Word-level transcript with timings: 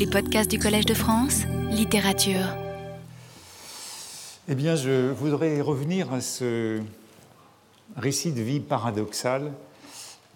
Les 0.00 0.06
podcasts 0.06 0.50
du 0.50 0.58
Collège 0.58 0.86
de 0.86 0.94
France, 0.94 1.42
littérature. 1.70 2.56
Eh 4.48 4.54
bien, 4.54 4.74
je 4.74 5.10
voudrais 5.10 5.60
revenir 5.60 6.10
à 6.14 6.22
ce 6.22 6.80
récit 7.98 8.32
de 8.32 8.40
vie 8.40 8.60
paradoxal 8.60 9.52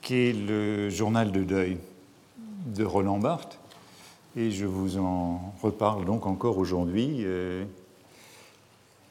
qu'est 0.03 0.35
le 0.35 0.91
journal 0.91 1.33
de 1.33 1.45
deuil 1.45 1.79
de 2.77 2.85
Roland 2.85 3.17
Barthes. 3.17 3.59
Et 4.37 4.51
je 4.51 4.67
vous 4.67 4.99
en 4.99 5.55
reparle 5.63 6.05
donc 6.05 6.27
encore 6.27 6.59
aujourd'hui 6.59 7.21
euh, 7.21 7.65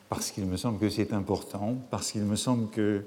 parce 0.07 0.29
qu'il 0.29 0.45
me 0.45 0.57
semble 0.57 0.77
que 0.77 0.89
c'est 0.89 1.13
important, 1.13 1.77
parce 1.89 2.11
qu'il 2.11 2.25
me 2.25 2.35
semble 2.35 2.69
que 2.69 3.03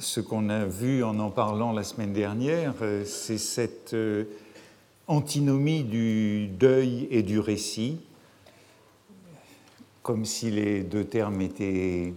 ce 0.00 0.18
qu'on 0.18 0.48
a 0.48 0.64
vu 0.64 1.04
en 1.04 1.20
en 1.20 1.30
parlant 1.30 1.70
la 1.70 1.84
semaine 1.84 2.12
dernière, 2.12 2.74
euh, 2.82 3.04
c'est 3.04 3.38
cette 3.38 3.94
euh, 3.94 4.24
antinomie 5.08 5.84
du 5.84 6.48
deuil 6.48 7.08
et 7.10 7.22
du 7.22 7.40
récit, 7.40 7.98
comme 10.02 10.24
si 10.24 10.50
les 10.50 10.82
deux 10.82 11.04
termes 11.04 11.40
étaient 11.40 12.12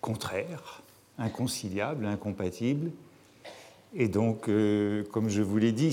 contraires, 0.00 0.82
inconciliables, 1.18 2.06
incompatibles. 2.06 2.90
Et 3.94 4.08
donc, 4.08 4.48
euh, 4.48 5.04
comme 5.12 5.28
je 5.28 5.42
vous 5.42 5.58
l'ai 5.58 5.72
dit, 5.72 5.90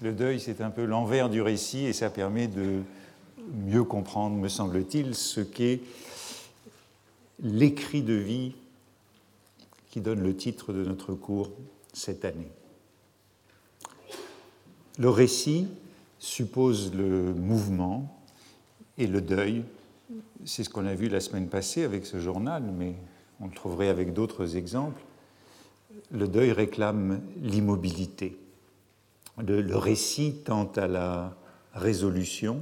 le 0.00 0.12
deuil, 0.12 0.40
c'est 0.40 0.60
un 0.60 0.70
peu 0.70 0.84
l'envers 0.84 1.28
du 1.28 1.42
récit 1.42 1.84
et 1.84 1.92
ça 1.92 2.10
permet 2.10 2.46
de 2.46 2.80
mieux 3.66 3.84
comprendre, 3.84 4.36
me 4.36 4.48
semble-t-il, 4.48 5.14
ce 5.14 5.40
qu'est 5.40 5.80
l'écrit 7.40 8.02
de 8.02 8.14
vie 8.14 8.54
qui 9.90 10.00
donne 10.00 10.22
le 10.22 10.34
titre 10.36 10.72
de 10.72 10.84
notre 10.84 11.14
cours 11.14 11.50
cette 11.92 12.24
année. 12.24 12.48
Le 14.98 15.08
récit 15.08 15.68
suppose 16.18 16.94
le 16.94 17.32
mouvement 17.34 18.22
et 18.98 19.06
le 19.06 19.20
deuil. 19.20 19.64
C'est 20.44 20.64
ce 20.64 20.70
qu'on 20.70 20.86
a 20.86 20.94
vu 20.94 21.08
la 21.08 21.20
semaine 21.20 21.48
passée 21.48 21.82
avec 21.82 22.04
ce 22.04 22.20
journal, 22.20 22.62
mais 22.76 22.94
on 23.40 23.46
le 23.46 23.52
trouverait 23.52 23.88
avec 23.88 24.12
d'autres 24.12 24.56
exemples. 24.56 25.00
Le 26.10 26.28
deuil 26.28 26.52
réclame 26.52 27.20
l'immobilité. 27.40 28.38
Le, 29.38 29.62
le, 29.62 29.76
récit 29.76 30.42
tend 30.44 30.70
à 30.76 30.86
la 30.86 31.34
résolution 31.72 32.60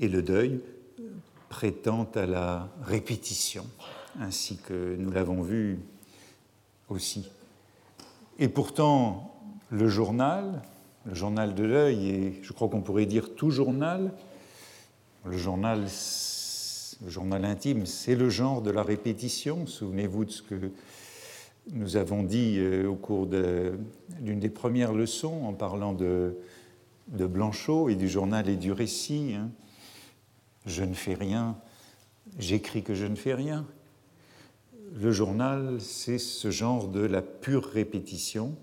et 0.00 0.08
le 0.08 0.22
deuil 0.22 0.60
prétend 1.48 2.08
à 2.14 2.26
la 2.26 2.68
répétition 2.82 3.64
ainsi 4.18 4.56
que 4.56 4.96
nous 4.96 5.10
l'avons 5.10 5.42
vu 5.42 5.78
aussi. 6.88 7.30
Et 8.38 8.48
pourtant, 8.48 9.39
le 9.70 9.88
journal, 9.88 10.62
le 11.06 11.14
journal 11.14 11.54
de 11.54 11.64
l'œil, 11.64 12.08
et 12.08 12.40
je 12.42 12.52
crois 12.52 12.68
qu'on 12.68 12.82
pourrait 12.82 13.06
dire 13.06 13.34
tout 13.34 13.50
journal, 13.50 14.12
le 15.24 15.36
journal, 15.36 15.84
intime, 17.44 17.86
c'est 17.86 18.14
le 18.14 18.28
genre 18.28 18.62
de 18.62 18.70
la 18.70 18.82
répétition. 18.82 19.66
Souvenez-vous 19.66 20.24
de 20.24 20.30
ce 20.30 20.42
que 20.42 20.54
nous 21.72 21.96
avons 21.96 22.22
dit 22.22 22.56
euh, 22.58 22.86
au 22.88 22.94
cours 22.94 23.26
d'une 23.26 24.40
des 24.40 24.50
premières 24.50 24.92
leçons 24.92 25.44
en 25.44 25.52
parlant 25.52 25.92
de, 25.92 26.36
de 27.08 27.26
Blanchot 27.26 27.88
et 27.88 27.94
du 27.94 28.08
journal 28.08 28.48
et 28.48 28.56
du 28.56 28.72
récit. 28.72 29.34
Hein. 29.36 29.50
Je 30.66 30.84
ne 30.84 30.94
fais 30.94 31.14
rien, 31.14 31.56
j'écris 32.38 32.82
que 32.82 32.94
je 32.94 33.06
ne 33.06 33.16
fais 33.16 33.34
rien 33.34 33.66
le 34.92 35.12
journal, 35.12 35.80
c'est 35.80 36.18
ce 36.18 36.50
genre 36.50 36.88
de 36.88 37.00
la 37.00 37.22
pure 37.22 37.64
répétition. 37.64 38.56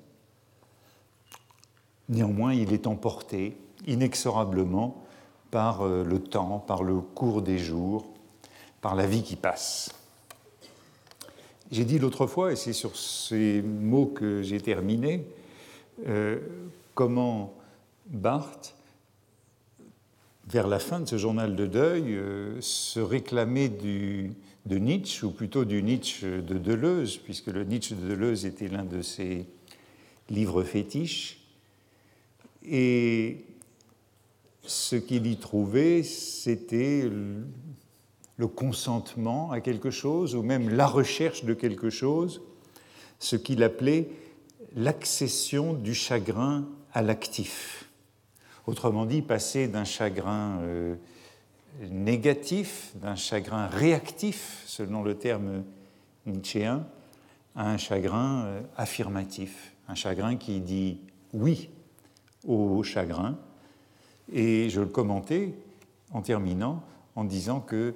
Néanmoins, 2.09 2.53
il 2.53 2.71
est 2.73 2.87
emporté 2.87 3.57
inexorablement 3.85 5.03
par 5.51 5.81
euh, 5.81 6.03
le 6.03 6.19
temps, 6.19 6.59
par 6.59 6.83
le 6.83 6.99
cours 6.99 7.41
des 7.41 7.57
jours, 7.57 8.05
par 8.81 8.95
la 8.95 9.05
vie 9.05 9.23
qui 9.23 9.35
passe. 9.35 9.91
J'ai 11.71 11.83
dit 11.83 11.99
l'autre 11.99 12.27
fois, 12.27 12.53
et 12.53 12.55
c'est 12.55 12.73
sur 12.73 12.95
ces 12.95 13.61
mots 13.61 14.05
que 14.05 14.41
j'ai 14.41 14.61
terminé, 14.61 15.25
euh, 16.07 16.39
comment 16.95 17.53
Barthes, 18.05 18.73
vers 20.47 20.67
la 20.67 20.79
fin 20.79 21.01
de 21.01 21.05
ce 21.05 21.17
journal 21.17 21.57
de 21.57 21.65
deuil, 21.65 22.15
euh, 22.15 22.61
se 22.61 23.01
réclamait 23.01 23.67
de 23.67 24.77
Nietzsche, 24.77 25.25
ou 25.25 25.31
plutôt 25.31 25.65
du 25.65 25.83
Nietzsche 25.83 26.41
de 26.41 26.57
Deleuze, 26.57 27.17
puisque 27.17 27.47
le 27.47 27.65
Nietzsche 27.65 27.95
de 27.95 28.07
Deleuze 28.07 28.45
était 28.45 28.69
l'un 28.69 28.85
de 28.85 29.01
ses 29.01 29.45
livres 30.29 30.63
fétiches. 30.63 31.46
Et 32.69 33.45
ce 34.63 34.95
qu'il 34.95 35.27
y 35.27 35.37
trouvait, 35.37 36.03
c'était 36.03 37.09
le 38.37 38.47
consentement 38.47 39.51
à 39.51 39.61
quelque 39.61 39.89
chose, 39.89 40.35
ou 40.35 40.43
même 40.43 40.69
la 40.69 40.87
recherche 40.87 41.43
de 41.43 41.53
quelque 41.53 41.89
chose, 41.89 42.41
ce 43.19 43.35
qu'il 43.35 43.63
appelait 43.63 44.09
l'accession 44.75 45.73
du 45.73 45.95
chagrin 45.95 46.67
à 46.93 47.01
l'actif. 47.01 47.89
Autrement 48.67 49.05
dit, 49.05 49.21
passer 49.21 49.67
d'un 49.67 49.85
chagrin 49.85 50.59
euh, 50.61 50.95
négatif, 51.89 52.91
d'un 52.95 53.15
chagrin 53.15 53.67
réactif, 53.67 54.63
selon 54.65 55.03
le 55.03 55.15
terme 55.15 55.63
nietzschéen, 56.25 56.85
à 57.55 57.71
un 57.71 57.77
chagrin 57.77 58.43
euh, 58.45 58.61
affirmatif, 58.75 59.73
un 59.87 59.95
chagrin 59.95 60.35
qui 60.35 60.59
dit 60.59 60.99
oui 61.33 61.69
au 62.47 62.81
chagrin. 62.81 63.37
Et 64.31 64.69
je 64.69 64.81
le 64.81 64.87
commentais 64.87 65.53
en 66.11 66.21
terminant 66.21 66.83
en 67.15 67.23
disant 67.23 67.59
que 67.59 67.93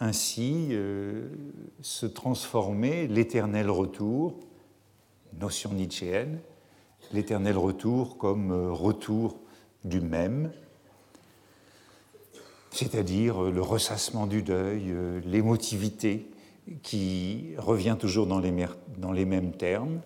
ainsi 0.00 0.68
euh, 0.70 1.28
se 1.80 2.06
transformait 2.06 3.06
l'éternel 3.06 3.70
retour, 3.70 4.34
notion 5.38 5.72
nietzschéenne, 5.72 6.40
l'éternel 7.12 7.56
retour 7.56 8.18
comme 8.18 8.50
euh, 8.50 8.72
retour 8.72 9.36
du 9.84 10.00
même, 10.00 10.50
c'est-à-dire 12.70 13.42
le 13.42 13.60
ressassement 13.62 14.26
du 14.26 14.42
deuil, 14.42 14.86
euh, 14.88 15.20
l'émotivité 15.24 16.28
qui 16.82 17.54
revient 17.58 17.96
toujours 17.98 18.26
dans 18.26 18.40
les 18.40 19.24
mêmes 19.24 19.52
termes, 19.52 20.00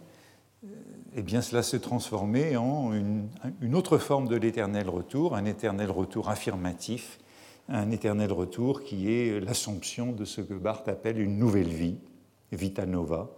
eh 1.18 1.22
bien 1.22 1.40
cela 1.40 1.62
se 1.62 1.78
transformait 1.78 2.56
en 2.56 2.92
une, 2.92 3.74
autre 3.74 3.96
forme 3.96 4.28
de 4.28 4.36
l'éternel 4.36 4.90
retour, 4.90 5.34
un 5.34 5.46
éternel 5.46 5.90
retour 5.90 6.28
affirmatif, 6.28 7.18
un 7.70 7.90
éternel 7.90 8.30
retour 8.32 8.84
qui 8.84 9.10
est 9.10 9.40
l'assomption 9.40 10.12
de 10.12 10.26
ce 10.26 10.42
que 10.42 10.52
Barthes 10.52 10.88
appelle 10.88 11.18
une 11.18 11.38
nouvelle 11.38 11.68
vie, 11.68 11.96
vita 12.52 12.84
nova, 12.84 13.30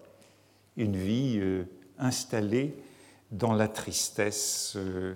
une 0.76 0.96
vie 0.96 1.38
euh, 1.38 1.64
installée 1.98 2.74
dans 3.30 3.52
la 3.52 3.68
tristesse, 3.68 4.74
euh, 4.76 5.14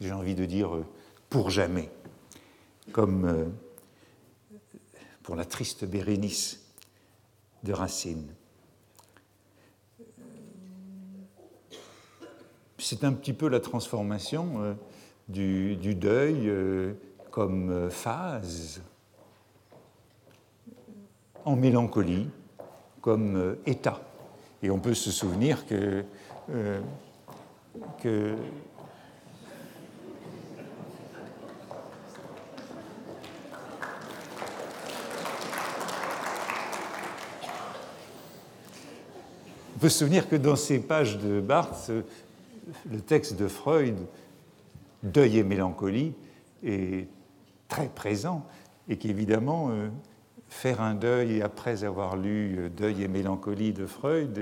j'ai 0.00 0.12
envie 0.12 0.34
de 0.34 0.46
dire 0.46 0.84
pour 1.30 1.50
jamais 1.50 1.90
comme 2.90 3.24
euh, 3.24 3.44
pour 5.22 5.36
la 5.36 5.44
triste 5.44 5.84
Bérénice 5.84 6.60
de 7.62 7.72
Racine. 7.72 8.34
C'est 12.86 13.02
un 13.02 13.14
petit 13.14 13.32
peu 13.32 13.48
la 13.48 13.60
transformation 13.60 14.56
euh, 14.58 14.74
du, 15.28 15.94
deuil 15.94 16.50
euh, 16.50 16.92
comme 17.30 17.88
phase 17.88 18.82
en 21.46 21.56
mélancolie, 21.56 22.28
comme 23.00 23.56
état. 23.64 24.02
Et 24.62 24.70
on 24.70 24.78
peut 24.78 24.92
se 24.92 25.10
souvenir 25.10 25.64
que, 25.66 26.04
que 28.02 28.36
peut 39.84 39.90
se 39.90 39.98
souvenir 39.98 40.30
que 40.30 40.36
dans 40.36 40.56
ces 40.56 40.78
pages 40.78 41.18
de 41.18 41.40
Barthes, 41.40 41.90
le 42.90 43.00
texte 43.00 43.36
de 43.36 43.48
Freud, 43.48 43.96
Deuil 45.02 45.38
et 45.38 45.44
mélancolie, 45.44 46.14
est 46.62 47.08
très 47.68 47.88
présent 47.88 48.46
et 48.88 48.96
qu'évidemment, 48.96 49.70
euh, 49.70 49.88
faire 50.48 50.80
un 50.80 50.94
deuil 50.94 51.42
après 51.42 51.84
avoir 51.84 52.16
lu 52.16 52.56
euh, 52.58 52.68
Deuil 52.68 53.02
et 53.02 53.08
mélancolie 53.08 53.72
de 53.72 53.86
Freud, 53.86 54.32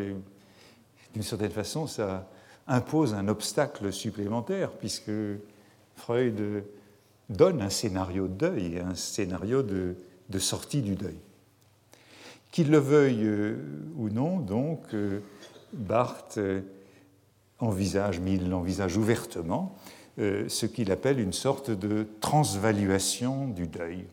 d'une 1.15 1.23
certaine 1.23 1.51
façon, 1.51 1.87
ça 1.87 2.29
impose 2.69 3.15
un 3.15 3.29
obstacle 3.29 3.93
supplémentaire 3.93 4.71
puisque 4.73 5.11
Freud 5.97 6.65
donne 7.29 7.61
un 7.61 7.71
scénario 7.71 8.29
de 8.29 8.35
deuil, 8.35 8.79
un 8.79 8.95
scénario 8.95 9.63
de, 9.63 9.97
de 10.29 10.39
sortie 10.39 10.83
du 10.83 10.95
deuil. 10.95 11.19
Qu'il 12.51 12.71
le 12.71 12.79
veuille 12.79 13.25
euh, 13.25 13.57
ou 13.97 14.11
non, 14.11 14.39
donc, 14.39 14.95
Barthes 15.73 16.39
envisage, 17.63 18.21
mais 18.21 18.35
il 18.35 18.51
l'envisage 18.51 18.97
ouvertement, 18.97 19.75
euh, 20.19 20.49
ce 20.49 20.67
qu'il 20.67 20.91
appelle 20.93 21.19
une 21.19 21.33
sorte 21.33 21.71
de 21.71 22.07
transvaluation 22.21 23.49
du 23.49 23.67
deuil. 23.67 24.05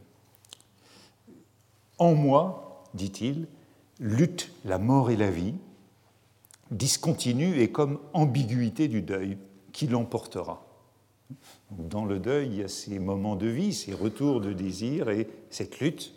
En 1.97 2.15
moi, 2.15 2.85
dit-il, 2.93 3.47
lutte 3.99 4.53
la 4.63 4.77
mort 4.77 5.11
et 5.11 5.17
la 5.17 5.29
vie, 5.29 5.55
discontinue 6.71 7.59
et 7.59 7.71
comme 7.71 7.99
ambiguïté 8.13 8.87
du 8.87 9.01
deuil 9.01 9.37
qui 9.73 9.87
l'emportera. 9.87 10.65
Dans 11.71 12.05
le 12.05 12.19
deuil, 12.19 12.47
il 12.47 12.55
y 12.55 12.63
a 12.63 12.67
ces 12.67 12.99
moments 12.99 13.35
de 13.35 13.47
vie, 13.47 13.73
ces 13.73 13.93
retours 13.93 14.41
de 14.41 14.53
désir 14.53 15.09
et 15.09 15.27
cette 15.49 15.79
lutte. 15.79 16.13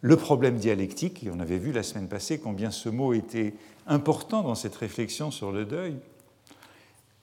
Le 0.00 0.16
problème 0.16 0.56
dialectique, 0.56 1.24
et 1.24 1.30
on 1.30 1.40
avait 1.40 1.58
vu 1.58 1.72
la 1.72 1.82
semaine 1.82 2.08
passée 2.08 2.38
combien 2.38 2.70
ce 2.70 2.88
mot 2.88 3.12
était 3.12 3.54
important 3.86 4.42
dans 4.42 4.54
cette 4.54 4.76
réflexion 4.76 5.30
sur 5.30 5.50
le 5.50 5.64
deuil, 5.64 5.96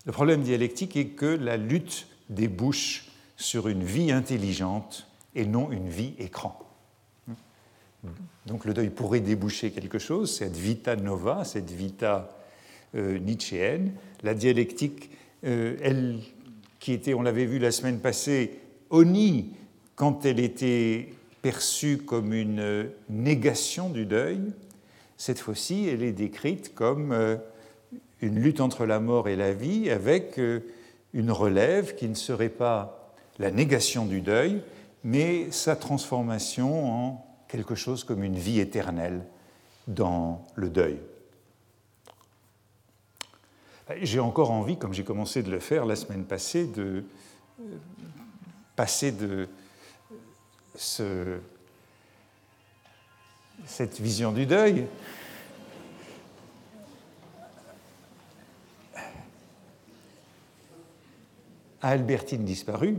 le 0.06 0.12
problème 0.12 0.42
dialectique 0.42 0.96
est 0.96 1.10
que 1.10 1.26
la 1.26 1.58
lutte 1.58 2.08
débouche 2.30 3.08
sur 3.38 3.68
une 3.68 3.84
vie 3.84 4.12
intelligente 4.12 5.08
et 5.34 5.46
non 5.46 5.72
une 5.72 5.90
vie 5.90 6.14
écran. 6.20 6.60
Donc 8.46 8.66
le 8.66 8.74
deuil 8.74 8.90
pourrait 8.90 9.20
déboucher 9.20 9.72
quelque 9.72 9.98
chose, 9.98 10.36
cette 10.36 10.56
vita 10.56 10.96
nova, 10.96 11.44
cette 11.44 11.72
vita 11.72 12.32
euh. 12.96 13.20
La 14.24 14.34
dialectique, 14.34 15.10
euh, 15.44 15.76
elle, 15.82 16.20
qui 16.80 16.94
était, 16.94 17.14
on 17.14 17.22
l'avait 17.22 17.46
vu 17.46 17.60
la 17.60 17.72
semaine 17.72 18.00
passée, 18.00 18.60
oni 18.90 19.52
quand 19.96 20.26
elle 20.26 20.40
était 20.40 21.10
perçue 21.42 21.98
comme 21.98 22.34
une 22.34 22.90
négation 23.10 23.90
du 23.90 24.06
deuil, 24.06 24.40
cette 25.18 25.40
fois-ci, 25.40 25.88
elle 25.88 26.04
est 26.04 26.12
décrite 26.12 26.74
comme 26.74 27.12
euh, 27.12 27.38
une 28.22 28.40
lutte 28.40 28.62
entre 28.62 28.86
la 28.86 29.00
mort 29.00 29.28
et 29.28 29.36
la 29.36 29.54
vie 29.54 29.90
avec 29.90 30.40
euh, 30.40 30.62
une 31.14 31.32
relève 31.32 31.96
qui 31.96 32.08
ne 32.08 32.16
serait 32.16 32.50
pas 32.50 33.14
la 33.40 33.52
négation 33.52 34.06
du 34.06 34.22
deuil, 34.22 34.62
mais 35.04 35.52
sa 35.52 35.76
transformation 35.76 36.86
en 36.86 37.26
quelque 37.48 37.76
chose 37.76 38.04
comme 38.04 38.24
une 38.24 38.38
vie 38.38 38.60
éternelle 38.60 39.22
dans 39.88 40.44
le 40.56 40.70
deuil. 40.70 41.00
J'ai 44.02 44.20
encore 44.20 44.50
envie, 44.50 44.78
comme 44.78 44.94
j'ai 44.94 45.04
commencé 45.04 45.44
de 45.44 45.52
le 45.52 45.60
faire 45.60 45.86
la 45.86 45.96
semaine 45.96 46.26
passée, 46.26 46.66
de 46.66 47.04
euh, 47.60 47.64
passer 48.76 49.12
de 49.12 49.48
ce, 50.76 51.38
cette 53.66 54.02
vision 54.02 54.32
du 54.32 54.46
deuil 54.46 54.88
Albertine 61.82 62.46
disparue, 62.46 62.98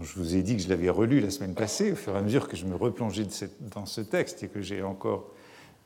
je 0.00 0.14
vous 0.18 0.36
ai 0.36 0.42
dit 0.42 0.56
que 0.56 0.62
je 0.62 0.68
l'avais 0.68 0.88
relu 0.88 1.20
la 1.20 1.30
semaine 1.30 1.54
passée, 1.54 1.92
au 1.92 1.96
fur 1.96 2.14
et 2.14 2.18
à 2.18 2.22
mesure 2.22 2.48
que 2.48 2.56
je 2.56 2.64
me 2.64 2.74
replongeais 2.74 3.26
dans 3.74 3.86
ce 3.86 4.00
texte 4.00 4.42
et 4.42 4.48
que 4.48 4.62
j'ai 4.62 4.82
encore 4.82 5.30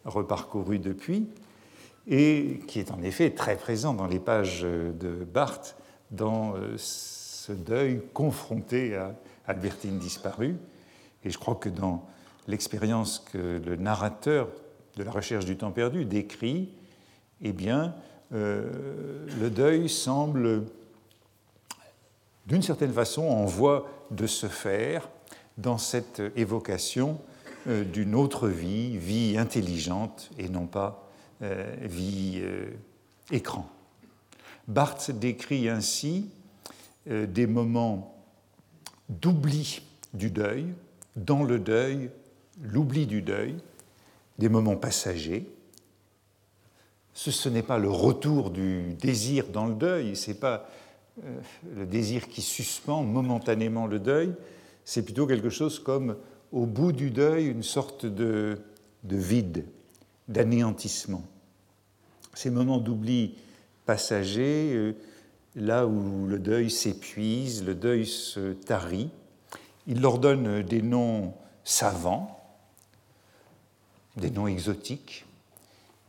reparcouru 0.04 0.78
depuis, 0.78 1.28
et 2.06 2.60
qui 2.68 2.78
est 2.78 2.92
en 2.92 3.02
effet 3.02 3.30
très 3.30 3.56
présent 3.56 3.94
dans 3.94 4.06
les 4.06 4.20
pages 4.20 4.62
de 4.62 5.24
Barthes, 5.24 5.76
dans 6.12 6.54
euh, 6.54 6.74
ce 6.76 7.52
deuil 7.52 8.00
confronté 8.14 8.94
à 8.94 9.16
Albertine 9.48 9.98
disparue. 9.98 10.56
Et 11.24 11.30
je 11.30 11.38
crois 11.38 11.56
que 11.56 11.68
dans 11.68 12.06
l'expérience 12.46 13.18
que 13.18 13.60
le 13.64 13.74
narrateur 13.74 14.48
de 14.96 15.02
la 15.02 15.10
recherche 15.10 15.44
du 15.44 15.56
temps 15.56 15.72
perdu 15.72 16.04
décrit, 16.04 16.70
eh 17.42 17.52
bien, 17.52 17.94
euh, 18.32 19.26
le 19.40 19.50
deuil 19.50 19.88
semble 19.88 20.64
d'une 22.46 22.62
certaine 22.62 22.93
façon, 22.93 23.22
en 23.22 23.44
voie 23.44 23.88
de 24.10 24.26
se 24.26 24.46
faire 24.46 25.08
dans 25.58 25.78
cette 25.78 26.22
évocation 26.37 27.19
euh, 27.66 27.84
d'une 27.84 28.14
autre 28.14 28.48
vie, 28.48 28.96
vie 28.96 29.37
intelligente 29.38 30.31
et 30.38 30.48
non 30.48 30.66
pas 30.66 31.10
euh, 31.43 31.75
vie 31.81 32.40
euh, 32.43 32.70
écran. 33.31 33.69
Barthes 34.69 35.10
décrit 35.10 35.69
ainsi 35.69 36.31
des 37.08 37.46
moments 37.46 38.16
d'oubli 39.08 39.81
du 40.12 40.28
deuil, 40.28 40.66
dans 41.14 41.44
le 41.44 41.60
deuil, 41.60 42.10
l'oubli 42.60 43.06
du 43.06 43.22
deuil, 43.22 43.54
des 44.38 44.49
moments 44.49 44.75
passagers. 44.75 45.49
Ce, 47.14 47.31
ce 47.31 47.49
n'est 47.49 47.62
pas 47.62 47.78
le 47.78 47.88
retour 47.88 48.50
du 48.50 48.94
désir 48.94 49.46
dans 49.46 49.66
le 49.66 49.75
deuil, 49.75 50.16
c'est 50.16 50.40
pas 50.40 50.69
le 51.74 51.86
désir 51.86 52.28
qui 52.28 52.42
suspend 52.42 53.02
momentanément 53.02 53.86
le 53.86 53.98
deuil, 53.98 54.34
c'est 54.84 55.02
plutôt 55.02 55.26
quelque 55.26 55.50
chose 55.50 55.78
comme 55.78 56.16
au 56.52 56.66
bout 56.66 56.92
du 56.92 57.10
deuil 57.10 57.46
une 57.46 57.62
sorte 57.62 58.06
de, 58.06 58.58
vide, 59.02 59.64
d'anéantissement. 60.28 61.24
Ces 62.34 62.50
moments 62.50 62.78
d'oubli 62.78 63.34
passager, 63.84 64.72
euh, 64.74 64.92
là 65.54 65.86
où 65.86 66.26
le 66.26 66.38
deuil 66.38 66.70
s'épuise, 66.70 67.64
le 67.64 67.74
deuil 67.74 68.06
se 68.06 68.52
tarit, 68.52 69.10
il 69.86 70.00
leur 70.00 70.18
donne 70.18 70.62
des 70.62 70.82
noms 70.82 71.34
savants, 71.64 72.40
des 74.16 74.30
noms 74.30 74.46
exotiques. 74.46 75.24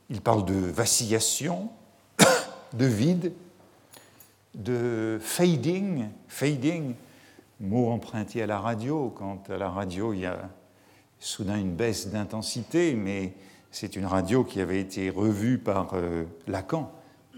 Il 0.10 0.22
parle 0.22 0.46
de 0.46 0.54
vacillation, 0.54 1.70
de 2.74 2.86
vide, 2.86 3.32
de 4.58 5.20
fading, 5.22 6.10
fading, 6.28 6.96
mot 7.60 7.90
emprunté 7.90 8.42
à 8.42 8.48
la 8.48 8.60
radio, 8.60 9.14
quand 9.16 9.50
à 9.50 9.58
la 9.58 9.70
radio 9.70 10.14
il 10.14 10.22
y 10.22 10.26
a 10.26 10.50
soudain 11.20 11.58
une 11.58 11.76
baisse 11.76 12.10
d'intensité, 12.10 12.96
mais 12.96 13.34
c'est 13.72 13.96
une 13.96 14.06
radio 14.06 14.44
qui 14.44 14.60
avait 14.60 14.82
été 14.82 15.10
revue 15.10 15.58
par 15.60 15.94
euh, 15.94 16.26
Lacan, 16.48 16.92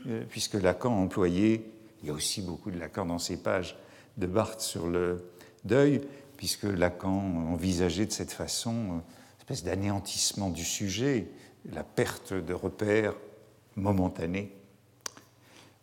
euh, 0.07 0.23
puisque 0.29 0.55
Lacan 0.55 0.93
employait, 0.93 1.65
il 2.01 2.07
y 2.07 2.11
a 2.11 2.13
aussi 2.13 2.41
beaucoup 2.41 2.71
de 2.71 2.79
Lacan 2.79 3.05
dans 3.05 3.19
ses 3.19 3.37
pages 3.37 3.77
de 4.17 4.27
Barthes 4.27 4.61
sur 4.61 4.87
le 4.87 5.29
deuil, 5.65 6.01
puisque 6.37 6.63
Lacan 6.63 7.51
envisageait 7.51 8.05
de 8.05 8.11
cette 8.11 8.31
façon 8.31 8.73
euh, 8.73 8.93
une 8.93 9.39
espèce 9.39 9.63
d'anéantissement 9.63 10.49
du 10.49 10.63
sujet, 10.63 11.27
la 11.73 11.83
perte 11.83 12.33
de 12.33 12.53
repères 12.53 13.15
momentanés 13.75 14.58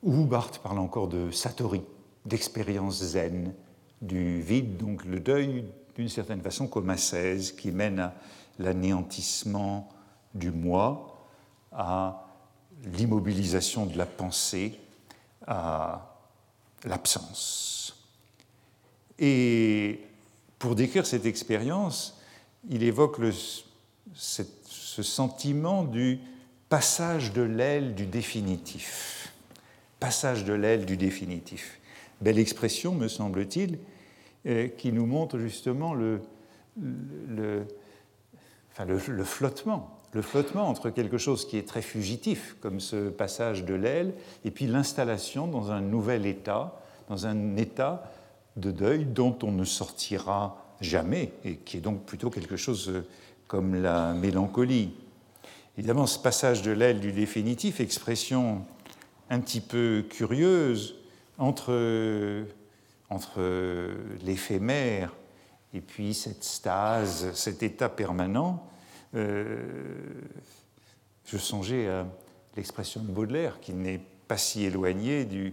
ou 0.07 0.25
Barthes 0.25 0.59
parle 0.59 0.79
encore 0.79 1.09
de 1.09 1.33
satori, 1.33 1.83
d'expérience 2.25 3.03
zen, 3.03 3.53
du 4.01 4.41
vide, 4.41 4.77
donc 4.77 5.05
le 5.05 5.19
deuil 5.19 5.65
d'une 5.97 6.09
certaine 6.09 6.41
façon 6.41 6.69
comme 6.69 6.91
ascèse 6.91 7.51
qui 7.53 7.73
mène 7.73 7.99
à 7.99 8.15
l'anéantissement 8.61 9.89
du 10.33 10.53
moi, 10.53 11.19
à 11.73 12.25
l'immobilisation 12.85 13.85
de 13.85 13.99
la 13.99 14.07
pensée, 14.07 14.79
à 15.47 16.15
l'absence. 16.85 18.07
Et 19.19 20.03
pour 20.61 20.77
décrire 20.77 21.05
cette 21.05 21.27
expérience, 21.27 22.21
il 22.71 22.85
évoque 22.85 23.21
ce 24.15 25.03
sentiment 25.03 25.83
du 25.83 26.21
passage 26.69 27.33
de 27.33 27.43
l'aile 27.43 27.95
du 27.97 28.07
définitif 28.07 29.26
passage 30.01 30.45
de 30.45 30.53
l'aile 30.53 30.87
du 30.87 30.97
définitif. 30.97 31.81
Belle 32.21 32.39
expression, 32.39 32.95
me 32.95 33.09
semble-t-il, 33.09 33.79
euh, 34.47 34.69
qui 34.69 34.93
nous 34.93 35.07
montre 35.07 35.39
justement 35.39 35.95
le, 35.95 36.21
enfin 38.73 38.85
le, 38.85 39.25
flottement, 39.25 40.01
le 40.13 40.23
flottement 40.23 40.69
entre 40.69 40.91
quelque 40.91 41.19
chose 41.19 41.47
qui 41.47 41.59
est 41.59 41.67
très 41.67 41.83
fugitif, 41.83 42.57
comme 42.61 42.81
ce 42.81 43.09
passage 43.09 43.65
de 43.65 43.75
l'aile, 43.75 44.15
et 44.45 44.51
puis 44.51 44.67
l'installation 44.67 45.47
dans 45.47 45.73
un 45.73 45.81
nouvel 45.81 46.27
état, 46.27 46.81
dans 47.09 47.27
un 47.27 47.57
état 47.57 48.11
de 48.57 48.71
deuil 48.71 49.05
dont 49.05 49.37
on 49.43 49.53
ne 49.53 49.65
sortira 49.65 50.63
jamais, 50.81 51.33
et 51.45 51.57
qui 51.57 51.79
est 51.79 51.81
donc 51.81 52.05
plutôt 52.05 52.31
quelque 52.31 52.57
chose 52.57 52.89
euh, 52.89 53.07
comme 53.47 53.81
la 53.81 54.13
mélancolie. 54.13 54.93
Évidemment, 55.79 56.07
ce 56.07 56.19
passage 56.19 56.63
de 56.63 56.71
l'aile 56.71 57.01
du 57.01 57.13
définitif, 57.13 57.81
expression 57.81 58.65
un 59.31 59.41
petit 59.41 59.61
peu 59.61 60.05
curieuse 60.09 60.97
entre, 61.39 61.73
l'éphémère 64.25 65.13
et 65.75 65.81
puis 65.81 66.15
cette 66.15 66.45
stase, 66.45 67.33
cet 67.35 67.63
état 67.63 67.89
permanent. 67.89 68.67
Euh, 69.15 69.63
je 71.27 71.37
songeais 71.37 71.89
à 71.89 72.07
l'expression 72.57 73.03
de 73.03 73.11
Baudelaire, 73.11 73.61
qui 73.61 73.73
n'est 73.73 74.01
pas 74.29 74.39
si 74.39 74.65
éloignée 74.65 75.25
du 75.25 75.53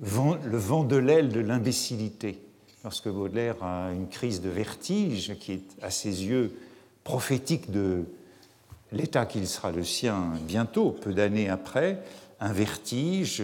vent, 0.00 0.36
le 0.44 0.58
vent 0.58 0.84
de 0.84 0.96
l'aile 0.96 1.28
de 1.28 1.40
l'imbécilité. 1.40 2.42
Lorsque 2.84 3.08
Baudelaire 3.08 3.62
a 3.62 3.92
une 3.92 4.08
crise 4.08 4.40
de 4.40 4.48
vertige 4.48 5.38
qui 5.38 5.52
est 5.52 5.82
à 5.82 5.90
ses 5.90 6.24
yeux 6.24 6.56
prophétique 7.04 7.70
de 7.70 8.04
l'état 8.92 9.26
qu'il 9.26 9.46
sera 9.46 9.72
le 9.72 9.84
sien 9.84 10.32
bientôt, 10.42 10.90
peu 10.90 11.12
d'années 11.12 11.48
après, 11.48 12.02
un 12.40 12.52
vertige, 12.52 13.42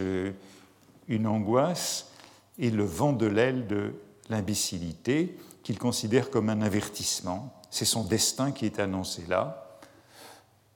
une 1.09 1.27
angoisse 1.27 2.11
et 2.59 2.71
le 2.71 2.85
vent 2.85 3.13
de 3.13 3.27
l'aile 3.27 3.67
de 3.67 3.95
l'imbécilité 4.31 5.37
qu'il 5.63 5.79
considère 5.79 6.31
comme 6.31 6.49
un 6.49 6.63
avertissement. 6.63 7.53
C'est 7.71 7.85
son 7.85 8.05
destin 8.05 8.53
qui 8.53 8.67
est 8.67 8.79
annoncé 8.79 9.25
là, 9.29 9.79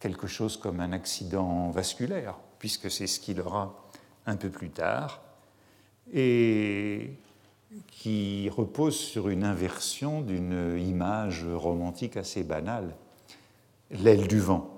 quelque 0.01 0.27
chose 0.27 0.57
comme 0.57 0.81
un 0.81 0.93
accident 0.93 1.71
vasculaire, 1.71 2.35
puisque 2.59 2.91
c'est 2.91 3.07
ce 3.07 3.21
qu'il 3.21 3.41
aura 3.41 3.75
un 4.27 4.37
peu 4.37 4.51
plus 4.51 4.71
tard, 4.71 5.23
et 6.13 7.13
qui 7.89 8.49
repose 8.49 8.97
sur 8.97 9.29
une 9.29 9.45
inversion 9.45 10.21
d'une 10.23 10.79
image 10.81 11.45
romantique 11.45 12.17
assez 12.17 12.43
banale, 12.43 12.95
l'aile 13.91 14.29
du 14.29 14.41
vent. 14.41 14.71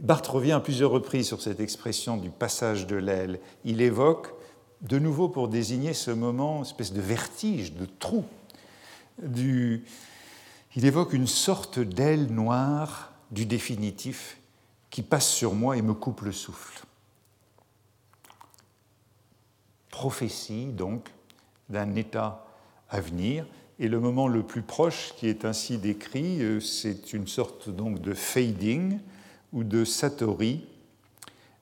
Barthes 0.00 0.26
revient 0.26 0.52
à 0.52 0.60
plusieurs 0.60 0.90
reprises 0.90 1.26
sur 1.26 1.40
cette 1.40 1.60
expression 1.60 2.16
du 2.16 2.30
passage 2.30 2.86
de 2.86 2.96
l'aile. 2.96 3.40
Il 3.64 3.80
évoque, 3.80 4.34
de 4.82 4.98
nouveau 4.98 5.28
pour 5.28 5.48
désigner 5.48 5.94
ce 5.94 6.10
moment, 6.10 6.62
espèce 6.62 6.92
de 6.92 7.00
vertige, 7.00 7.74
de 7.74 7.86
trou, 7.86 8.24
il 9.22 10.84
évoque 10.84 11.12
une 11.12 11.26
sorte 11.26 11.78
d'aile 11.78 12.26
noire 12.26 13.12
du 13.30 13.46
définitif 13.46 14.38
qui 14.90 15.02
passe 15.02 15.28
sur 15.28 15.54
moi 15.54 15.76
et 15.76 15.82
me 15.82 15.94
coupe 15.94 16.22
le 16.22 16.32
souffle. 16.32 16.84
Prophétie, 19.90 20.66
donc, 20.66 21.08
d'un 21.68 21.94
état 21.94 22.44
à 22.90 23.00
venir. 23.00 23.46
Et 23.78 23.88
le 23.88 23.98
moment 23.98 24.28
le 24.28 24.42
plus 24.42 24.62
proche 24.62 25.14
qui 25.16 25.26
est 25.26 25.44
ainsi 25.44 25.78
décrit, 25.78 26.42
euh, 26.42 26.60
c'est 26.60 27.12
une 27.12 27.26
sorte 27.26 27.68
donc 27.70 28.00
de 28.00 28.14
fading 28.14 29.00
ou 29.52 29.64
de 29.64 29.84
satori 29.84 30.66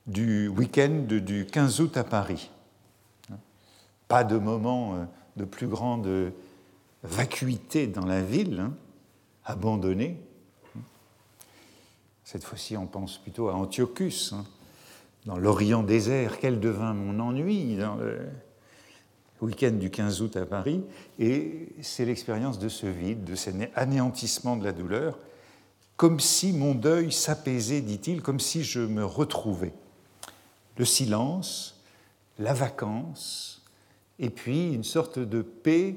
du 0.07 0.49
week-end 0.49 1.07
du 1.09 1.47
15 1.47 1.81
août 1.81 1.97
à 1.97 2.05
Paris. 2.05 2.51
Pas 4.09 4.25
de 4.25 4.37
moment 4.37 4.95
euh, 4.95 5.05
de 5.37 5.45
plus 5.45 5.69
grande 5.69 6.33
vacuité 7.03 7.87
dans 7.87 8.05
la 8.05 8.23
ville, 8.23 8.61
hein, 8.61 8.75
abandonnée. 9.45 10.19
Cette 12.25 12.45
fois-ci, 12.45 12.77
on 12.77 12.87
pense 12.87 13.19
plutôt 13.19 13.49
à 13.49 13.55
Antiochus, 13.55 14.33
hein, 14.33 14.45
dans 15.27 15.37
l'Orient 15.37 15.83
désert. 15.83 16.39
Quel 16.41 16.61
devint 16.61 16.95
mon 16.95 17.21
ennui 17.21 17.77
dans 17.77 17.97
le 17.97 18.21
week-end 19.43 19.73
du 19.73 19.91
15 19.91 20.23
août 20.23 20.37
à 20.37 20.47
Paris. 20.47 20.83
Et 21.19 21.69
c'est 21.83 22.05
l'expérience 22.05 22.59
de 22.59 22.69
ce 22.69 22.87
vide, 22.87 23.25
de 23.25 23.35
cet 23.35 23.55
anéantissement 23.75 24.57
de 24.57 24.65
la 24.65 24.73
douleur, 24.73 25.19
comme 25.97 26.21
si 26.21 26.53
mon 26.53 26.75
deuil 26.75 27.13
s'apaisait, 27.13 27.81
dit-il, 27.81 28.23
comme 28.23 28.41
si 28.41 28.65
je 28.65 28.81
me 28.81 29.05
retrouvais. 29.05 29.73
Le 30.79 30.85
silence, 30.85 31.81
la 32.39 32.55
vacance, 32.55 33.63
et 34.19 34.31
puis 34.31 34.73
une 34.73 34.85
sorte 34.85 35.19
de 35.19 35.43
paix 35.43 35.97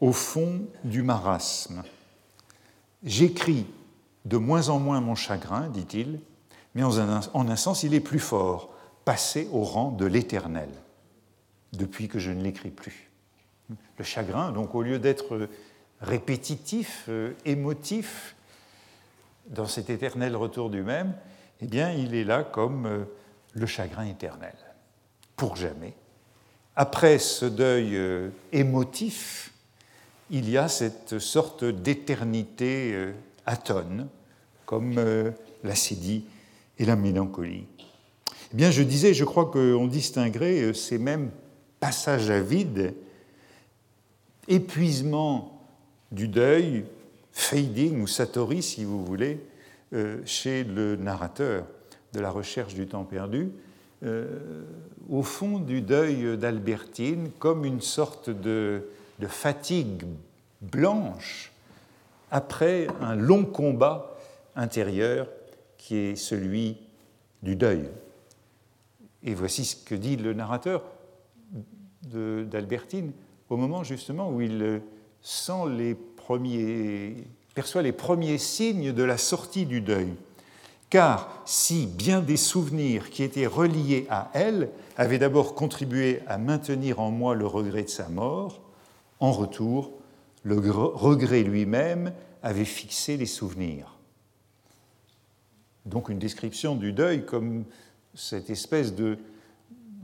au 0.00 0.12
fond 0.12 0.62
du 0.84 1.02
marasme. 1.02 1.82
J'écris 3.04 3.66
de 4.24 4.36
moins 4.36 4.68
en 4.68 4.78
moins 4.78 5.00
mon 5.00 5.14
chagrin, 5.14 5.68
dit-il, 5.68 6.20
mais 6.74 6.82
en 6.82 6.98
un, 6.98 7.56
sens, 7.56 7.82
il 7.82 7.94
est 7.94 8.00
plus 8.00 8.18
fort, 8.18 8.70
passé 9.04 9.48
au 9.52 9.62
rang 9.62 9.90
de 9.90 10.04
l'éternel, 10.04 10.68
depuis 11.72 12.08
que 12.08 12.18
je 12.18 12.30
ne 12.30 12.42
l'écris 12.42 12.70
plus. 12.70 13.10
Le 13.98 14.04
chagrin, 14.04 14.52
donc, 14.52 14.74
au 14.74 14.82
lieu 14.82 14.98
d'être 14.98 15.48
répétitif, 16.00 17.04
euh, 17.08 17.32
émotif, 17.44 18.36
dans 19.48 19.66
cet 19.66 19.90
éternel 19.90 20.36
retour 20.36 20.70
du 20.70 20.82
même, 20.82 21.14
eh 21.60 21.66
bien, 21.66 21.92
il 21.92 22.14
est 22.14 22.24
là 22.24 22.44
comme 22.44 22.86
euh, 22.86 23.04
le 23.54 23.66
chagrin 23.66 24.04
éternel, 24.04 24.54
pour 25.36 25.56
jamais. 25.56 25.94
Après 26.76 27.18
ce 27.18 27.44
deuil 27.44 27.96
euh, 27.96 28.30
émotif, 28.52 29.52
il 30.30 30.48
y 30.48 30.56
a 30.56 30.68
cette 30.68 31.18
sorte 31.18 31.64
d'éternité 31.64 33.14
atone, 33.46 34.08
comme 34.66 35.02
l'acédie 35.64 36.26
et 36.78 36.84
la 36.84 36.96
mélancolie. 36.96 37.64
Eh 38.52 38.54
bien, 38.54 38.70
je 38.70 38.82
disais, 38.82 39.14
je 39.14 39.24
crois 39.24 39.46
qu'on 39.46 39.86
distinguerait 39.86 40.74
ces 40.74 40.98
mêmes 40.98 41.30
passages 41.80 42.30
à 42.30 42.40
vide, 42.40 42.94
épuisement 44.48 45.62
du 46.10 46.28
deuil, 46.28 46.84
fading 47.32 48.00
ou 48.00 48.06
satori, 48.06 48.62
si 48.62 48.84
vous 48.84 49.04
voulez, 49.04 49.40
euh, 49.92 50.20
chez 50.24 50.64
le 50.64 50.96
narrateur 50.96 51.66
de 52.12 52.20
la 52.20 52.30
recherche 52.30 52.74
du 52.74 52.86
temps 52.86 53.04
perdu, 53.04 53.50
euh, 54.04 54.64
au 55.08 55.22
fond 55.22 55.58
du 55.58 55.80
deuil 55.80 56.36
d'Albertine, 56.36 57.30
comme 57.38 57.64
une 57.64 57.80
sorte 57.80 58.30
de 58.30 58.82
fatigue 59.28 60.04
blanche 60.60 61.52
après 62.30 62.88
un 63.00 63.14
long 63.14 63.44
combat 63.44 64.16
intérieur 64.56 65.28
qui 65.76 65.96
est 65.96 66.16
celui 66.16 66.76
du 67.42 67.56
deuil. 67.56 67.88
Et 69.22 69.34
voici 69.34 69.64
ce 69.64 69.76
que 69.76 69.94
dit 69.94 70.16
le 70.16 70.32
narrateur 70.32 70.82
d'Albertine 72.02 73.12
au 73.50 73.56
moment 73.56 73.82
justement 73.82 74.30
où 74.30 74.40
il 74.40 74.80
sent 75.22 75.68
les 75.76 75.94
premiers, 75.94 77.16
perçoit 77.54 77.82
les 77.82 77.92
premiers 77.92 78.38
signes 78.38 78.92
de 78.92 79.02
la 79.02 79.18
sortie 79.18 79.66
du 79.66 79.80
deuil. 79.80 80.14
Car 80.90 81.42
si 81.44 81.86
bien 81.86 82.20
des 82.20 82.36
souvenirs 82.36 83.10
qui 83.10 83.22
étaient 83.22 83.46
reliés 83.46 84.06
à 84.08 84.30
elle 84.32 84.70
avaient 84.96 85.18
d'abord 85.18 85.54
contribué 85.54 86.20
à 86.26 86.38
maintenir 86.38 87.00
en 87.00 87.10
moi 87.10 87.34
le 87.34 87.46
regret 87.46 87.82
de 87.82 87.88
sa 87.88 88.08
mort, 88.08 88.62
en 89.20 89.32
retour, 89.32 89.92
le 90.44 90.58
regret 90.58 91.42
lui-même 91.42 92.12
avait 92.42 92.64
fixé 92.64 93.16
les 93.16 93.26
souvenirs 93.26 93.98
donc 95.88 96.08
une 96.08 96.18
description 96.18 96.76
du 96.76 96.92
deuil 96.92 97.24
comme 97.24 97.64
cette 98.14 98.50
espèce 98.50 98.94
de, 98.94 99.18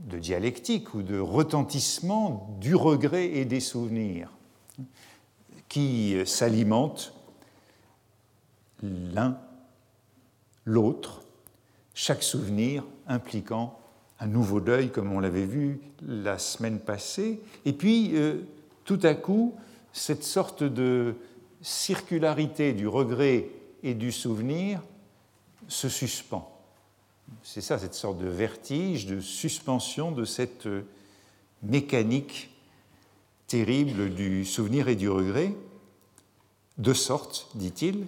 dialectique 0.05 0.93
ou 0.93 1.01
de 1.01 1.19
retentissement 1.19 2.57
du 2.61 2.75
regret 2.75 3.25
et 3.25 3.45
des 3.45 3.59
souvenirs 3.59 4.29
qui 5.67 6.15
s'alimentent 6.25 7.13
l'un 8.81 9.37
l'autre, 10.65 11.21
chaque 11.93 12.23
souvenir 12.23 12.83
impliquant 13.07 13.79
un 14.19 14.27
nouveau 14.27 14.59
deuil, 14.59 14.89
comme 14.89 15.11
on 15.11 15.19
l'avait 15.19 15.45
vu 15.45 15.79
la 16.05 16.37
semaine 16.39 16.79
passée, 16.79 17.41
et 17.65 17.73
puis 17.73 18.11
euh, 18.15 18.41
tout 18.83 18.99
à 19.03 19.13
coup, 19.13 19.53
cette 19.93 20.23
sorte 20.23 20.63
de 20.63 21.15
circularité 21.61 22.73
du 22.73 22.87
regret 22.87 23.49
et 23.83 23.93
du 23.93 24.11
souvenir 24.11 24.81
se 25.67 25.89
suspend. 25.89 26.54
C'est 27.43 27.61
ça, 27.61 27.77
cette 27.77 27.93
sorte 27.93 28.17
de 28.17 28.27
vertige, 28.27 29.05
de 29.05 29.19
suspension 29.19 30.11
de 30.11 30.25
cette 30.25 30.65
euh, 30.67 30.85
mécanique 31.63 32.49
terrible 33.47 34.13
du 34.13 34.45
souvenir 34.45 34.87
et 34.87 34.95
du 34.95 35.09
regret, 35.09 35.53
de 36.77 36.93
sorte, 36.93 37.47
dit-il, 37.55 38.05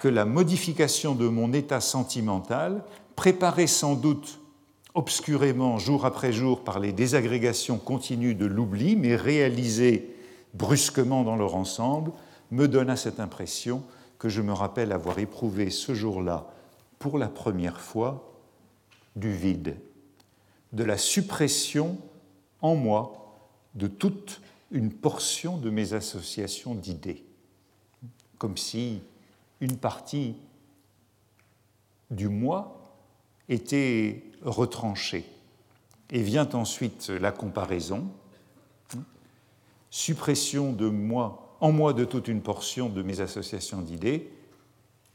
que 0.00 0.08
la 0.08 0.24
modification 0.24 1.14
de 1.14 1.28
mon 1.28 1.52
état 1.52 1.80
sentimental, 1.80 2.84
préparée 3.16 3.66
sans 3.66 3.94
doute 3.94 4.38
obscurément 4.94 5.78
jour 5.78 6.04
après 6.04 6.32
jour 6.32 6.64
par 6.64 6.78
les 6.78 6.92
désagrégations 6.92 7.78
continues 7.78 8.34
de 8.34 8.46
l'oubli, 8.46 8.96
mais 8.96 9.16
réalisée 9.16 10.16
brusquement 10.54 11.22
dans 11.22 11.36
leur 11.36 11.54
ensemble, 11.54 12.12
me 12.50 12.66
donna 12.66 12.96
cette 12.96 13.20
impression 13.20 13.82
que 14.18 14.28
je 14.28 14.42
me 14.42 14.52
rappelle 14.52 14.92
avoir 14.92 15.18
éprouvé 15.18 15.70
ce 15.70 15.94
jour-là 15.94 16.52
pour 16.98 17.18
la 17.18 17.28
première 17.28 17.80
fois 17.80 18.29
du 19.16 19.32
vide, 19.32 19.76
de 20.72 20.84
la 20.84 20.98
suppression 20.98 21.98
en 22.60 22.74
moi 22.74 23.20
de 23.74 23.86
toute 23.86 24.40
une 24.70 24.92
portion 24.92 25.56
de 25.56 25.70
mes 25.70 25.92
associations 25.92 26.74
d'idées, 26.74 27.24
comme 28.38 28.56
si 28.56 29.00
une 29.60 29.76
partie 29.76 30.36
du 32.10 32.28
moi 32.28 32.94
était 33.48 34.24
retranchée. 34.42 35.24
Et 36.10 36.22
vient 36.22 36.48
ensuite 36.54 37.08
la 37.08 37.30
comparaison, 37.30 38.08
suppression 39.90 40.72
de 40.72 40.88
moi, 40.88 41.56
en 41.60 41.72
moi 41.72 41.92
de 41.92 42.04
toute 42.04 42.28
une 42.28 42.42
portion 42.42 42.88
de 42.88 43.02
mes 43.02 43.20
associations 43.20 43.80
d'idées, 43.80 44.32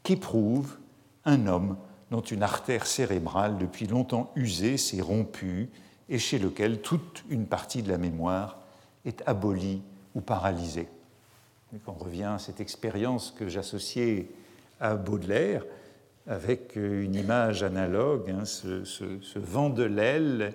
qui 0.04 0.16
prouve 0.16 0.78
un 1.26 1.48
homme 1.48 1.78
dont 2.12 2.22
une 2.22 2.44
artère 2.44 2.86
cérébrale 2.86 3.58
depuis 3.58 3.88
longtemps 3.88 4.32
usée 4.36 4.78
s'est 4.78 5.02
rompue 5.02 5.70
et 6.10 6.20
chez 6.20 6.38
lequel 6.38 6.82
toute 6.82 7.24
une 7.30 7.48
partie 7.48 7.82
de 7.82 7.90
la 7.90 7.98
mémoire 7.98 8.60
est 9.06 9.24
abolie 9.26 9.82
ou 10.14 10.22
paralysée. 10.22 10.88
on 11.88 11.94
revient 11.94 12.24
à 12.36 12.40
cette 12.40 12.62
expérience 12.62 13.34
que 13.38 13.50
j'associais 13.50 14.28
à 14.80 14.96
Baudelaire 14.96 15.64
avec 16.28 16.76
une 16.76 17.16
image 17.16 17.64
analogue, 17.64 18.30
hein, 18.30 18.46
ce, 18.46 19.40
vent 19.40 19.70
de 19.70 19.84
l'aile, 19.84 20.54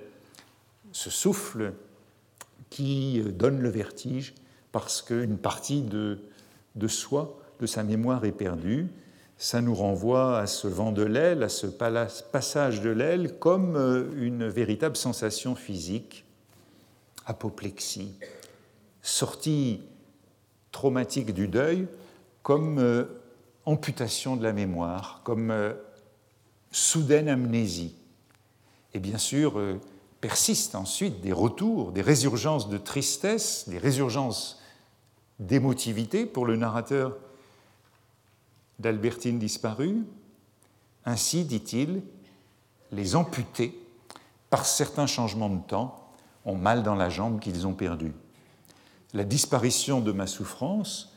ce 0.92 1.10
souffle 1.10 1.72
qui 2.70 3.20
donne 3.20 3.60
le 3.60 3.68
vertige 3.68 4.34
parce 4.72 5.02
qu'une 5.02 5.36
partie 5.36 5.82
de, 5.82 6.20
de 6.74 6.88
soi, 6.88 7.38
de 7.60 7.66
sa 7.66 7.82
mémoire 7.82 8.24
est 8.24 8.32
perdue. 8.32 8.88
Ça 9.42 9.62
nous 9.62 9.74
renvoie 9.74 10.38
à 10.38 10.46
ce 10.46 10.68
vent 10.68 10.92
de 10.92 11.02
l'aile, 11.02 11.42
à 11.42 11.48
ce 11.48 11.66
passage 11.66 12.82
de 12.82 12.90
l'aile 12.90 13.38
comme 13.38 13.74
euh, 13.74 14.04
une 14.16 14.46
véritable 14.46 14.98
sensation 14.98 15.54
physique, 15.54 16.26
apoplexie, 17.24 18.12
sortie 19.00 19.80
traumatique 20.72 21.32
du 21.32 21.48
deuil 21.48 21.88
comme 22.42 22.78
euh, 22.80 23.04
amputation 23.64 24.36
de 24.36 24.42
la 24.42 24.52
mémoire, 24.52 25.22
comme 25.24 25.50
euh, 25.50 25.72
soudaine 26.70 27.30
amnésie. 27.30 27.96
Et 28.92 28.98
bien 28.98 29.16
sûr, 29.16 29.58
persistent 30.20 30.74
ensuite 30.74 31.22
des 31.22 31.32
retours, 31.32 31.92
des 31.92 32.02
résurgences 32.02 32.68
de 32.68 32.76
tristesse, 32.76 33.66
des 33.70 33.78
résurgences 33.78 34.60
d'émotivité 35.38 36.26
pour 36.26 36.44
le 36.44 36.56
narrateur 36.56 37.16
d'Albertine 38.80 39.38
disparue. 39.38 40.04
Ainsi, 41.04 41.44
dit-il, 41.44 42.02
les 42.92 43.14
amputés, 43.14 43.78
par 44.48 44.64
certains 44.66 45.06
changements 45.06 45.50
de 45.50 45.60
temps, 45.60 46.12
ont 46.44 46.56
mal 46.56 46.82
dans 46.82 46.94
la 46.94 47.08
jambe 47.08 47.40
qu'ils 47.40 47.66
ont 47.66 47.74
perdue. 47.74 48.12
La 49.14 49.24
disparition 49.24 50.00
de 50.00 50.12
ma 50.12 50.26
souffrance 50.26 51.12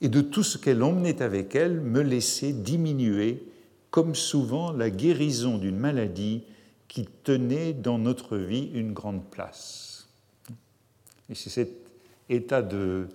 et 0.00 0.08
de 0.08 0.20
tout 0.20 0.42
ce 0.42 0.58
qu'elle 0.58 0.82
emmenait 0.82 1.22
avec 1.22 1.54
elle 1.54 1.80
me 1.80 2.00
laissait 2.00 2.52
diminuer, 2.52 3.46
comme 3.90 4.14
souvent 4.14 4.72
la 4.72 4.90
guérison 4.90 5.58
d'une 5.58 5.78
maladie 5.78 6.44
qui 6.88 7.06
tenait 7.24 7.72
dans 7.72 7.98
notre 7.98 8.36
vie 8.36 8.70
une 8.74 8.92
grande 8.92 9.24
place. 9.24 10.08
Et 11.28 11.34
c'est 11.34 11.50
cet 11.50 11.70
état 12.28 12.62
de, 12.62 13.08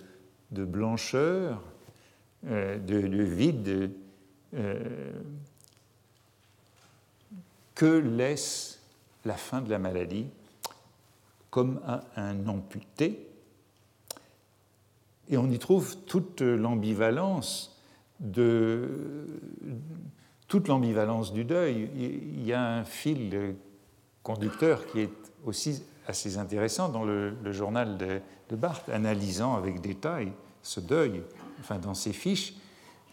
blancheur, 0.50 1.62
euh, 2.46 2.78
de, 2.78 3.22
vide, 3.22 3.90
euh, 4.54 5.12
que 7.74 7.86
laisse 7.86 8.80
la 9.24 9.34
fin 9.34 9.60
de 9.60 9.70
la 9.70 9.78
maladie 9.78 10.26
comme 11.50 11.80
un 12.16 12.46
amputé 12.48 13.28
et 15.32 15.36
on 15.36 15.50
y 15.50 15.58
trouve 15.58 15.96
toute 16.04 16.40
l'ambivalence 16.40 17.80
de 18.20 19.26
toute 20.46 20.68
l'ambivalence 20.68 21.32
du 21.32 21.44
deuil. 21.44 21.88
Il 21.96 22.44
y 22.44 22.52
a 22.52 22.62
un 22.62 22.84
fil 22.84 23.54
conducteur 24.22 24.86
qui 24.86 25.00
est 25.00 25.10
aussi 25.44 25.82
assez 26.06 26.36
intéressant 26.36 26.88
dans 26.88 27.04
le, 27.04 27.34
journal 27.52 27.96
de, 27.96 28.20
de, 28.50 28.56
Barthes, 28.56 28.88
analysant 28.90 29.56
avec 29.56 29.80
détail 29.80 30.32
ce 30.62 30.80
deuil, 30.80 31.22
enfin 31.62 31.78
dans 31.78 31.94
ses 31.94 32.12
fiches. 32.12 32.54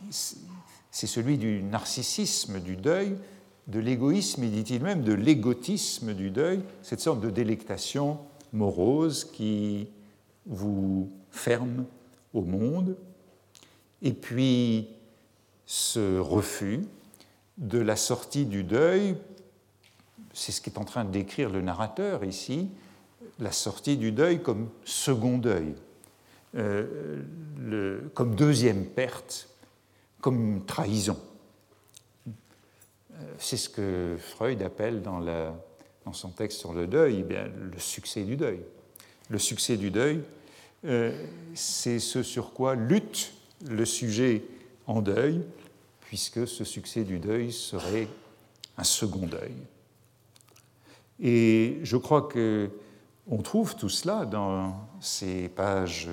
C'est 0.10 1.08
celui 1.08 1.38
du 1.38 1.62
narcissisme 1.62 2.60
du 2.60 2.76
deuil, 2.76 3.16
de 3.68 3.80
l'égoïsme 3.80 4.44
et 4.44 4.50
dit-il 4.50 4.82
même 4.82 5.04
de 5.04 5.14
l'égotisme 5.14 6.14
du 6.14 6.32
deuil, 6.32 6.62
cette 6.82 7.00
sorte 7.00 7.22
de 7.22 7.30
délectation 7.30 8.20
morose 8.52 9.26
qui 9.26 9.88
vous 10.48 11.12
ferme 11.30 11.86
au 12.34 12.42
monde, 12.42 12.98
et 14.02 14.14
puis 14.14 14.88
ce 15.66 16.18
refus 16.18 16.82
de 17.58 17.78
la 17.78 17.96
sortie 17.96 18.46
du 18.46 18.64
deuil, 18.64 19.16
c'est 20.34 20.52
ce 20.52 20.62
qu'est 20.62 20.78
en 20.78 20.86
train 20.86 21.06
de 21.06 21.12
décrire 21.12 21.50
le 21.50 21.62
narrateur 21.62 22.24
ici, 22.24 22.70
la 23.40 23.52
sortie 23.52 23.98
du 23.98 24.12
deuil 24.12 24.42
comme 24.42 24.70
second 24.84 25.38
deuil, 25.38 25.76
euh, 26.56 27.22
comme 28.14 28.36
deuxième 28.36 28.86
perte, 28.86 29.50
comme 30.22 30.66
trahison. 30.66 31.18
Euh, 32.28 32.34
c'est 33.38 33.58
ce 33.58 33.70
que 33.70 34.16
Freud 34.18 34.62
appelle 34.62 35.02
dans, 35.02 35.22
son 36.12 36.30
texte 36.30 36.60
sur 36.60 36.74
le 36.74 36.88
deuil 36.88 37.24
eh 37.30 37.34
le 37.34 37.80
succès 37.80 38.24
du 38.24 38.36
deuil. 38.36 38.60
Le 39.30 39.38
succès 39.38 39.78
du 39.78 39.92
deuil, 39.92 40.22
euh, 40.86 41.12
c'est 41.54 42.00
ce 42.00 42.24
sur 42.24 42.52
quoi 42.54 42.76
lutte 42.76 43.34
le 43.70 43.86
sujet 43.86 44.44
en 44.88 45.02
deuil, 45.02 45.42
puisque 46.02 46.48
ce 46.48 46.64
succès 46.64 47.04
du 47.04 47.20
deuil 47.20 47.52
serait 47.52 48.08
un 48.78 48.84
second 48.84 49.28
deuil. 49.28 49.54
Et 51.22 51.80
je 51.84 51.98
crois 51.98 52.24
que 52.24 52.72
on 53.30 53.38
trouve 53.38 53.76
tout 53.76 53.90
cela 53.90 54.26
dans 54.26 54.76
ces 55.00 55.50
pages 55.50 56.10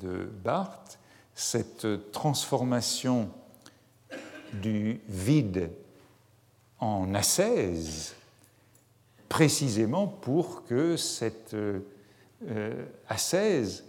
de 0.00 0.30
Barthes, 0.44 0.98
cette 1.34 2.12
transformation 2.12 3.30
du 4.52 5.00
vide 5.08 5.70
en 6.78 7.14
ascèse, 7.14 8.14
précisément 9.28 10.06
pour 10.06 10.64
que 10.64 10.96
cette 10.96 11.54
euh, 11.54 12.84
ascèse 13.08 13.84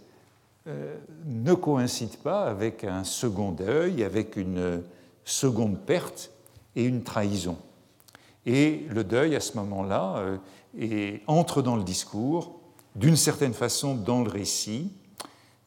euh, 0.66 0.96
ne 1.26 1.54
coïncide 1.54 2.16
pas 2.18 2.44
avec 2.44 2.84
un 2.84 3.04
second 3.04 3.52
deuil, 3.52 4.04
avec 4.04 4.36
une 4.36 4.82
seconde 5.24 5.78
perte 5.78 6.30
et 6.76 6.84
une 6.84 7.02
trahison. 7.02 7.58
Et 8.46 8.86
le 8.90 9.04
deuil, 9.04 9.36
à 9.36 9.40
ce 9.40 9.56
moment-là, 9.58 10.38
euh, 10.78 11.18
entre 11.26 11.62
dans 11.62 11.76
le 11.76 11.84
discours, 11.84 12.61
d'une 12.94 13.16
certaine 13.16 13.54
façon 13.54 13.94
dans 13.94 14.22
le 14.22 14.30
récit. 14.30 14.92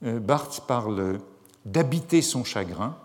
Euh, 0.04 0.20
Barthes 0.20 0.62
parle 0.68 1.20
d'habiter 1.66 2.22
son 2.22 2.44
chagrin, 2.44 2.96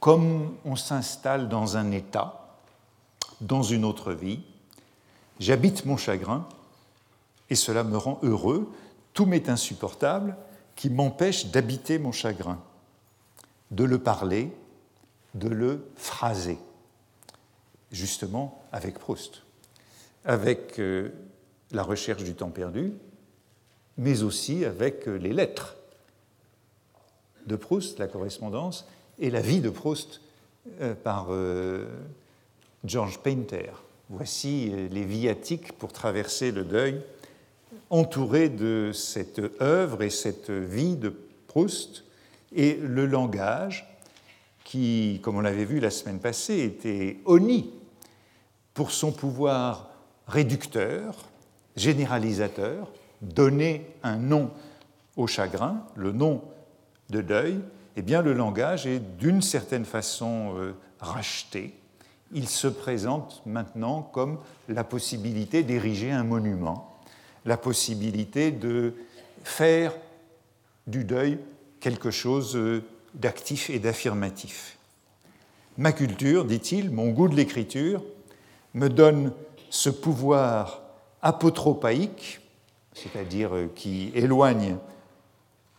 comme 0.00 0.54
on 0.64 0.76
s'installe 0.76 1.48
dans 1.48 1.76
un 1.76 1.92
état, 1.92 2.58
dans 3.40 3.62
une 3.62 3.84
autre 3.84 4.12
vie. 4.12 4.40
J'habite 5.38 5.84
mon 5.84 5.96
chagrin 5.96 6.46
et 7.50 7.54
cela 7.54 7.84
me 7.84 7.96
rend 7.96 8.18
heureux, 8.22 8.72
tout 9.14 9.26
m'est 9.26 9.48
insupportable 9.48 10.36
qui 10.74 10.90
m'empêche 10.90 11.46
d'habiter 11.46 11.98
mon 11.98 12.12
chagrin, 12.12 12.60
de 13.70 13.84
le 13.84 13.98
parler, 13.98 14.52
de 15.34 15.48
le 15.48 15.88
phraser, 15.96 16.58
justement 17.92 18.62
avec 18.72 18.98
Proust, 18.98 19.42
avec 20.24 20.78
euh, 20.78 21.10
la 21.76 21.82
recherche 21.82 22.24
du 22.24 22.34
temps 22.34 22.50
perdu, 22.50 22.92
mais 23.98 24.22
aussi 24.22 24.64
avec 24.64 25.06
euh, 25.06 25.16
les 25.16 25.32
lettres 25.32 25.76
de 27.46 27.54
Proust, 27.54 27.98
la 27.98 28.08
correspondance, 28.08 28.88
et 29.18 29.30
la 29.30 29.40
vie 29.40 29.60
de 29.60 29.70
Proust 29.70 30.20
euh, 30.80 30.94
par 30.94 31.28
George 32.84 33.20
Painter. 33.20 33.70
Voici 34.08 34.72
les 34.90 35.04
viatiques 35.04 35.72
pour 35.72 35.92
traverser 35.92 36.50
le 36.50 36.64
deuil 36.64 37.00
entouré 37.90 38.48
de 38.48 38.90
cette 38.92 39.40
œuvre 39.60 40.02
et 40.02 40.10
cette 40.10 40.50
vie 40.50 40.96
de 40.96 41.12
Proust, 41.46 42.04
et 42.54 42.74
le 42.74 43.06
langage, 43.06 43.86
qui, 44.64 45.20
comme 45.22 45.36
on 45.36 45.40
l'avait 45.40 45.64
vu 45.64 45.78
la 45.78 45.90
semaine 45.90 46.18
passée, 46.18 46.60
était 46.60 47.18
honni 47.24 47.70
pour 48.74 48.90
son 48.90 49.12
pouvoir 49.12 49.90
réducteur, 50.26 51.14
généralisateur, 51.76 52.90
donner 53.22 53.86
un 54.02 54.16
nom 54.16 54.50
au 55.16 55.26
chagrin, 55.26 55.84
le 55.94 56.12
nom 56.12 56.42
de 57.10 57.20
deuil, 57.20 57.60
eh 57.96 58.02
bien 58.02 58.22
le 58.22 58.32
langage 58.32 58.86
est 58.86 58.98
d'une 58.98 59.42
certaine 59.42 59.84
façon 59.84 60.54
euh, 60.56 60.74
racheté. 61.00 61.74
Il 62.32 62.48
se 62.48 62.66
présente 62.66 63.42
maintenant 63.46 64.02
comme 64.02 64.38
la 64.68 64.84
possibilité 64.84 65.62
d'ériger 65.62 66.10
un 66.10 66.24
monument 66.24 66.96
la 67.46 67.56
possibilité 67.56 68.50
de 68.50 68.92
faire 69.44 69.94
du 70.86 71.04
deuil 71.04 71.38
quelque 71.80 72.10
chose 72.10 72.58
d'actif 73.14 73.70
et 73.70 73.78
d'affirmatif. 73.78 74.76
Ma 75.78 75.92
culture, 75.92 76.44
dit-il, 76.44 76.90
mon 76.90 77.10
goût 77.10 77.28
de 77.28 77.36
l'écriture, 77.36 78.02
me 78.74 78.88
donne 78.88 79.32
ce 79.70 79.88
pouvoir 79.88 80.82
apotropaïque, 81.22 82.40
c'est-à-dire 82.92 83.50
qui 83.74 84.10
éloigne 84.14 84.76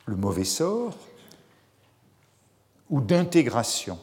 le 0.06 0.15
mauvais 0.15 0.43
sort, 0.43 0.95
ou 2.89 3.02
d'intégration. 3.02 4.00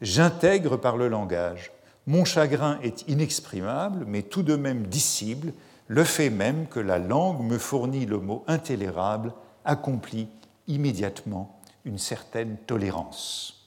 J'intègre 0.00 0.76
par 0.76 0.96
le 0.96 1.08
langage. 1.08 1.72
Mon 2.06 2.24
chagrin 2.24 2.78
est 2.82 3.06
inexprimable, 3.08 4.04
mais 4.06 4.22
tout 4.22 4.42
de 4.42 4.56
même 4.56 4.86
dissible 4.86 5.52
le 5.88 6.04
fait 6.04 6.30
même 6.30 6.66
que 6.66 6.80
la 6.80 6.98
langue 6.98 7.42
me 7.42 7.58
fournit 7.58 8.06
le 8.06 8.18
mot 8.18 8.44
intolérable 8.46 9.32
accomplit 9.64 10.28
immédiatement 10.66 11.58
une 11.84 11.98
certaine 11.98 12.56
tolérance. 12.66 13.66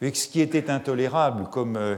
ce 0.00 0.28
qui 0.28 0.40
était 0.40 0.70
intolérable, 0.70 1.48
comme 1.50 1.76
euh, 1.76 1.96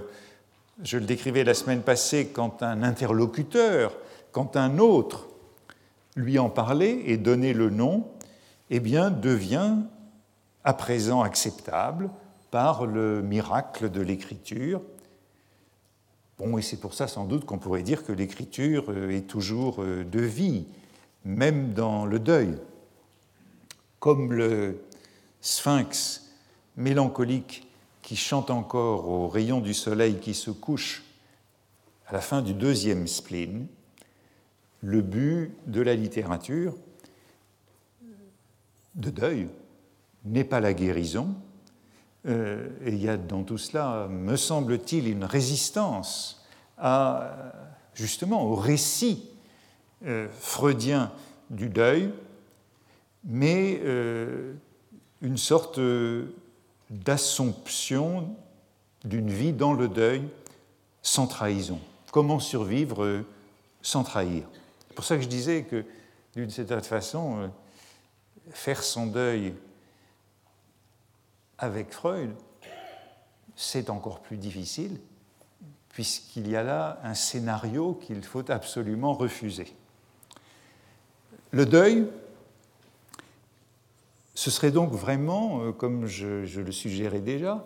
je 0.83 0.99
le 0.99 1.07
décrivais 1.07 1.43
la 1.43 1.55
semaine 1.55 1.83
passée, 1.83 2.29
quand 2.29 2.63
un 2.63 2.83
interlocuteur, 2.83 3.95
quand 4.37 4.55
un 4.57 4.77
autre 4.77 5.29
lui 6.15 6.39
en 6.39 6.51
parlait 6.51 7.05
et 7.07 7.17
donnait 7.17 7.55
le 7.55 7.71
nom, 7.71 8.07
eh 8.69 8.81
bien, 8.81 9.11
devient 9.11 9.77
à 10.63 10.75
présent 10.75 11.23
acceptable 11.23 12.11
par 12.51 12.85
le 12.85 13.23
miracle 13.23 13.91
de 13.91 14.03
l'écriture. 14.03 14.83
Bon, 16.37 16.59
et 16.59 16.61
c'est 16.61 16.79
pour 16.79 16.93
ça 16.93 17.09
sans 17.09 17.25
doute 17.25 17.47
qu'on 17.47 17.57
pourrait 17.57 17.83
dire 17.83 18.05
que 18.05 18.13
l'écriture 18.13 18.85
euh, 18.91 19.09
est 19.09 19.27
toujours 19.27 19.83
euh, 19.83 20.05
de 20.05 20.21
vie, 20.21 20.67
même 21.25 21.73
dans 21.73 22.05
le 22.05 22.19
deuil. 22.19 22.59
Comme 24.01 24.35
le 24.35 24.83
sphinx 25.41 26.31
mélancolique 26.77 27.67
qui 28.03 28.17
chante 28.17 28.51
encore 28.51 29.09
au 29.09 29.29
rayon 29.29 29.61
du 29.61 29.73
soleil 29.73 30.19
qui 30.19 30.35
se 30.35 30.51
couche 30.51 31.05
à 32.07 32.13
la 32.13 32.21
fin 32.21 32.43
du 32.43 32.53
deuxième 32.53 33.07
spleen, 33.07 33.67
le 34.87 35.03
but 35.03 35.51
de 35.67 35.81
la 35.81 35.97
littérature 35.97 36.73
de 38.95 39.11
deuil 39.11 39.49
n'est 40.25 40.45
pas 40.45 40.61
la 40.61 40.75
guérison, 40.75 41.35
euh, 42.27 42.69
et 42.85 42.91
il 42.91 43.03
y 43.03 43.09
a 43.09 43.17
dans 43.17 43.43
tout 43.43 43.59
cela, 43.59 44.07
me 44.09 44.37
semble-t-il, 44.37 45.09
une 45.09 45.25
résistance 45.25 46.47
à, 46.79 47.53
justement 47.95 48.45
au 48.45 48.55
récit 48.55 49.29
euh, 50.07 50.29
freudien 50.39 51.11
du 51.51 51.69
deuil, 51.69 52.13
mais 53.25 53.81
euh, 53.83 54.55
une 55.21 55.37
sorte 55.37 55.81
d'assomption 56.91 58.29
d'une 59.05 59.31
vie 59.31 59.53
dans 59.53 59.73
le 59.73 59.89
deuil 59.89 60.23
sans 61.03 61.27
trahison. 61.27 61.81
Comment 62.13 62.39
survivre 62.39 63.25
sans 63.83 64.05
trahir? 64.05 64.45
Pour 64.97 65.05
ça 65.05 65.17
que 65.17 65.23
je 65.23 65.29
disais 65.29 65.63
que, 65.63 65.85
d'une 66.35 66.51
certaine 66.51 66.81
façon, 66.81 67.51
faire 68.51 68.83
son 68.83 69.07
deuil 69.07 69.55
avec 71.59 71.93
Freud, 71.93 72.31
c'est 73.55 73.91
encore 73.91 74.21
plus 74.21 74.39
difficile, 74.39 74.99
puisqu'il 75.91 76.49
y 76.49 76.57
a 76.57 76.63
là 76.63 76.99
un 77.03 77.15
scénario 77.15 77.95
qu'il 77.95 78.23
faut 78.23 78.51
absolument 78.51 79.13
refuser. 79.13 79.75
Le 81.53 81.65
deuil, 81.65 82.09
ce 84.35 84.51
serait 84.51 84.71
donc 84.71 84.93
vraiment, 84.93 85.63
euh, 85.63 85.73
comme 85.73 86.07
je, 86.07 86.61
le 86.61 86.73
suggérais 86.73 87.21
déjà 87.21 87.65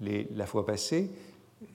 la 0.00 0.46
fois 0.46 0.64
passée, 0.64 1.10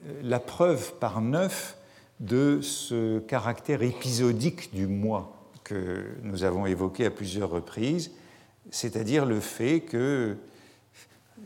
euh, 0.06 0.20
la 0.22 0.40
preuve 0.40 0.94
par 0.94 1.20
neuf 1.20 1.76
de 2.24 2.60
ce 2.62 3.18
caractère 3.18 3.82
épisodique 3.82 4.74
du 4.74 4.86
moi 4.86 5.50
que 5.62 6.04
nous 6.22 6.44
avons 6.44 6.64
évoqué 6.64 7.04
à 7.04 7.10
plusieurs 7.10 7.50
reprises, 7.50 8.12
c'est-à-dire 8.70 9.26
le 9.26 9.40
fait 9.40 9.80
que 9.80 10.36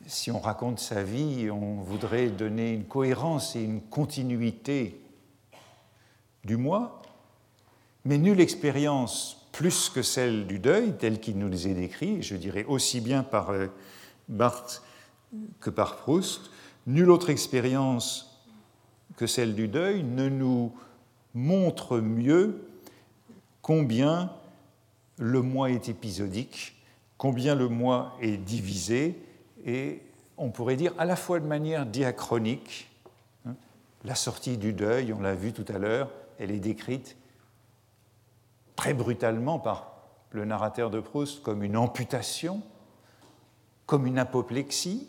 si 0.06 0.30
on 0.30 0.38
raconte 0.38 0.78
sa 0.78 1.02
vie, 1.02 1.50
on 1.50 1.82
voudrait 1.82 2.28
donner 2.28 2.72
une 2.72 2.84
cohérence 2.84 3.56
et 3.56 3.62
une 3.62 3.80
continuité 3.80 5.00
du 6.44 6.56
moi, 6.56 7.02
mais 8.04 8.16
nulle 8.16 8.40
expérience 8.40 9.48
plus 9.50 9.88
que 9.88 10.02
celle 10.02 10.46
du 10.46 10.60
deuil, 10.60 10.96
telle 10.96 11.18
qu'il 11.18 11.38
nous 11.38 11.66
est 11.66 11.74
décrit, 11.74 12.22
je 12.22 12.36
dirais 12.36 12.64
aussi 12.68 13.00
bien 13.00 13.24
par 13.24 13.50
euh, 13.50 13.66
Barthes 14.28 14.82
que 15.60 15.70
par 15.70 15.96
Proust, 15.96 16.50
nulle 16.86 17.10
autre 17.10 17.30
expérience 17.30 18.27
que 19.18 19.26
celle 19.26 19.56
du 19.56 19.66
deuil 19.66 20.04
ne 20.04 20.28
nous 20.28 20.72
montre 21.34 21.98
mieux 21.98 22.68
combien 23.62 24.32
le 25.18 25.42
moi 25.42 25.72
est 25.72 25.88
épisodique, 25.88 26.80
combien 27.16 27.56
le 27.56 27.68
moi 27.68 28.16
est 28.22 28.36
divisé, 28.36 29.20
et 29.66 30.00
on 30.36 30.50
pourrait 30.50 30.76
dire 30.76 30.94
à 30.98 31.04
la 31.04 31.16
fois 31.16 31.40
de 31.40 31.46
manière 31.46 31.84
diachronique, 31.84 32.88
hein, 33.44 33.56
la 34.04 34.14
sortie 34.14 34.56
du 34.56 34.72
deuil, 34.72 35.12
on 35.12 35.20
l'a 35.20 35.34
vu 35.34 35.52
tout 35.52 35.66
à 35.66 35.78
l'heure, 35.78 36.12
elle 36.38 36.52
est 36.52 36.60
décrite 36.60 37.16
très 38.76 38.94
brutalement 38.94 39.58
par 39.58 39.96
le 40.30 40.44
narrateur 40.44 40.90
de 40.90 41.00
Proust 41.00 41.42
comme 41.42 41.64
une 41.64 41.76
amputation, 41.76 42.62
comme 43.84 44.06
une 44.06 44.20
apoplexie, 44.20 45.08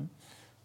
hein. 0.00 0.04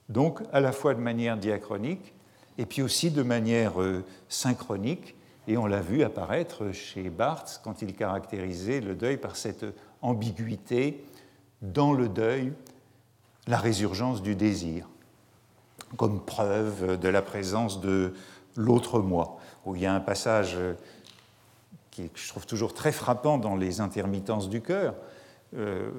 donc 0.10 0.44
à 0.54 0.60
la 0.60 0.72
fois 0.72 0.94
de 0.94 1.00
manière 1.00 1.38
diachronique 1.38 2.14
et 2.58 2.66
puis 2.66 2.82
aussi 2.82 3.12
de 3.12 3.24
manière 3.24 3.82
euh, 3.82 4.04
synchronique, 4.30 5.16
et 5.48 5.58
on 5.58 5.66
l'a 5.66 5.82
vu 5.82 6.04
apparaître 6.04 6.72
chez 6.72 7.10
Barthes 7.10 7.62
quand 7.64 7.82
il 7.82 7.96
caractérisait 7.96 8.80
le 8.80 8.96
deuil 8.96 9.18
par 9.18 9.36
cette 9.36 9.66
ambiguïté 10.02 11.04
dans 11.62 11.94
le 11.94 12.08
deuil 12.10 12.54
la 13.48 13.58
résurgence 13.58 14.22
du 14.22 14.36
désir, 14.36 14.88
comme 15.98 16.24
preuve 16.24 17.00
de 17.00 17.10
la 17.10 17.22
présence 17.22 17.82
de 17.82 18.14
l'autre 18.56 19.00
moi, 19.00 19.40
il 19.74 19.82
y 19.82 19.86
a 19.86 19.94
un 19.94 20.00
passage 20.00 20.58
qui 21.90 22.10
je 22.14 22.28
trouve 22.30 22.46
toujours 22.46 22.74
très 22.74 22.92
frappant 22.92 23.38
dans 23.38 23.56
les 23.56 23.82
intermittences 23.82 24.50
du 24.50 24.62
cœur. 24.62 24.96
Euh, 25.58 25.90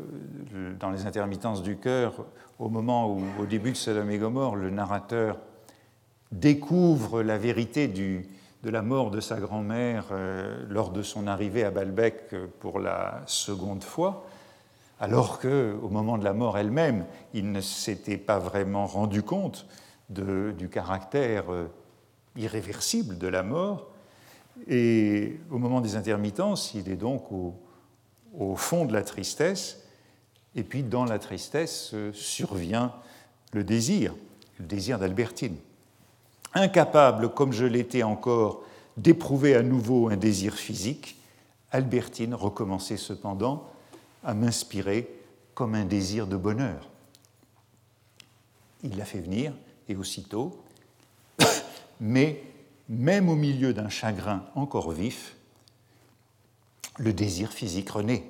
dans 0.80 0.88
les 0.88 1.04
intermittences 1.04 1.62
du 1.62 1.76
cœur, 1.76 2.24
au 2.58 2.70
moment 2.70 3.12
où, 3.12 3.22
au 3.38 3.44
début 3.44 3.72
de 3.72 3.76
Sodome 3.76 4.10
et 4.10 4.16
Gomorre, 4.16 4.56
le 4.56 4.70
narrateur 4.70 5.36
découvre 6.32 7.22
la 7.22 7.38
vérité 7.38 7.88
de 7.88 8.70
la 8.70 8.82
mort 8.82 9.10
de 9.10 9.20
sa 9.20 9.38
grand-mère 9.38 10.06
euh, 10.10 10.64
lors 10.68 10.90
de 10.90 11.02
son 11.02 11.26
arrivée 11.26 11.64
à 11.64 11.70
Balbec 11.70 12.34
pour 12.58 12.80
la 12.80 13.22
seconde 13.26 13.84
fois, 13.84 14.26
alors 14.98 15.40
qu'au 15.40 15.88
moment 15.88 16.16
de 16.16 16.24
la 16.24 16.32
mort 16.32 16.56
elle-même, 16.56 17.04
il 17.34 17.52
ne 17.52 17.60
s'était 17.60 18.16
pas 18.16 18.38
vraiment 18.38 18.86
rendu 18.86 19.22
compte 19.22 19.66
du 20.08 20.68
caractère 20.68 21.52
euh, 21.52 21.66
irréversible 22.36 23.18
de 23.18 23.26
la 23.26 23.42
mort. 23.42 23.88
Et 24.68 25.40
au 25.50 25.58
moment 25.58 25.80
des 25.80 25.96
intermittences, 25.96 26.74
il 26.74 26.88
est 26.88 26.96
donc 26.96 27.32
au, 27.32 28.56
fond 28.56 28.84
de 28.84 28.92
la 28.92 29.02
tristesse, 29.02 29.82
et 30.54 30.62
puis 30.62 30.82
dans 30.82 31.04
la 31.04 31.18
tristesse 31.18 31.90
euh, 31.94 32.12
survient 32.12 32.92
le 33.52 33.64
désir, 33.64 34.14
le 34.58 34.66
désir 34.66 34.98
d'Albertine. 34.98 35.56
Incapable, 36.54 37.32
comme 37.32 37.52
je 37.52 37.64
l'étais 37.64 38.02
encore, 38.02 38.62
d'éprouver 38.96 39.54
à 39.54 39.62
nouveau 39.62 40.08
un 40.08 40.16
désir 40.16 40.54
physique, 40.54 41.16
Albertine 41.70 42.34
recommençait 42.34 42.98
cependant 42.98 43.66
à 44.22 44.34
m'inspirer 44.34 45.08
comme 45.54 45.74
un 45.74 45.84
désir 45.84 46.26
de 46.26 46.36
bonheur. 46.36 46.88
Il 48.82 48.96
l'a 48.96 49.04
fait 49.04 49.20
venir, 49.20 49.52
et 49.88 49.96
aussitôt, 49.96 50.62
mais 52.00 52.42
même 52.88 53.28
au 53.28 53.34
milieu 53.34 53.72
d'un 53.72 53.88
chagrin 53.88 54.44
encore 54.54 54.90
vif, 54.90 55.36
le 56.98 57.12
désir 57.12 57.52
physique 57.52 57.90
renaît. 57.90 58.24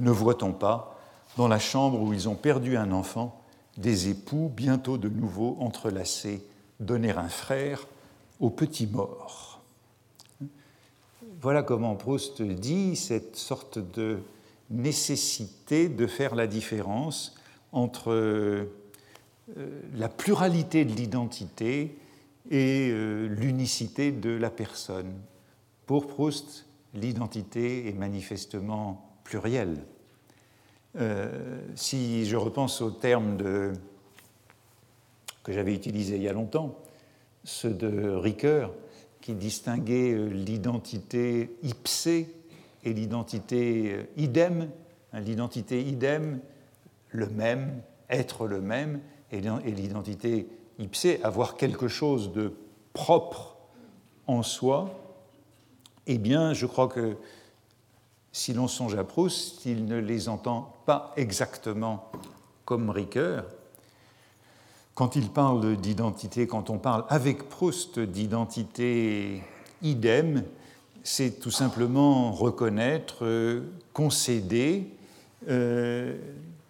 Ne 0.00 0.10
voit-on 0.10 0.52
pas, 0.52 0.98
dans 1.36 1.48
la 1.48 1.58
chambre 1.58 2.00
où 2.00 2.12
ils 2.12 2.28
ont 2.28 2.34
perdu 2.34 2.76
un 2.76 2.92
enfant, 2.92 3.40
des 3.78 4.10
époux 4.10 4.50
bientôt 4.54 4.98
de 4.98 5.08
nouveau 5.08 5.56
entrelacés 5.60 6.44
donner 6.82 7.10
un 7.10 7.28
frère 7.28 7.86
au 8.40 8.50
petit 8.50 8.86
mort 8.86 9.62
Voilà 11.40 11.62
comment 11.62 11.94
Proust 11.94 12.42
dit 12.42 12.96
cette 12.96 13.36
sorte 13.36 13.78
de 13.78 14.18
nécessité 14.70 15.88
de 15.88 16.06
faire 16.06 16.34
la 16.34 16.46
différence 16.46 17.34
entre 17.72 18.10
euh, 18.12 18.66
la 19.94 20.08
pluralité 20.08 20.84
de 20.84 20.92
l'identité 20.92 21.96
et 22.50 22.90
euh, 22.90 23.26
l'unicité 23.28 24.12
de 24.12 24.30
la 24.30 24.50
personne. 24.50 25.12
Pour 25.86 26.06
Proust, 26.06 26.66
l'identité 26.94 27.88
est 27.88 27.92
manifestement 27.92 29.18
plurielle. 29.24 29.84
Euh, 30.96 31.60
si 31.74 32.26
je 32.26 32.36
repense 32.36 32.82
au 32.82 32.90
terme 32.90 33.36
de, 33.36 33.72
que 35.42 35.52
j'avais 35.52 35.74
utilisé 35.74 36.16
il 36.16 36.22
y 36.22 36.28
a 36.28 36.32
longtemps, 36.32 36.78
ceux 37.44 37.70
de 37.70 38.10
Ricoeur, 38.10 38.72
qui 39.20 39.34
distinguait 39.34 40.14
l'identité 40.30 41.56
ipsée 41.62 42.28
et 42.84 42.92
l'identité 42.92 43.92
euh, 43.92 44.02
idem, 44.16 44.68
hein, 45.12 45.20
l'identité 45.20 45.80
idem, 45.82 46.40
le 47.10 47.28
même, 47.28 47.82
être 48.10 48.46
le 48.46 48.60
même, 48.60 49.00
et 49.30 49.40
l'identité 49.40 50.46
ipsé, 50.78 51.20
avoir 51.22 51.56
quelque 51.56 51.88
chose 51.88 52.32
de 52.32 52.52
propre 52.92 53.56
en 54.26 54.42
soi, 54.42 55.00
eh 56.06 56.18
bien, 56.18 56.52
je 56.52 56.66
crois 56.66 56.88
que 56.88 57.16
si 58.32 58.52
l'on 58.52 58.68
songe 58.68 58.94
à 58.94 59.04
Proust, 59.04 59.64
il 59.64 59.86
ne 59.86 59.98
les 59.98 60.28
entend 60.28 60.74
pas 60.84 61.12
exactement 61.16 62.10
comme 62.64 62.90
Ricoeur, 62.90 63.44
quand 64.94 65.16
il 65.16 65.30
parle 65.30 65.76
d'identité, 65.76 66.46
quand 66.46 66.70
on 66.70 66.78
parle 66.78 67.04
avec 67.08 67.48
Proust 67.48 67.98
d'identité 67.98 69.42
idem, 69.82 70.44
c'est 71.02 71.40
tout 71.40 71.50
simplement 71.50 72.32
reconnaître, 72.32 73.24
concéder 73.92 74.86
euh, 75.48 76.16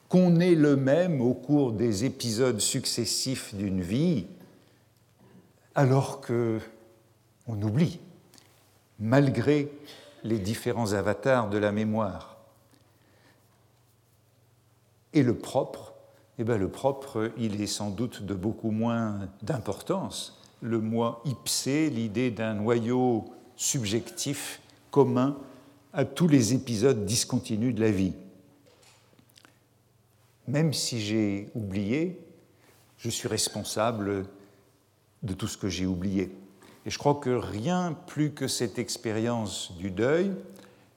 qu'on 0.09 0.41
est 0.41 0.55
le 0.55 0.77
même 0.77 1.21
au 1.21 1.35
cours 1.35 1.73
des 1.73 2.05
épisodes 2.05 2.61
successifs 2.61 3.55
d'une 3.55 3.83
vie, 3.83 4.27
alors 5.75 6.21
que 6.21 6.61
on 7.47 7.61
oublie, 7.61 7.99
malgré 9.01 9.73
les 10.23 10.39
différents 10.39 10.93
avatars 10.93 11.51
de 11.51 11.59
la 11.59 11.73
mémoire. 11.73 12.37
Et 15.13 15.23
le 15.23 15.37
propre, 15.37 15.92
eh 16.39 16.45
bien 16.45 16.57
le 16.57 16.69
propre, 16.69 17.31
il 17.37 17.61
est 17.61 17.67
sans 17.67 17.91
doute 17.91 18.23
de 18.23 18.35
beaucoup 18.35 18.71
moins 18.71 19.29
d'importance. 19.43 20.41
Le 20.61 20.81
moi 20.81 21.23
ipsé, 21.25 21.91
l'idée 21.91 22.31
d'un 22.31 22.55
noyau 22.55 23.25
subjectif 23.57 24.61
commun 24.91 25.37
à 25.93 26.05
tous 26.05 26.29
les 26.29 26.55
épisodes 26.55 27.05
discontinus 27.05 27.75
de 27.75 27.81
la 27.81 27.91
vie. 27.91 28.15
Même 30.49 30.73
si 30.73 31.01
j'ai 31.01 31.51
oublié, 31.55 32.19
je 32.99 33.11
suis 33.11 33.29
responsable 33.29 34.27
de 35.23 35.35
tout 35.35 35.49
ce 35.49 35.57
que 35.57 35.69
j'ai 35.69 35.87
oublié. 35.87 36.31
Et 36.87 36.91
je 36.91 36.99
crois 36.99 37.15
que 37.15 37.31
rien 37.31 37.97
plus 38.07 38.33
que 38.33 38.49
cette 38.49 38.79
expérience 38.79 39.73
du 39.77 39.91
deuil 39.91 40.33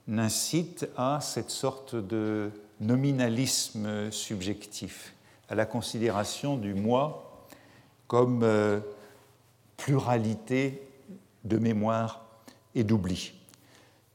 n'incite 0.07 0.87
à 0.97 1.19
cette 1.21 1.49
sorte 1.49 1.95
de 1.95 2.51
nominalisme 2.79 4.11
subjectif, 4.11 5.14
à 5.49 5.55
la 5.55 5.65
considération 5.65 6.57
du 6.57 6.73
moi 6.73 7.45
comme 8.07 8.43
euh, 8.43 8.79
pluralité 9.77 10.81
de 11.43 11.57
mémoire 11.57 12.25
et 12.73 12.83
d'oubli. 12.83 13.33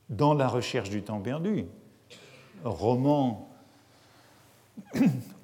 Dans 0.08 0.34
La 0.34 0.48
recherche 0.48 0.90
du 0.90 1.02
temps 1.02 1.20
perdu, 1.20 1.66
roman 2.64 3.48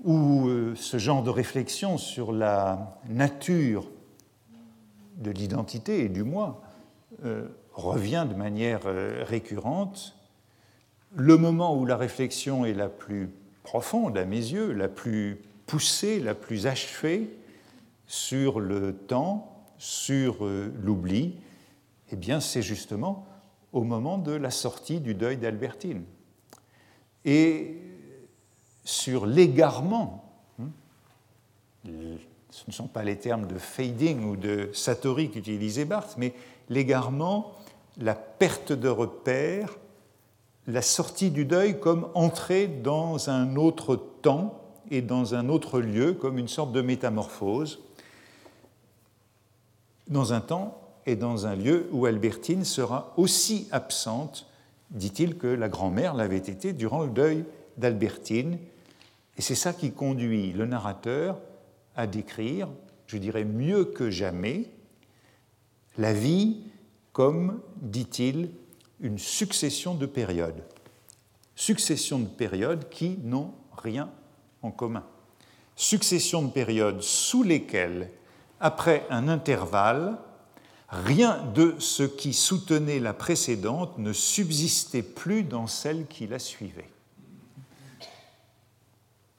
où 0.04 0.48
euh, 0.48 0.74
ce 0.74 0.98
genre 0.98 1.22
de 1.22 1.30
réflexion 1.30 1.98
sur 1.98 2.32
la 2.32 2.98
nature 3.08 3.88
de 5.16 5.30
l'identité 5.30 6.04
et 6.04 6.08
du 6.08 6.24
moi 6.24 6.62
euh, 7.24 7.48
revient 7.72 8.26
de 8.28 8.34
manière 8.34 8.82
récurrente, 9.26 10.16
le 11.14 11.36
moment 11.36 11.76
où 11.76 11.86
la 11.86 11.96
réflexion 11.96 12.64
est 12.64 12.74
la 12.74 12.88
plus 12.88 13.30
profonde, 13.62 14.16
à 14.18 14.24
mes 14.24 14.36
yeux, 14.36 14.72
la 14.72 14.88
plus 14.88 15.40
poussée, 15.66 16.20
la 16.20 16.34
plus 16.34 16.66
achevée 16.66 17.30
sur 18.06 18.60
le 18.60 18.94
temps, 18.94 19.64
sur 19.78 20.46
euh, 20.46 20.72
l'oubli, 20.82 21.34
eh 22.10 22.16
bien, 22.16 22.40
c'est 22.40 22.62
justement 22.62 23.26
au 23.72 23.82
moment 23.82 24.16
de 24.16 24.32
la 24.32 24.50
sortie 24.50 25.00
du 25.00 25.14
deuil 25.14 25.36
d'Albertine. 25.36 26.04
Et 27.24 27.76
sur 28.84 29.26
l'égarement, 29.26 30.32
hein, 30.60 30.68
ce 31.84 32.64
ne 32.68 32.72
sont 32.72 32.86
pas 32.86 33.02
les 33.02 33.18
termes 33.18 33.46
de 33.46 33.58
fading 33.58 34.24
ou 34.24 34.36
de 34.36 34.70
satori 34.72 35.30
qu'utilisait 35.30 35.84
Barthes, 35.84 36.14
mais 36.16 36.32
l'égarement, 36.68 37.52
la 37.98 38.14
perte 38.14 38.72
de 38.72 38.88
repère, 38.88 39.76
la 40.66 40.82
sortie 40.82 41.30
du 41.30 41.44
deuil 41.44 41.80
comme 41.80 42.08
entrer 42.14 42.68
dans 42.68 43.28
un 43.28 43.56
autre 43.56 43.96
temps 44.22 44.65
et 44.90 45.02
dans 45.02 45.34
un 45.34 45.48
autre 45.48 45.80
lieu, 45.80 46.12
comme 46.14 46.38
une 46.38 46.48
sorte 46.48 46.72
de 46.72 46.80
métamorphose, 46.80 47.80
dans 50.08 50.32
un 50.32 50.40
temps 50.40 50.80
et 51.06 51.16
dans 51.16 51.46
un 51.46 51.54
lieu 51.54 51.88
où 51.92 52.06
Albertine 52.06 52.64
sera 52.64 53.12
aussi 53.16 53.68
absente, 53.70 54.46
dit-il, 54.90 55.36
que 55.36 55.46
la 55.46 55.68
grand-mère 55.68 56.14
l'avait 56.14 56.36
été 56.36 56.72
durant 56.72 57.02
le 57.02 57.10
deuil 57.10 57.44
d'Albertine. 57.76 58.58
Et 59.36 59.42
c'est 59.42 59.54
ça 59.54 59.72
qui 59.72 59.92
conduit 59.92 60.52
le 60.52 60.66
narrateur 60.66 61.40
à 61.94 62.06
décrire, 62.06 62.68
je 63.06 63.18
dirais 63.18 63.44
mieux 63.44 63.84
que 63.84 64.10
jamais, 64.10 64.70
la 65.98 66.12
vie 66.12 66.60
comme, 67.12 67.60
dit-il, 67.80 68.50
une 69.00 69.18
succession 69.18 69.94
de 69.94 70.06
périodes. 70.06 70.62
Succession 71.54 72.18
de 72.18 72.28
périodes 72.28 72.88
qui 72.90 73.18
n'ont 73.22 73.52
rien 73.76 74.10
commun. 74.70 75.04
Succession 75.76 76.42
de 76.42 76.50
périodes 76.50 77.02
sous 77.02 77.42
lesquelles, 77.42 78.10
après 78.60 79.06
un 79.10 79.28
intervalle, 79.28 80.18
rien 80.88 81.42
de 81.54 81.74
ce 81.78 82.02
qui 82.02 82.32
soutenait 82.32 83.00
la 83.00 83.12
précédente 83.12 83.98
ne 83.98 84.12
subsistait 84.12 85.02
plus 85.02 85.42
dans 85.42 85.66
celle 85.66 86.06
qui 86.06 86.26
la 86.26 86.38
suivait 86.38 86.88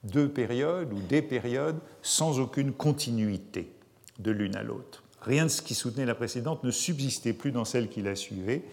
deux 0.08 0.30
périodes 0.30 0.94
ou 0.94 1.00
des 1.00 1.22
périodes 1.22 1.80
sans 2.02 2.40
aucune 2.40 2.74
continuité 2.74 3.72
de 4.20 4.32
l'une 4.32 4.56
à 4.56 4.64
l'autre. 4.64 5.04
Rien 5.22 5.46
de 5.46 5.50
ce 5.50 5.62
qui 5.62 5.76
soutenait 5.76 6.06
la 6.06 6.16
précédente 6.16 6.64
ne 6.64 6.72
subsistait 6.72 7.34
plus 7.34 7.52
dans 7.52 7.66
celle 7.66 7.90
qui 7.90 8.02
la 8.02 8.16
suivait. 8.16 8.64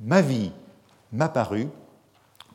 Ma 0.00 0.22
vie 0.22 0.50
m'apparut 1.12 1.68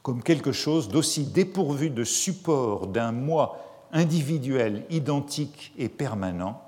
comme 0.06 0.22
quelque 0.22 0.52
chose 0.52 0.88
d'aussi 0.88 1.24
dépourvu 1.24 1.90
de 1.90 2.04
support 2.04 2.86
d'un 2.86 3.12
moi 3.12 3.58
individuel, 3.92 4.86
identique 4.92 5.74
et 5.80 5.90
permanent, 5.90 6.62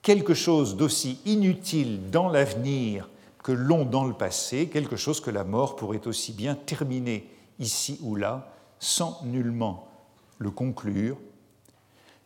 quelque 0.00 0.32
chose 0.32 0.74
d'aussi 0.74 1.18
inutile 1.26 2.08
dans 2.08 2.30
l'avenir 2.30 3.10
que 3.42 3.52
long 3.52 3.84
dans 3.84 4.06
le 4.06 4.14
passé, 4.14 4.70
quelque 4.70 4.96
chose 4.96 5.20
que 5.20 5.28
la 5.28 5.44
mort 5.44 5.76
pourrait 5.76 6.06
aussi 6.06 6.32
bien 6.32 6.54
terminer 6.54 7.28
ici 7.58 7.98
ou 8.00 8.14
là, 8.14 8.50
sans 8.78 9.20
nullement 9.22 9.88
le 10.38 10.50
conclure, 10.50 11.18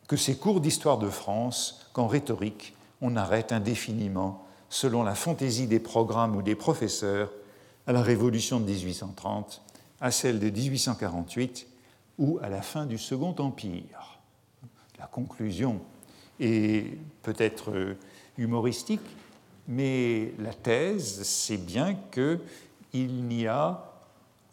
que 0.06 0.16
ces 0.16 0.36
cours 0.36 0.60
d'histoire 0.60 0.98
de 0.98 1.10
France, 1.10 1.90
qu'en 1.92 2.06
rhétorique, 2.06 2.76
on 3.02 3.16
arrête 3.16 3.50
indéfiniment, 3.50 4.46
selon 4.68 5.02
la 5.02 5.16
fantaisie 5.16 5.66
des 5.66 5.80
programmes 5.80 6.36
ou 6.36 6.42
des 6.42 6.54
professeurs, 6.54 7.32
à 7.86 7.92
la 7.92 8.02
Révolution 8.02 8.60
de 8.60 8.64
1830, 8.64 9.62
à 10.00 10.10
celle 10.10 10.40
de 10.40 10.50
1848 10.50 11.66
ou 12.18 12.38
à 12.42 12.48
la 12.48 12.62
fin 12.62 12.86
du 12.86 12.98
Second 12.98 13.34
Empire. 13.38 14.18
La 14.98 15.06
conclusion 15.06 15.80
est 16.40 16.98
peut-être 17.22 17.96
humoristique, 18.38 19.00
mais 19.68 20.32
la 20.38 20.52
thèse, 20.52 21.22
c'est 21.22 21.58
bien 21.58 21.96
qu'il 22.10 23.24
n'y 23.24 23.46
a 23.46 23.92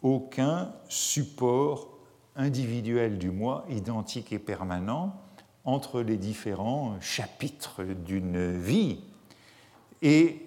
aucun 0.02 0.72
support 0.88 1.88
individuel 2.36 3.18
du 3.18 3.30
moi 3.30 3.64
identique 3.70 4.32
et 4.32 4.38
permanent 4.38 5.14
entre 5.64 6.02
les 6.02 6.16
différents 6.16 7.00
chapitres 7.00 7.82
d'une 7.84 8.58
vie. 8.58 9.00
Et 10.02 10.43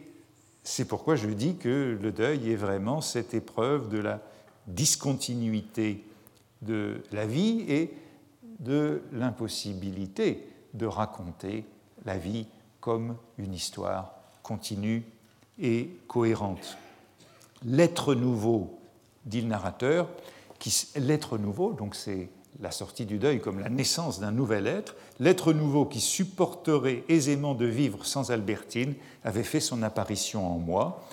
c'est 0.68 0.84
pourquoi 0.84 1.16
je 1.16 1.30
dis 1.30 1.56
que 1.56 1.98
le 2.00 2.12
deuil 2.12 2.52
est 2.52 2.58
vraiment 2.58 3.00
cette 3.00 3.34
épreuve 3.34 3.88
de 3.88 4.00
la 4.00 4.20
discontinuité 4.68 6.04
de 6.62 7.02
la 7.14 7.26
vie 7.26 7.64
et 7.70 7.94
de 8.60 9.02
l'impossibilité 9.14 10.46
de 10.74 10.86
raconter 10.86 11.64
la 12.04 12.18
vie 12.18 12.48
comme 12.82 13.16
une 13.38 13.54
histoire 13.54 14.16
continue 14.44 15.06
et 15.58 15.90
cohérente. 16.10 16.78
L'être 17.64 18.14
nouveau 18.14 18.78
dit 19.26 19.40
le 19.40 19.48
narrateur, 19.48 20.10
l'être 20.98 21.38
nouveau, 21.38 21.72
donc 21.72 21.96
c'est 21.96 22.28
la 22.60 22.72
sortie 22.72 23.06
du 23.06 23.20
deuil 23.20 23.40
comme 23.40 23.60
la 23.60 23.70
naissance 23.70 24.20
d'un 24.20 24.32
nouvel 24.32 24.68
être, 24.68 24.96
l'être 25.20 25.54
nouveau 25.54 25.86
qui 25.86 26.00
supporterait 26.00 27.04
aisément 27.10 27.54
de 27.54 27.66
vivre 27.66 28.06
sans 28.06 28.32
Albertine 28.32 28.96
avait 29.24 29.44
fait 29.44 29.60
son 29.60 29.84
apparition 29.84 30.52
en 30.52 30.58
moi, 30.58 31.04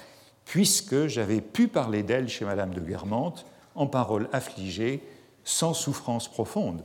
puisque 0.44 1.06
j'avais 1.06 1.40
pu 1.40 1.68
parler 1.68 2.02
d'elle 2.02 2.28
chez 2.28 2.44
Madame 2.44 2.72
de 2.72 2.80
Guermantes 2.80 3.46
en 3.74 3.86
paroles 3.86 4.28
affligées, 4.32 5.02
sans 5.42 5.74
souffrance 5.74 6.28
profonde. 6.28 6.82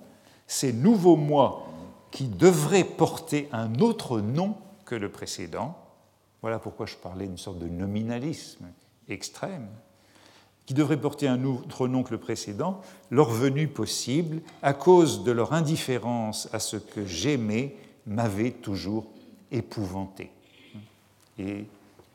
Ces 0.47 0.73
nouveaux 0.73 1.15
moi 1.15 1.67
qui 2.11 2.27
devraient 2.27 2.83
porter 2.83 3.47
un 3.51 3.75
autre 3.79 4.19
nom 4.19 4.55
que 4.85 4.95
le 4.95 5.09
précédent, 5.09 5.77
voilà 6.41 6.59
pourquoi 6.59 6.85
je 6.85 6.95
parlais 6.95 7.27
d'une 7.27 7.37
sorte 7.37 7.59
de 7.59 7.67
nominalisme 7.67 8.65
extrême, 9.07 9.67
qui 10.69 10.75
devraient 10.75 11.01
porter 11.01 11.27
un 11.27 11.45
autre 11.45 11.87
nom 11.87 12.03
que 12.03 12.11
le 12.11 12.19
précédent, 12.19 12.79
leur 13.09 13.31
venue 13.31 13.67
possible, 13.67 14.39
à 14.61 14.75
cause 14.75 15.23
de 15.23 15.31
leur 15.31 15.53
indifférence 15.53 16.47
à 16.53 16.59
ce 16.59 16.77
que 16.77 17.07
j'aimais, 17.07 17.75
m'avait 18.05 18.51
toujours 18.51 19.07
épouvanté. 19.51 20.29
Et 21.39 21.65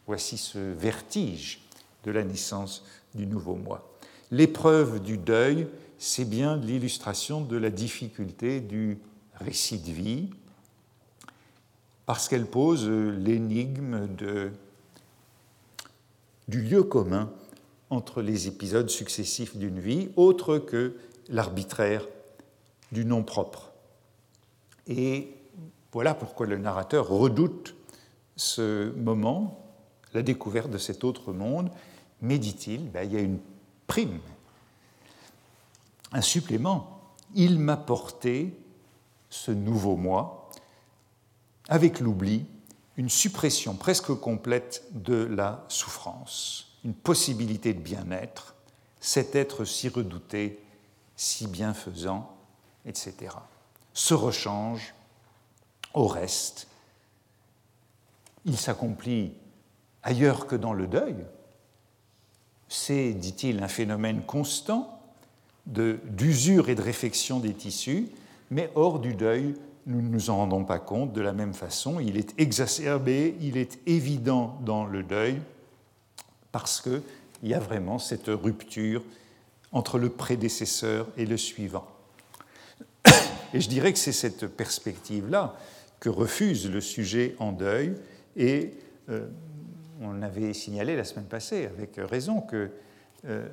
voici 0.07 0.39
ce 0.39 0.61
vertige 0.61 1.63
de 2.05 2.13
la 2.13 2.23
naissance 2.23 2.85
du 3.13 3.27
nouveau 3.27 3.57
moi. 3.57 3.91
L'épreuve 4.31 5.03
du 5.03 5.19
deuil, 5.19 5.67
c'est 5.99 6.25
bien 6.25 6.57
l'illustration 6.57 7.41
de 7.41 7.57
la 7.57 7.71
difficulté 7.71 8.61
du 8.61 9.01
récit 9.41 9.79
de 9.79 9.91
vie, 9.91 10.31
parce 12.07 12.29
qu'elle 12.29 12.47
pose 12.47 12.89
l'énigme 12.89 14.07
du 16.47 16.63
lieu 16.63 16.85
commun 16.85 17.33
entre 17.95 18.23
les 18.23 18.49
épisodes 18.49 18.89
successifs 18.89 19.57
d'une 19.57 19.81
vie, 19.81 20.09
autre 20.17 20.59
que 20.59 20.97
l'arbitraire 21.29 22.07
du 22.93 23.05
nom 23.05 23.23
propre. 23.23 23.73
Et 24.87 25.35
voilà 25.93 26.15
pourquoi 26.15 26.47
le 26.47 26.59
narrateur 26.59 27.09
redoute 27.09 27.75
ce 28.37 28.91
moment, 28.97 29.65
la 30.13 30.23
découverte 30.23 30.71
de 30.71 30.79
cet 30.79 31.05
autre 31.05 31.33
monde. 31.33 31.71
Mais 32.21 32.39
dit-il, 32.39 32.91
ben, 32.91 33.05
il 33.05 33.13
y 33.13 33.17
a 33.17 33.21
une 33.21 33.39
prime, 33.87 34.21
un 36.13 36.21
supplément. 36.21 37.01
Il 37.35 37.59
m'a 37.59 37.77
porté 37.77 38.57
ce 39.31 39.51
nouveau 39.51 39.97
moi, 39.97 40.51
avec 41.69 42.01
l'oubli, 42.01 42.47
une 42.97 43.09
suppression 43.09 43.75
presque 43.75 44.15
complète 44.15 44.85
de 44.93 45.25
la 45.25 45.65
souffrance, 45.69 46.74
une 46.85 46.95
possibilité 46.95 47.73
de 47.75 47.81
bien-être, 47.81 48.55
cet 49.01 49.35
être 49.35 49.65
si 49.65 49.89
redouté, 49.89 50.61
si 51.17 51.47
bienfaisant, 51.47 52.35
etc. 52.87 53.37
Se 53.93 54.15
rechange 54.15 54.95
au 55.95 56.07
reste. 56.07 56.67
Il 58.45 58.57
s'accomplit 58.57 59.33
ailleurs 60.03 60.47
que 60.47 60.57
dans 60.57 60.73
le 60.73 60.87
deuil. 60.87 61.17
C'est, 62.69 63.13
dit-il, 63.13 63.63
un 63.63 63.69
phénomène 63.69 64.23
constant 64.23 65.01
d'usure 65.67 66.69
et 66.69 66.75
de 66.75 66.83
réfection 66.83 67.41
des 67.41 67.55
tissus, 67.55 68.09
mais 68.51 68.71
hors 68.75 68.99
du 68.99 69.15
deuil, 69.15 69.55
nous 69.87 70.03
ne 70.03 70.09
nous 70.09 70.31
en 70.31 70.37
rendons 70.37 70.65
pas 70.65 70.79
compte 70.79 71.13
de 71.13 71.21
la 71.21 71.33
même 71.33 71.55
façon. 71.55 72.01
Il 72.01 72.17
est 72.17 72.39
exacerbé, 72.39 73.37
il 73.41 73.57
est 73.57 73.79
évident 73.87 74.59
dans 74.65 74.85
le 74.85 75.03
deuil, 75.03 75.41
parce 76.55 76.81
qu'il 76.81 77.03
y 77.43 77.53
a 77.53 77.59
vraiment 77.59 77.99
cette 77.99 78.29
rupture 78.29 79.03
entre 79.73 79.99
le 79.99 80.09
prédécesseur 80.09 81.09
et 81.17 81.27
le 81.27 81.37
suivant. 81.37 81.85
Et 83.53 83.61
je 83.61 83.69
dirais 83.69 83.93
que 83.93 83.99
c'est 83.99 84.13
cette 84.13 84.47
perspective-là 84.47 85.57
que 85.99 86.09
refuse 86.09 86.71
le 86.71 86.81
sujet 86.81 87.35
en 87.41 87.51
deuil, 87.51 87.97
et 88.37 88.73
euh, 89.09 89.27
on 90.01 90.23
avait 90.23 90.53
signalé 90.53 90.95
la 90.95 91.03
semaine 91.03 91.25
passée, 91.25 91.67
avec 91.67 91.97
raison, 91.97 92.41
que 92.41 92.71
euh, 93.25 93.49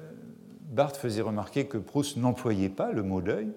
Barthes 0.70 0.98
faisait 0.98 1.24
remarquer 1.24 1.66
que 1.66 1.80
Proust 1.80 2.18
n'employait 2.18 2.70
pas 2.70 2.92
le 2.92 3.02
mot 3.02 3.20
deuil, 3.20 3.50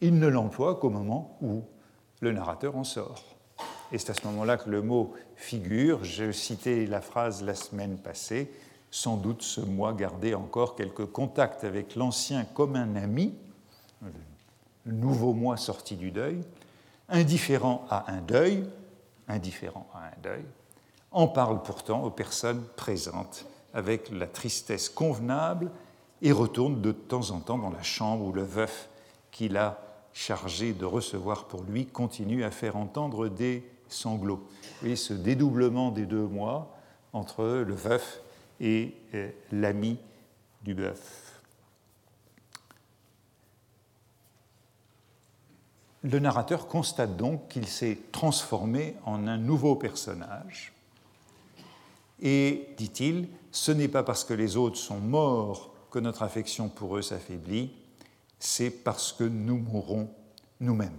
il 0.00 0.18
ne 0.18 0.26
l'emploie 0.26 0.76
qu'au 0.76 0.88
moment 0.88 1.36
où 1.42 1.64
le 2.20 2.32
narrateur 2.32 2.78
en 2.78 2.84
sort. 2.84 3.36
Et 3.92 3.98
c'est 3.98 4.08
à 4.08 4.14
ce 4.14 4.26
moment-là 4.26 4.56
que 4.56 4.70
le 4.70 4.80
mot 4.80 5.12
figure. 5.36 6.04
Je 6.04 6.32
citais 6.32 6.86
la 6.86 7.00
phrase 7.00 7.42
la 7.42 7.54
semaine 7.54 7.98
passée. 7.98 8.50
Sans 8.90 9.16
doute 9.16 9.42
ce 9.42 9.60
moi 9.60 9.92
gardait 9.92 10.34
encore 10.34 10.76
quelques 10.76 11.06
contacts 11.06 11.64
avec 11.64 11.96
l'ancien 11.96 12.44
comme 12.44 12.76
un 12.76 12.94
ami, 12.94 13.34
le 14.84 14.92
nouveau 14.92 15.32
moi 15.32 15.56
sorti 15.56 15.96
du 15.96 16.12
deuil, 16.12 16.40
indifférent 17.08 17.84
à 17.90 18.12
un 18.12 18.20
deuil, 18.20 18.64
indifférent 19.26 19.88
à 19.94 20.06
un 20.06 20.22
deuil, 20.22 20.44
en 21.10 21.26
parle 21.26 21.62
pourtant 21.62 22.04
aux 22.04 22.10
personnes 22.10 22.64
présentes 22.76 23.46
avec 23.72 24.10
la 24.10 24.26
tristesse 24.26 24.88
convenable 24.88 25.70
et 26.22 26.30
retourne 26.32 26.80
de 26.80 26.92
temps 26.92 27.32
en 27.32 27.40
temps 27.40 27.58
dans 27.58 27.70
la 27.70 27.82
chambre 27.82 28.24
où 28.26 28.32
le 28.32 28.44
veuf 28.44 28.88
qu'il 29.32 29.56
a 29.56 29.80
chargé 30.12 30.72
de 30.72 30.84
recevoir 30.84 31.46
pour 31.46 31.64
lui, 31.64 31.86
continue 31.86 32.44
à 32.44 32.52
faire 32.52 32.76
entendre 32.76 33.28
des 33.28 33.68
sanglots. 33.94 34.46
Et 34.84 34.96
ce 34.96 35.14
dédoublement 35.14 35.90
des 35.90 36.06
deux 36.06 36.26
mois 36.26 36.76
entre 37.12 37.44
le 37.44 37.74
veuf 37.74 38.20
et 38.60 38.94
euh, 39.14 39.30
l'ami 39.52 39.98
du 40.62 40.74
bœuf. 40.74 41.40
Le 46.02 46.18
narrateur 46.18 46.68
constate 46.68 47.16
donc 47.16 47.48
qu'il 47.48 47.66
s'est 47.66 47.98
transformé 48.12 48.94
en 49.06 49.26
un 49.26 49.38
nouveau 49.38 49.74
personnage. 49.74 50.74
Et, 52.20 52.68
dit-il, 52.76 53.28
ce 53.50 53.72
n'est 53.72 53.88
pas 53.88 54.02
parce 54.02 54.24
que 54.24 54.34
les 54.34 54.56
autres 54.56 54.76
sont 54.76 54.98
morts 54.98 55.72
que 55.90 55.98
notre 55.98 56.22
affection 56.22 56.68
pour 56.68 56.96
eux 56.96 57.02
s'affaiblit, 57.02 57.70
c'est 58.38 58.70
parce 58.70 59.12
que 59.12 59.24
nous 59.24 59.56
mourrons 59.56 60.10
nous-mêmes. 60.60 60.98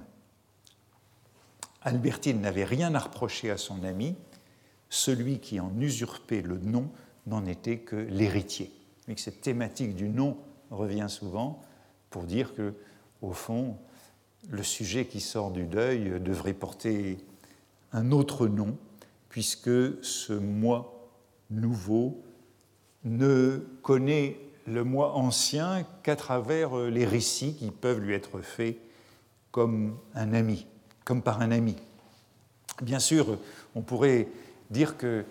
Albertine 1.85 2.41
n'avait 2.41 2.65
rien 2.65 2.95
à 2.95 2.99
reprocher 2.99 3.51
à 3.51 3.57
son 3.57 3.83
ami, 3.83 4.15
celui 4.89 5.39
qui 5.39 5.59
en 5.59 5.71
usurpait 5.79 6.41
le 6.41 6.57
nom 6.57 6.89
n'en 7.27 7.45
était 7.45 7.77
que 7.77 7.95
l'héritier. 7.95 8.71
cette 9.15 9.41
thématique 9.41 9.95
du 9.95 10.09
nom 10.09 10.35
revient 10.71 11.05
souvent 11.07 11.61
pour 12.09 12.23
dire 12.23 12.55
que, 12.55 12.73
au 13.21 13.31
fond, 13.31 13.77
le 14.49 14.63
sujet 14.63 15.05
qui 15.05 15.21
sort 15.21 15.51
du 15.51 15.65
deuil 15.65 16.19
devrait 16.19 16.53
porter 16.53 17.19
un 17.91 18.11
autre 18.11 18.47
nom, 18.47 18.77
puisque 19.29 20.03
ce 20.03 20.33
moi 20.33 21.07
nouveau 21.51 22.23
ne 23.03 23.59
connaît 23.83 24.39
le 24.65 24.83
moi 24.83 25.13
ancien 25.13 25.85
qu'à 26.01 26.15
travers 26.15 26.75
les 26.77 27.05
récits 27.05 27.55
qui 27.55 27.69
peuvent 27.69 27.99
lui 27.99 28.15
être 28.15 28.41
faits 28.41 28.77
comme 29.51 29.97
un 30.15 30.33
ami, 30.33 30.65
comme 31.05 31.21
par 31.21 31.41
un 31.41 31.51
ami. 31.51 31.75
Bien 32.81 32.99
sûr, 32.99 33.37
on 33.75 33.81
pourrait 33.81 34.27
dire 34.69 34.97
que 34.97 35.23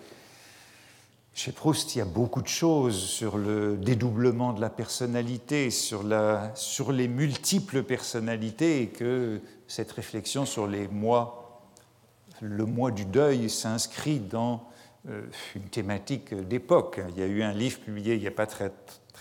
chez 1.33 1.51
Proust, 1.51 1.93
il 1.93 1.97
y 1.99 2.01
a 2.01 2.05
beaucoup 2.05 2.41
de 2.41 2.47
choses 2.47 2.97
sur 2.97 3.37
le 3.37 3.75
dédoublement 3.75 4.53
de 4.53 4.61
la 4.61 4.69
personnalité, 4.69 5.69
sur, 5.69 6.01
les 6.01 7.07
multiples 7.09 7.83
personnalités, 7.83 8.83
et 8.83 8.87
que 8.87 9.41
cette 9.67 9.91
réflexion 9.91 10.45
sur 10.45 10.65
les 10.65 10.87
mois, 10.87 11.61
le 12.41 12.65
mois 12.65 12.91
du 12.91 13.03
deuil 13.03 13.49
s'inscrit 13.49 14.19
dans 14.19 14.63
euh, 15.09 15.27
une 15.55 15.67
thématique 15.69 16.33
d'époque. 16.33 17.01
Il 17.09 17.19
y 17.19 17.23
a 17.23 17.27
eu 17.27 17.43
un 17.43 17.53
livre 17.53 17.79
publié 17.79 18.15
il 18.15 18.21
n'y 18.21 18.27
a 18.27 18.31
pas 18.31 18.47
très, 18.47 18.71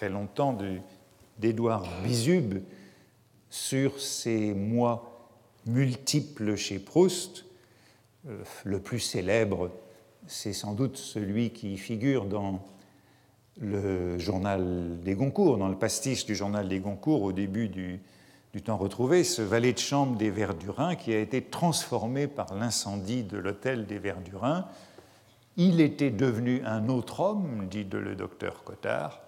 longtemps 0.09 0.57
d'Édouard 1.39 1.85
Bizub 2.05 2.63
sur 3.51 3.99
ces 3.99 4.55
mois 4.55 5.14
multiples 5.67 6.57
chez 6.57 6.79
Proust. 6.79 7.45
Euh, 8.29 8.43
le 8.65 8.81
plus 8.81 9.01
célèbre, 9.01 9.71
c'est 10.27 10.53
sans 10.53 10.73
doute 10.73 10.97
celui 10.97 11.51
qui 11.51 11.77
figure 11.77 12.25
dans 12.25 12.65
le 13.61 14.19
journal 14.19 15.01
des 15.03 15.15
Goncourt, 15.15 15.59
dans 15.59 15.69
le 15.69 15.79
pastiche 15.79 16.27
du 16.27 16.35
journal 16.35 16.69
des 16.69 16.81
Goncourt 16.81 17.23
au 17.23 17.33
début 17.33 17.69
du, 17.69 18.01
du 18.53 18.63
temps 18.63 18.77
retrouvé, 18.77 19.25
ce 19.25 19.43
valet 19.43 19.73
de 19.73 19.79
chambre 19.79 20.17
des 20.17 20.31
Verdurins 20.31 20.97
qui 20.97 21.13
a 21.13 21.21
été 21.21 21.43
transformé 21.43 22.27
par 22.27 22.55
l'incendie 22.55 23.23
de 23.23 23.37
l'hôtel 23.37 23.87
des 23.87 23.99
Verdurins. 23.99 24.67
Il 25.57 25.81
était 25.81 26.11
devenu 26.11 26.63
un 26.65 26.89
autre 26.89 27.21
homme, 27.21 27.67
dit 27.71 27.85
le 27.85 28.17
docteur 28.17 28.65
Cottard, 28.65 29.21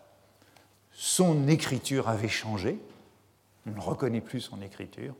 son 0.92 1.46
écriture 1.46 2.09
avait 2.09 2.29
changé, 2.29 2.79
on 3.66 3.70
ne 3.70 3.81
reconnaît 3.81 4.20
plus 4.20 4.40
son 4.40 4.62
écriture. 4.62 5.14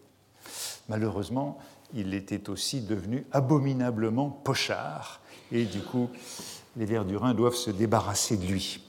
Malheureusement, 0.89 1.59
il 1.95 2.15
était 2.15 2.49
aussi 2.51 2.81
devenu 2.81 3.27
abominablement 3.33 4.31
pochard, 4.31 5.21
et 5.53 5.65
du 5.65 5.81
coup, 5.81 6.09
les 6.77 6.85
Verdurins 6.85 7.35
doivent 7.35 7.55
se 7.55 7.71
débarrasser 7.71 8.37
de 8.37 8.47
lui. 8.47 8.81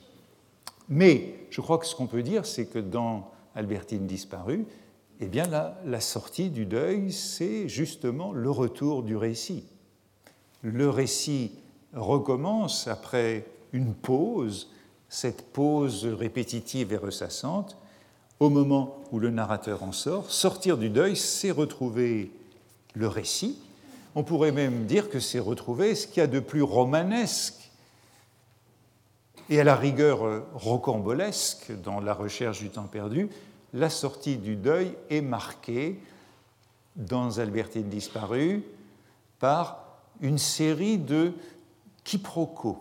Mais 0.89 1.47
je 1.49 1.61
crois 1.61 1.77
que 1.77 1.85
ce 1.85 1.95
qu'on 1.95 2.07
peut 2.07 2.23
dire, 2.23 2.45
c'est 2.45 2.65
que 2.65 2.79
dans 2.79 3.31
Albertine 3.55 4.07
disparue, 4.07 4.65
eh 5.19 5.27
bien 5.27 5.47
la, 5.47 5.79
la 5.85 5.99
sortie 5.99 6.49
du 6.49 6.65
deuil, 6.65 7.11
c'est 7.11 7.67
justement 7.67 8.31
le 8.31 8.51
retour 8.51 9.03
du 9.03 9.15
récit. 9.15 9.65
Le 10.61 10.89
récit 10.89 11.51
recommence 11.93 12.87
après 12.87 13.45
une 13.73 13.93
pause 13.93 14.69
cette 15.09 15.53
pause 15.53 16.05
répétitive 16.05 16.93
et 16.93 16.97
ressassante, 16.97 17.77
au 18.39 18.49
moment 18.49 18.97
où 19.11 19.19
le 19.19 19.29
narrateur 19.29 19.83
en 19.83 19.91
sort, 19.91 20.31
sortir 20.31 20.77
du 20.77 20.89
deuil, 20.89 21.15
c'est 21.15 21.51
retrouver 21.51 22.31
le 22.93 23.07
récit. 23.07 23.59
On 24.15 24.23
pourrait 24.23 24.51
même 24.51 24.85
dire 24.85 25.09
que 25.09 25.19
c'est 25.19 25.39
retrouver 25.39 25.95
ce 25.95 26.07
qu'il 26.07 26.17
y 26.17 26.23
a 26.23 26.27
de 26.27 26.39
plus 26.39 26.61
romanesque 26.61 27.71
et 29.49 29.59
à 29.59 29.63
la 29.63 29.75
rigueur 29.75 30.43
rocambolesque 30.55 31.71
dans 31.83 31.99
la 31.99 32.13
recherche 32.13 32.59
du 32.59 32.69
temps 32.69 32.87
perdu. 32.87 33.29
La 33.73 33.89
sortie 33.89 34.37
du 34.37 34.55
deuil 34.55 34.93
est 35.09 35.21
marquée 35.21 35.99
dans 36.95 37.39
Albertine 37.39 37.89
disparue 37.89 38.63
par 39.39 39.83
une 40.21 40.37
série 40.37 40.97
de 40.97 41.33
quiproquos 42.03 42.79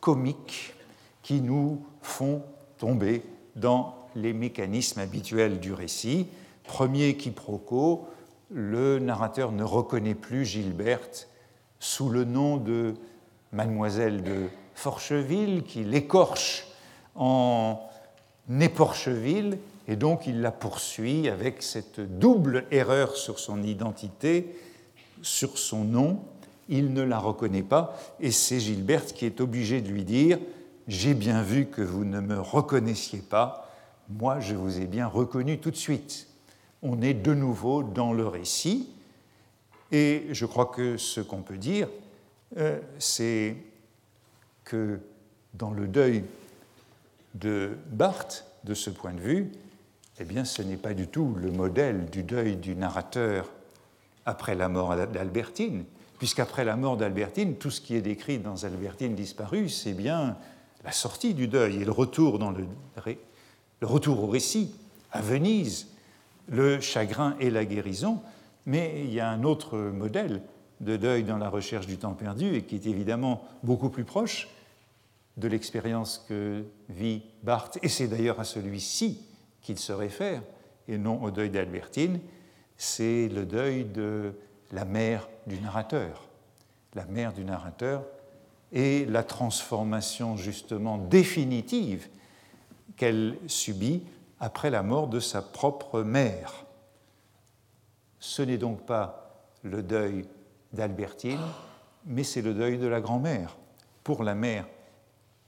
comiques 0.00 0.74
qui 1.22 1.40
nous 1.40 1.84
font 2.02 2.42
tomber 2.78 3.22
dans 3.54 4.01
les 4.14 4.32
mécanismes 4.32 5.00
habituels 5.00 5.60
du 5.60 5.72
récit. 5.72 6.26
Premier 6.64 7.16
quiproquo, 7.16 8.06
le 8.50 8.98
narrateur 8.98 9.52
ne 9.52 9.64
reconnaît 9.64 10.14
plus 10.14 10.44
Gilberte 10.44 11.28
sous 11.80 12.10
le 12.10 12.24
nom 12.24 12.58
de 12.58 12.94
mademoiselle 13.52 14.22
de 14.22 14.48
Forcheville, 14.74 15.62
qui 15.64 15.84
l'écorche 15.84 16.66
en 17.14 17.80
Éporcheville, 18.60 19.58
et 19.88 19.96
donc 19.96 20.26
il 20.26 20.40
la 20.40 20.52
poursuit 20.52 21.28
avec 21.28 21.62
cette 21.62 22.00
double 22.00 22.66
erreur 22.70 23.16
sur 23.16 23.38
son 23.38 23.62
identité, 23.62 24.56
sur 25.22 25.58
son 25.58 25.84
nom. 25.84 26.20
Il 26.68 26.92
ne 26.92 27.02
la 27.02 27.18
reconnaît 27.18 27.62
pas, 27.62 27.98
et 28.20 28.30
c'est 28.30 28.60
Gilberte 28.60 29.12
qui 29.12 29.26
est 29.26 29.40
obligée 29.40 29.80
de 29.80 29.88
lui 29.88 30.04
dire 30.04 30.38
J'ai 30.88 31.14
bien 31.14 31.42
vu 31.42 31.66
que 31.66 31.82
vous 31.82 32.04
ne 32.04 32.20
me 32.20 32.40
reconnaissiez 32.40 33.20
pas, 33.20 33.61
moi 34.08 34.40
je 34.40 34.54
vous 34.54 34.80
ai 34.80 34.86
bien 34.86 35.06
reconnu 35.06 35.58
tout 35.58 35.70
de 35.70 35.76
suite. 35.76 36.28
On 36.82 37.00
est 37.00 37.14
de 37.14 37.34
nouveau 37.34 37.82
dans 37.82 38.12
le 38.12 38.26
récit, 38.26 38.88
et 39.92 40.26
je 40.30 40.46
crois 40.46 40.66
que 40.66 40.96
ce 40.96 41.20
qu'on 41.20 41.42
peut 41.42 41.58
dire, 41.58 41.88
euh, 42.56 42.80
c'est 42.98 43.56
que 44.64 45.00
dans 45.54 45.70
le 45.70 45.86
deuil 45.86 46.24
de 47.34 47.76
Barthes, 47.90 48.46
de 48.64 48.74
ce 48.74 48.90
point 48.90 49.12
de 49.12 49.20
vue, 49.20 49.52
eh 50.20 50.24
bien, 50.24 50.44
ce 50.44 50.62
n'est 50.62 50.76
pas 50.76 50.94
du 50.94 51.08
tout 51.08 51.34
le 51.36 51.50
modèle 51.50 52.06
du 52.06 52.22
deuil 52.22 52.56
du 52.56 52.76
narrateur 52.76 53.50
après 54.24 54.54
la 54.54 54.68
mort 54.68 54.94
d'Albertine, 54.94 55.84
puisqu'après 56.18 56.64
la 56.64 56.76
mort 56.76 56.96
d'Albertine, 56.96 57.56
tout 57.56 57.70
ce 57.70 57.80
qui 57.80 57.96
est 57.96 58.02
décrit 58.02 58.38
dans 58.38 58.64
Albertine 58.64 59.14
disparue, 59.14 59.68
c'est 59.68 59.94
bien 59.94 60.36
la 60.84 60.92
sortie 60.92 61.34
du 61.34 61.48
deuil 61.48 61.82
et 61.82 61.84
le 61.84 61.90
retour, 61.90 62.38
dans 62.38 62.50
le, 62.50 62.66
le 63.82 63.88
retour 63.88 64.22
au 64.22 64.28
récit 64.28 64.72
à 65.10 65.20
Venise, 65.20 65.88
le 66.48 66.80
chagrin 66.80 67.34
et 67.40 67.50
la 67.50 67.64
guérison. 67.64 68.22
Mais 68.64 69.02
il 69.04 69.12
y 69.12 69.18
a 69.18 69.28
un 69.28 69.42
autre 69.42 69.76
modèle 69.76 70.40
de 70.80 70.96
deuil 70.96 71.24
dans 71.24 71.36
la 71.36 71.48
recherche 71.48 71.88
du 71.88 71.98
temps 71.98 72.14
perdu 72.14 72.54
et 72.54 72.62
qui 72.62 72.76
est 72.76 72.86
évidemment 72.86 73.42
beaucoup 73.64 73.90
plus 73.90 74.04
proche 74.04 74.48
de 75.36 75.48
l'expérience 75.48 76.24
que 76.28 76.62
vit 76.90 77.22
Barthes, 77.42 77.78
et 77.82 77.88
c'est 77.88 78.06
d'ailleurs 78.06 78.38
à 78.38 78.44
celui-ci 78.44 79.20
qu'il 79.62 79.78
se 79.78 79.92
réfère, 79.92 80.42
et 80.86 80.96
non 80.96 81.20
au 81.20 81.32
deuil 81.32 81.50
d'Albertine, 81.50 82.20
c'est 82.76 83.28
le 83.30 83.44
deuil 83.44 83.84
de 83.84 84.32
la 84.70 84.84
mère 84.84 85.28
du 85.48 85.60
narrateur. 85.60 86.28
La 86.94 87.06
mère 87.06 87.32
du 87.32 87.44
narrateur 87.44 88.04
et 88.70 89.06
la 89.06 89.24
transformation 89.24 90.36
justement 90.36 90.98
définitive 90.98 92.06
qu'elle 92.96 93.38
subit 93.46 94.02
après 94.40 94.70
la 94.70 94.82
mort 94.82 95.08
de 95.08 95.20
sa 95.20 95.42
propre 95.42 96.02
mère. 96.02 96.64
Ce 98.18 98.42
n'est 98.42 98.58
donc 98.58 98.84
pas 98.86 99.46
le 99.62 99.82
deuil 99.82 100.26
d'Albertine, 100.72 101.40
mais 102.06 102.24
c'est 102.24 102.42
le 102.42 102.54
deuil 102.54 102.78
de 102.78 102.86
la 102.86 103.00
grand-mère. 103.00 103.56
Pour 104.04 104.24
la 104.24 104.34
mère 104.34 104.66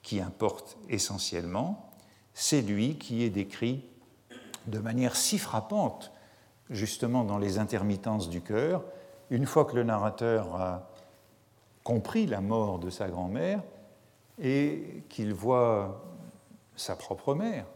qui 0.03 0.21
importe 0.21 0.77
essentiellement, 0.89 1.91
c'est 2.35 2.63
lui 2.63 2.97
qui 2.97 3.23
est 3.25 3.31
décrit 3.31 3.85
de 4.67 4.79
manière 4.79 5.17
si 5.17 5.39
frappante, 5.39 6.13
justement 6.71 7.25
dans 7.25 7.39
les 7.39 7.59
intermittences 7.59 8.29
du 8.29 8.41
cœur, 8.41 8.85
une 9.31 9.47
fois 9.47 9.65
que 9.65 9.77
le 9.77 9.85
narrateur 9.85 10.55
a 10.57 10.91
compris 11.83 12.27
la 12.27 12.41
mort 12.41 12.79
de 12.79 12.91
sa 12.91 13.09
grand-mère 13.09 13.63
et 14.41 15.05
qu'il 15.09 15.35
voit 15.35 16.03
sa 16.77 16.97
propre 16.97 17.35
mère 17.35 17.67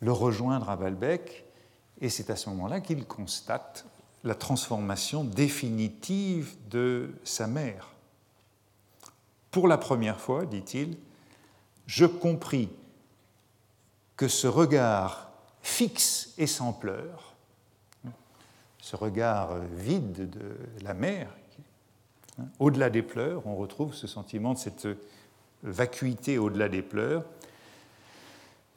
le 0.00 0.12
rejoindre 0.12 0.70
à 0.70 0.76
Balbec, 0.76 1.44
et 2.00 2.08
c'est 2.08 2.30
à 2.30 2.36
ce 2.36 2.48
moment-là 2.50 2.80
qu'il 2.80 3.06
constate 3.06 3.84
la 4.24 4.34
transformation 4.34 5.24
définitive 5.24 6.56
de 6.68 7.12
sa 7.24 7.46
mère. 7.46 7.92
Pour 9.50 9.68
la 9.68 9.78
première 9.78 10.20
fois, 10.20 10.46
dit-il, 10.46 10.96
je 11.86 12.06
compris 12.06 12.70
que 14.16 14.28
ce 14.28 14.46
regard 14.46 15.30
fixe 15.62 16.34
et 16.38 16.46
sans 16.46 16.72
pleurs, 16.72 17.34
ce 18.78 18.96
regard 18.96 19.58
vide 19.76 20.30
de 20.30 20.56
la 20.82 20.94
mère, 20.94 21.34
hein, 22.38 22.44
au-delà 22.58 22.90
des 22.90 23.02
pleurs, 23.02 23.46
on 23.46 23.56
retrouve 23.56 23.94
ce 23.94 24.06
sentiment 24.06 24.54
de 24.54 24.58
cette 24.58 24.88
vacuité 25.62 26.38
au-delà 26.38 26.68
des 26.68 26.82
pleurs, 26.82 27.24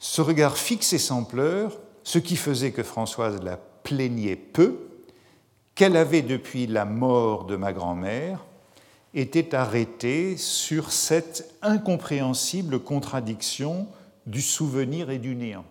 ce 0.04 0.20
regard 0.20 0.58
fixe 0.58 0.91
et 0.91 0.97
sans 0.97 1.24
pleurs, 1.24 1.80
ce 2.04 2.20
qui 2.20 2.36
faisait 2.36 2.74
que 2.74 2.84
Françoise 2.84 3.41
la 3.41 3.56
plaignait 3.56 4.36
peu, 4.36 4.89
qu'elle 5.76 5.95
avait 5.95 6.22
depuis 6.22 6.68
la 6.68 6.84
mort 6.84 7.45
de 7.45 7.56
ma 7.56 7.72
grand-mère, 7.72 8.43
était 9.14 9.56
arrêté 9.56 10.36
sur 10.36 10.91
cette 10.91 11.56
incompréhensible 11.62 12.80
contradiction 12.80 13.88
du 14.26 14.41
souvenir 14.41 15.10
et 15.10 15.20
du 15.20 15.38
néant. 15.38 15.64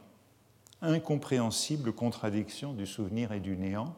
Incompréhensible 0.81 1.93
contradiction 1.93 2.73
du 2.73 2.87
souvenir 2.87 3.33
et 3.33 3.41
du 3.41 3.55
néant. 3.55 3.95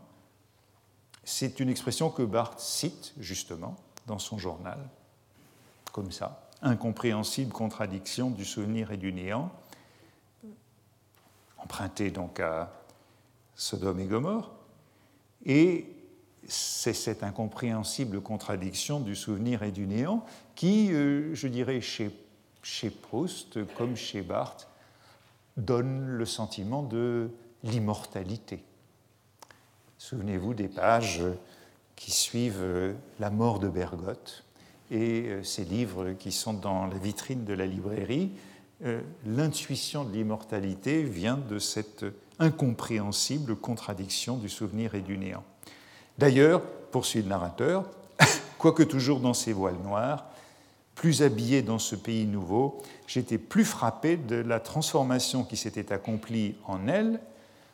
C'est 1.23 1.61
une 1.61 1.69
expression 1.69 2.11
que 2.11 2.25
Barthes 2.25 2.59
cite 2.59 3.15
justement 3.21 3.77
dans 4.09 4.19
son 4.19 4.37
journal, 4.37 4.81
comme 5.93 6.11
ça. 6.11 6.51
Incompréhensible 6.61 7.53
contradiction 7.53 8.31
du 8.31 8.45
souvenir 8.45 8.91
et 8.91 8.97
du 8.97 9.13
néant, 9.13 9.53
emprunté 11.65 12.11
donc 12.11 12.41
à 12.41 12.73
Sodome 13.57 14.01
et 14.01 14.07
Gomorre. 14.07 14.53
Et 15.47 15.87
c'est 16.47 16.93
cette 16.93 17.23
incompréhensible 17.23 18.21
contradiction 18.21 19.01
du 19.01 19.17
souvenir 19.17 19.63
et 19.63 19.71
du 19.71 19.87
néant 19.87 20.25
qui, 20.55 20.93
euh, 20.93 21.35
je 21.35 21.49
dirais, 21.49 21.81
chez, 21.81 22.11
chez 22.63 22.91
Proust, 22.91 23.65
comme 23.75 23.97
chez 23.97 24.23
Barthes, 24.23 24.69
donne 25.57 26.07
le 26.07 26.27
sentiment 26.27 26.83
de 26.83 27.31
l'immortalité. 27.63 28.63
Souvenez-vous 29.99 30.55
des 30.55 30.69
pages 30.69 31.23
qui 31.97 32.11
suivent 32.11 32.61
euh, 32.61 32.93
la 33.21 33.31
mort 33.31 33.59
de 33.59 33.69
Bergotte 33.69 34.45
et 34.91 35.29
euh, 35.29 35.43
ces 35.43 35.65
livres 35.65 36.13
qui 36.13 36.33
sont 36.33 36.55
dans 36.55 36.87
la 36.87 36.99
vitrine 36.99 37.45
de 37.45 37.55
la 37.55 37.67
librairie. 37.67 38.33
L'intuition 39.27 40.05
de 40.05 40.13
l'immortalité 40.13 41.03
vient 41.03 41.39
de 41.39 41.59
cette 41.59 42.05
incompréhensible 42.39 43.57
contradiction 43.57 44.37
du 44.37 44.49
souvenir 44.49 44.95
et 44.95 45.01
du 45.01 45.17
néant. 45.17 45.45
D'ailleurs, 46.19 46.63
poursuit 46.91 47.23
le 47.23 47.29
narrateur, 47.29 47.85
quoique 48.59 48.83
toujours 48.83 49.21
dans 49.21 49.35
ses 49.35 49.53
voiles 49.53 49.81
noirs, 49.83 50.27
plus 50.95 51.23
habillé 51.23 51.63
dans 51.63 51.79
ce 51.79 51.97
pays 51.97 52.27
nouveau, 52.27 52.81
j'étais 53.07 53.39
plus 53.39 53.65
frappé 53.65 54.17
de 54.17 54.37
la 54.37 54.61
transformation 54.61 55.45
qui 55.45 55.57
s'était 55.57 55.93
accomplie 55.93 56.55
en 56.67 56.87
elle. 56.87 57.21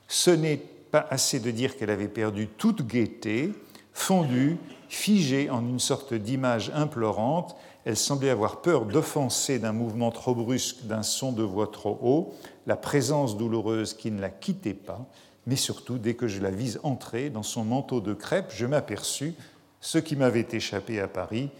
Ce 0.08 0.30
n'est 0.30 0.56
pas 0.56 1.06
assez 1.10 1.38
de 1.38 1.50
dire 1.50 1.76
qu'elle 1.76 1.90
avait 1.90 2.08
perdu 2.08 2.48
toute 2.48 2.86
gaieté, 2.86 3.52
fondue, 3.92 4.56
figée 4.88 5.50
en 5.50 5.60
une 5.60 5.78
sorte 5.78 6.14
d'image 6.14 6.72
implorante. 6.74 7.56
Elle 7.84 7.96
semblait 7.96 8.30
avoir 8.30 8.60
peur 8.60 8.84
d'offenser 8.84 9.58
d'un 9.58 9.72
mouvement 9.72 10.10
trop 10.10 10.34
brusque, 10.34 10.84
d'un 10.84 11.02
son 11.02 11.32
de 11.32 11.42
voix 11.42 11.70
trop 11.70 11.98
haut, 12.02 12.34
la 12.66 12.76
présence 12.76 13.36
douloureuse 13.36 13.94
qui 13.94 14.10
ne 14.10 14.20
la 14.20 14.30
quittait 14.30 14.74
pas, 14.74 15.06
mais 15.46 15.56
surtout, 15.56 15.98
dès 15.98 16.14
que 16.14 16.28
je 16.28 16.40
la 16.40 16.50
vis 16.50 16.78
entrer 16.82 17.30
dans 17.30 17.42
son 17.42 17.64
manteau 17.64 18.00
de 18.00 18.12
crêpe, 18.12 18.52
je 18.54 18.66
m'aperçus, 18.66 19.34
ce 19.80 19.98
qui 19.98 20.14
m'avait 20.14 20.46
échappé 20.52 21.00
à 21.00 21.08
Paris, 21.08 21.50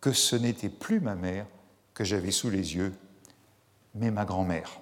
que 0.00 0.12
ce 0.12 0.36
n'était 0.36 0.68
plus 0.68 1.00
ma 1.00 1.14
mère 1.14 1.46
que 1.92 2.04
j'avais 2.04 2.30
sous 2.30 2.50
les 2.50 2.76
yeux, 2.76 2.92
mais 3.94 4.10
ma 4.10 4.24
grand-mère. 4.24 4.80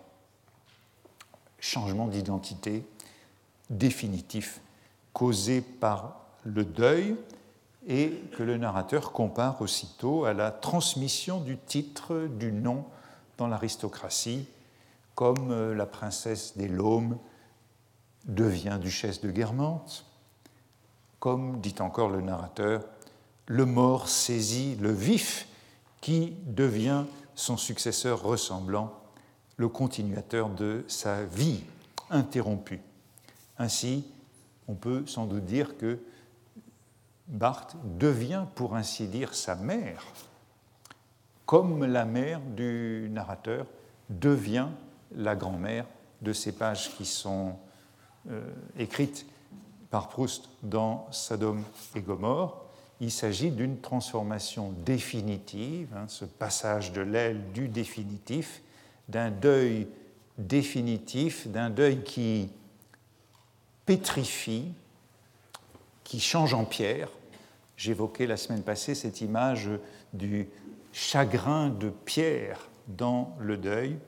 Changement 1.59 2.09
d'identité 2.09 2.84
définitif 3.70 4.61
causé 5.12 5.61
par 5.61 6.26
le 6.45 6.64
deuil 6.64 7.16
et 7.87 8.22
que 8.37 8.43
le 8.43 8.57
narrateur 8.57 9.12
compare 9.12 9.61
aussitôt 9.61 10.24
à 10.24 10.33
la 10.33 10.51
transmission 10.51 11.41
du 11.41 11.59
titre, 11.59 12.28
du 12.28 12.53
nom 12.53 12.85
dans 13.39 13.49
l'aristocratie, 13.49 14.47
comme 15.14 15.72
la 15.72 15.87
princesse 15.87 16.57
des 16.57 16.68
Laumes 16.68 17.18
devient 18.24 18.78
duchesse 18.80 19.20
de 19.20 19.30
Guermantes. 19.30 20.07
Comme 21.18 21.61
dit 21.61 21.74
encore 21.80 22.09
le 22.09 22.20
narrateur, 22.20 22.85
le 23.47 23.66
mort 23.66 24.09
saisit 24.09 24.76
le 24.76 24.93
vif 24.93 25.49
qui 26.01 26.35
devient 26.47 27.05
son 27.35 27.57
successeur 27.57 28.22
ressemblant, 28.22 28.93
le 29.57 29.68
continuateur 29.68 30.49
de 30.49 30.85
sa 30.89 31.24
vie 31.24 31.62
interrompue. 32.11 32.80
Ainsi, 33.59 34.05
on 34.68 34.74
peut 34.74 35.05
sans 35.07 35.26
doute 35.26 35.45
dire 35.45 35.76
que 35.76 35.99
Barthes 37.33 37.76
devient, 37.99 38.45
pour 38.55 38.76
ainsi 38.76 39.07
dire, 39.07 39.35
sa 39.35 39.57
mère, 39.57 40.05
comme 41.47 41.85
la 41.85 42.05
mère 42.05 42.41
du 42.41 43.09
narrateur 43.11 43.66
devient 44.11 44.68
la 45.14 45.35
grand-mère 45.35 45.87
de 46.20 46.33
ces 46.33 46.53
pages 46.53 46.95
qui 46.97 47.07
sont 47.07 47.57
euh, 48.30 48.43
écrite 48.78 49.26
par 49.91 50.09
Proust 50.09 50.49
dans 50.62 51.07
Sodome 51.11 51.64
et 51.95 52.01
Gomorre. 52.01 52.64
Il 53.01 53.11
s'agit 53.11 53.51
d'une 53.51 53.80
transformation 53.80 54.72
définitive, 54.85 55.89
hein, 55.97 56.05
ce 56.09 56.24
passage 56.24 56.93
de 56.93 57.01
l'aile 57.01 57.53
du 57.53 57.66
définitif, 57.66 58.62
d'un 59.09 59.30
deuil 59.30 59.89
définitif, 60.39 61.49
d'un 61.49 61.70
deuil 61.70 62.03
qui 62.05 62.51
pétrifie, 63.85 64.72
qui 66.05 66.20
change 66.20 66.55
en 66.55 66.64
pierre. 66.64 67.09
J'évoquais 67.83 68.28
la 68.28 68.37
semaine 68.37 68.62
passée 68.62 68.95
cette 68.95 69.22
image 69.22 69.68
du 70.12 70.49
chagrin 70.93 71.68
de 71.68 71.91
pierre 71.91 72.68
dans 72.87 73.35
le 73.41 73.57
deuil, 73.57 73.99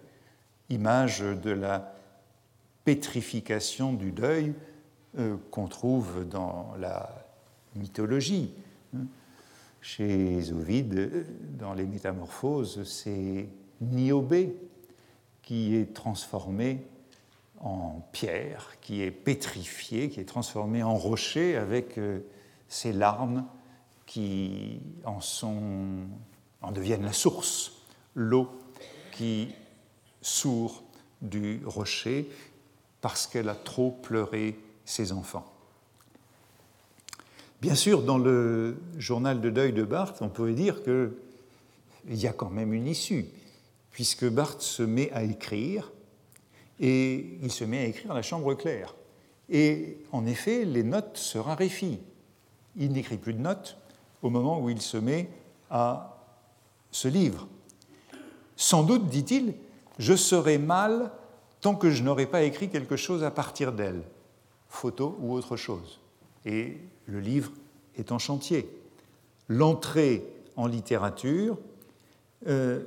image 0.71 1.23
de 1.23 1.51
la 1.51 1.93
pétrification 2.85 3.93
du 3.93 4.13
deuil 4.13 4.55
euh, 5.19 5.37
qu'on 5.51 5.67
trouve 5.67 6.25
dans 6.29 6.73
la 6.79 7.27
mythologie. 7.75 8.55
Chez 9.81 10.53
Ovide, 10.53 11.27
dans 11.59 11.75
les 11.75 11.85
Métamorphoses, 11.85 12.85
c'est 12.85 13.49
Niobé 13.81 14.55
qui 15.43 15.75
est 15.75 15.93
transformé 15.93 16.87
en 17.59 18.07
pierre, 18.13 18.77
qui 18.81 19.03
est 19.03 19.11
pétrifié, 19.11 20.11
qui 20.11 20.21
est 20.21 20.29
transformé 20.29 20.85
en 20.85 20.95
rocher 20.95 21.57
avec 21.57 21.99
euh, 21.99 22.21
ses 22.69 22.93
larmes 22.93 23.45
qui 24.15 24.79
en, 25.05 25.21
sont, 25.21 26.07
en 26.63 26.71
deviennent 26.71 27.03
la 27.03 27.13
source, 27.13 27.73
l'eau 28.15 28.49
qui 29.11 29.49
sourd 30.23 30.85
du 31.21 31.61
rocher 31.67 32.31
parce 33.01 33.27
qu'elle 33.27 33.49
a 33.49 33.57
trop 33.57 33.91
pleuré 33.91 34.57
ses 34.85 35.11
enfants. 35.11 35.53
Bien 37.61 37.75
sûr, 37.75 38.05
dans 38.05 38.19
le 38.19 38.77
journal 38.99 39.41
de 39.41 39.51
deuil 39.51 39.73
de 39.73 39.83
Barthes, 39.83 40.23
on 40.23 40.29
pourrait 40.29 40.55
dire 40.55 40.85
qu'il 40.85 41.11
y 42.07 42.29
a 42.29 42.33
quand 42.33 42.51
même 42.51 42.73
une 42.73 42.87
issue, 42.87 43.27
puisque 43.91 44.29
Barthes 44.29 44.63
se 44.63 44.85
met 44.85 45.11
à 45.11 45.25
écrire, 45.25 45.91
et 46.79 47.37
il 47.43 47.51
se 47.51 47.65
met 47.65 47.79
à 47.79 47.85
écrire 47.87 48.13
à 48.13 48.15
la 48.15 48.23
chambre 48.23 48.55
claire. 48.55 48.95
Et 49.51 49.99
en 50.13 50.25
effet, 50.25 50.65
les 50.65 50.85
notes 50.85 51.17
se 51.17 51.37
raréfient. 51.37 51.99
Il 52.77 52.93
n'écrit 52.93 53.17
plus 53.17 53.35
de 53.35 53.41
notes 53.41 53.77
au 54.25 54.31
moment 54.31 54.59
où 54.59 54.71
il 54.71 54.81
se 54.81 54.97
met 54.97 55.29
à 55.71 56.17
ce 56.91 57.09
livre. 57.09 57.47
Sans 58.57 58.83
doute, 58.83 59.07
dit-il, 59.07 59.55
je 59.99 60.15
serai 60.15 60.57
mal 60.57 61.13
tant 61.61 61.75
que 61.75 61.91
je 61.91 62.03
n'aurai 62.03 62.25
pas 62.25 62.43
écrit 62.43 62.71
quelque 62.71 62.97
chose 62.97 63.23
à 63.23 63.31
partir 63.31 63.73
d'elle, 63.73 64.03
photo 64.67 65.19
ou 65.21 65.35
autre 65.35 65.57
chose. 65.57 66.01
Et 66.47 66.79
le 67.05 67.21
livre 67.21 67.53
est 67.97 68.13
en 68.13 68.19
chantier. 68.19 68.69
L'entrée 69.49 70.27
en 70.57 70.69
littérature, 70.69 71.59
euh, 72.47 72.83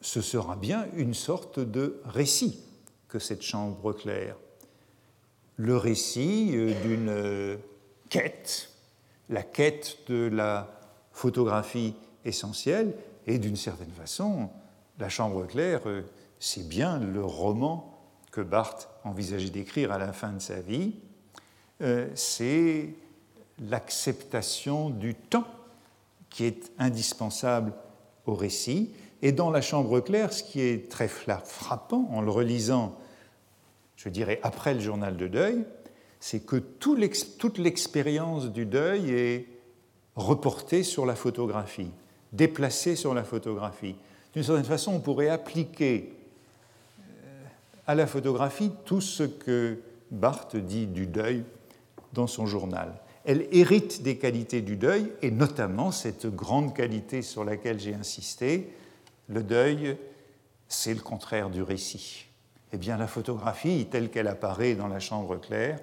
ce 0.00 0.20
sera 0.20 0.54
bien 0.54 0.86
une 0.94 1.14
sorte 1.14 1.58
de 1.58 2.00
récit 2.04 2.60
que 3.08 3.18
cette 3.18 3.42
chambre 3.42 3.92
claire. 3.92 4.36
Le 5.56 5.76
récit 5.76 6.50
euh, 6.54 6.72
d'une 6.82 7.08
euh, 7.08 7.56
quête, 8.10 8.73
la 9.28 9.42
quête 9.42 9.98
de 10.08 10.28
la 10.32 10.68
photographie 11.12 11.94
essentielle, 12.24 12.94
et 13.26 13.38
d'une 13.38 13.56
certaine 13.56 13.90
façon, 13.90 14.50
la 14.98 15.08
chambre 15.08 15.46
claire, 15.46 15.82
c'est 16.38 16.68
bien 16.68 16.98
le 16.98 17.24
roman 17.24 17.98
que 18.30 18.40
Barthes 18.40 18.88
envisageait 19.04 19.50
d'écrire 19.50 19.92
à 19.92 19.98
la 19.98 20.12
fin 20.12 20.32
de 20.32 20.40
sa 20.40 20.60
vie, 20.60 20.94
euh, 21.82 22.08
c'est 22.14 22.90
l'acceptation 23.58 24.90
du 24.90 25.14
temps 25.14 25.46
qui 26.30 26.44
est 26.44 26.72
indispensable 26.78 27.72
au 28.26 28.34
récit. 28.34 28.92
Et 29.22 29.32
dans 29.32 29.50
La 29.50 29.60
Chambre 29.60 30.00
claire, 30.00 30.32
ce 30.32 30.42
qui 30.42 30.60
est 30.60 30.90
très 30.90 31.08
frappant 31.08 32.08
en 32.10 32.20
le 32.20 32.30
relisant, 32.30 32.98
je 33.96 34.08
dirais 34.08 34.40
après 34.42 34.74
le 34.74 34.80
journal 34.80 35.16
de 35.16 35.28
deuil, 35.28 35.64
c'est 36.24 36.40
que 36.40 36.56
toute 36.56 37.58
l'expérience 37.58 38.50
du 38.50 38.64
deuil 38.64 39.10
est 39.10 39.46
reportée 40.16 40.82
sur 40.82 41.04
la 41.04 41.16
photographie, 41.16 41.90
déplacée 42.32 42.96
sur 42.96 43.12
la 43.12 43.24
photographie. 43.24 43.94
D'une 44.32 44.42
certaine 44.42 44.64
façon, 44.64 44.94
on 44.94 45.00
pourrait 45.00 45.28
appliquer 45.28 46.14
euh, 46.98 47.44
à 47.86 47.94
la 47.94 48.06
photographie 48.06 48.70
tout 48.86 49.02
ce 49.02 49.24
que 49.24 49.80
Barthes 50.10 50.56
dit 50.56 50.86
du 50.86 51.06
deuil 51.06 51.44
dans 52.14 52.26
son 52.26 52.46
journal. 52.46 52.94
Elle 53.26 53.46
hérite 53.52 54.00
des 54.02 54.16
qualités 54.16 54.62
du 54.62 54.76
deuil, 54.76 55.12
et 55.20 55.30
notamment 55.30 55.90
cette 55.90 56.24
grande 56.34 56.74
qualité 56.74 57.20
sur 57.20 57.44
laquelle 57.44 57.78
j'ai 57.78 57.92
insisté, 57.92 58.72
le 59.28 59.42
deuil, 59.42 59.98
c'est 60.68 60.94
le 60.94 61.02
contraire 61.02 61.50
du 61.50 61.60
récit. 61.60 62.28
Eh 62.72 62.78
bien, 62.78 62.96
la 62.96 63.08
photographie, 63.08 63.88
telle 63.90 64.08
qu'elle 64.08 64.28
apparaît 64.28 64.74
dans 64.74 64.88
la 64.88 65.00
chambre 65.00 65.36
claire, 65.36 65.78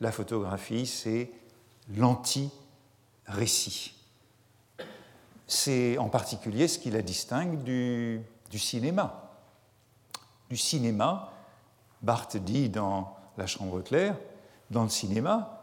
la 0.00 0.12
photographie, 0.12 0.86
c'est 0.86 1.30
l'anti-récit. 1.96 3.94
C'est 5.46 5.98
en 5.98 6.08
particulier 6.08 6.68
ce 6.68 6.78
qui 6.78 6.90
la 6.90 7.02
distingue 7.02 7.62
du, 7.62 8.22
cinéma. 8.52 9.30
Du 10.48 10.56
cinéma, 10.56 11.32
Barthes 12.02 12.38
dit 12.38 12.68
dans 12.68 13.16
La 13.36 13.46
chambre 13.46 13.80
claire, 13.80 14.16
dans 14.70 14.84
le 14.84 14.88
cinéma, 14.88 15.60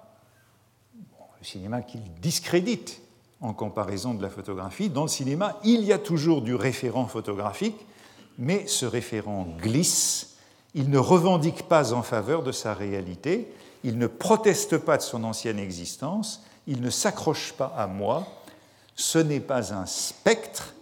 le 1.40 1.46
cinéma 1.46 1.82
qu'il 1.82 2.02
discrédite 2.16 3.02
en 3.42 3.54
comparaison 3.54 4.14
de 4.14 4.22
la 4.22 4.30
photographie. 4.30 4.90
Dans 4.90 5.04
le 5.04 5.08
cinéma, 5.08 5.58
il 5.64 5.84
y 5.84 5.94
a 5.94 6.00
toujours 6.00 6.42
du 6.42 6.56
référent 6.56 7.08
photographique, 7.08 7.78
mais 8.38 8.68
ce 8.68 8.86
référent 8.86 9.48
glisse, 9.58 10.36
il 10.74 10.90
ne 10.90 10.98
revendique 10.98 11.64
pas 11.64 11.94
en 11.94 12.04
faveur 12.04 12.44
de 12.44 12.52
sa 12.52 12.74
réalité, 12.74 13.52
il 13.84 13.98
ne 13.98 14.08
proteste 14.08 14.78
pas 14.78 14.98
de 14.98 15.02
son 15.02 15.24
ancienne 15.24 15.60
existence, 15.60 16.44
il 16.68 16.82
ne 16.82 16.90
s'accroche 16.90 17.54
pas 17.54 17.74
à 17.78 17.88
moi, 17.88 18.28
ce 18.96 19.20
n'est 19.20 19.40
pas 19.40 19.74
un 19.74 19.86
spectre, 19.86 20.76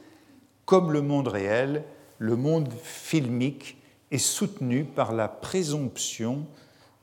comme 0.66 0.92
le 0.92 1.02
monde 1.02 1.28
réel, 1.28 1.84
le 2.18 2.36
monde 2.36 2.70
filmique 2.82 3.78
est 4.12 4.18
soutenu 4.18 4.86
par 4.86 5.12
la 5.14 5.28
présomption 5.28 6.46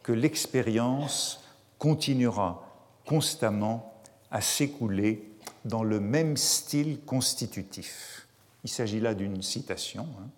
que 0.03 0.13
l'expérience 0.13 1.45
continuera 1.79 2.67
constamment 3.07 4.01
à 4.31 4.41
s'écouler 4.41 5.31
dans 5.65 5.85
le 5.85 6.01
même 6.01 6.37
style 6.37 7.01
constitutif. 7.01 8.27
Il 8.65 8.71
s'agit 8.71 9.01
là 9.01 9.15
d'une 9.15 9.43
citation. 9.43 10.07
Hein. 10.21 10.29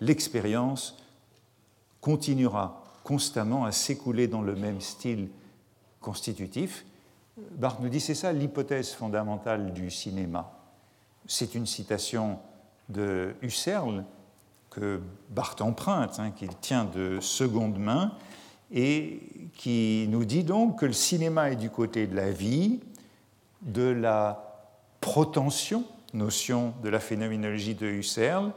L'expérience 0.00 0.96
continuera 2.00 2.82
constamment 3.06 3.64
à 3.64 3.70
s'écouler 3.70 4.26
dans 4.26 4.42
le 4.42 4.56
même 4.56 4.80
style 4.80 5.28
constitutif. 6.00 6.84
Barthes 7.52 7.78
nous 7.78 7.88
dit 7.88 8.00
c'est 8.00 8.16
ça 8.16 8.32
l'hypothèse 8.32 8.90
fondamentale 8.90 9.72
du 9.72 9.92
cinéma. 9.92 10.52
C'est 11.24 11.54
une 11.54 11.66
citation 11.66 12.40
de 12.88 13.36
Husserl 13.42 14.04
que 14.70 15.00
Barthes 15.30 15.60
emprunte, 15.60 16.18
hein, 16.18 16.32
qu'il 16.32 16.54
tient 16.56 16.84
de 16.84 17.20
seconde 17.20 17.78
main, 17.78 18.12
et 18.72 19.20
qui 19.54 20.08
nous 20.10 20.24
dit 20.24 20.42
donc 20.42 20.80
que 20.80 20.86
le 20.86 20.92
cinéma 20.92 21.52
est 21.52 21.56
du 21.56 21.70
côté 21.70 22.08
de 22.08 22.16
la 22.16 22.32
vie, 22.32 22.80
de 23.62 23.88
la 23.88 24.72
protension, 25.00 25.84
notion 26.12 26.74
de 26.82 26.88
la 26.88 26.98
phénoménologie 26.98 27.76
de 27.76 27.86
Husserl, 27.86 28.50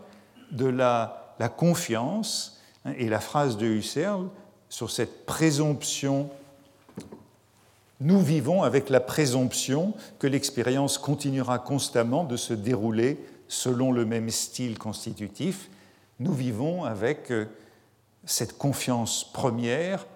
de 0.52 0.66
la, 0.66 1.36
confiance, 1.56 2.59
et 2.98 3.10
la 3.10 3.20
phrase 3.20 3.58
de 3.58 3.66
Husserl 3.66 4.28
sur 4.70 4.90
cette 4.92 5.26
présomption 5.26 6.30
nous 8.02 8.22
vivons 8.22 8.64
avec 8.64 8.90
la 8.90 9.02
présomption 9.02 9.94
que 10.20 10.28
l'expérience 10.28 10.98
continuera 10.98 11.60
constamment 11.60 12.24
de 12.24 12.38
se 12.38 12.54
dérouler 12.54 13.18
selon 13.50 13.92
le 13.92 14.06
même 14.06 14.30
style 14.30 14.78
constitutif. 14.78 15.70
Nous 16.20 16.34
vivons 16.34 16.86
avec 16.86 17.30
euh, 17.30 17.46
cette 18.24 18.58
confiance 18.58 19.30
première 19.34 20.08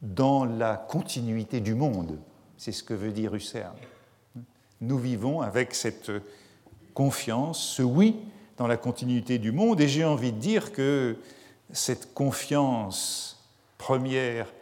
dans 0.00 0.46
la 0.46 0.76
continuité 0.76 1.60
du 1.60 1.74
monde. 1.74 2.18
C'est 2.56 2.72
ce 2.72 2.82
que 2.82 2.94
veut 2.94 3.12
dire 3.12 3.34
Husserl. 3.34 3.74
Nous 4.80 4.98
vivons 4.98 5.42
avec 5.42 5.74
cette 5.74 6.10
confiance, 6.94 7.60
ce 7.60 7.82
oui 7.82 8.16
dans 8.56 8.66
la 8.66 8.76
continuité 8.78 9.38
du 9.38 9.52
monde, 9.52 9.80
et 9.80 9.88
j'ai 9.88 10.04
envie 10.04 10.32
de 10.32 10.38
dire 10.38 10.72
que 10.72 11.16
cette 11.72 12.14
confiance 12.14 13.44
première 13.76 14.52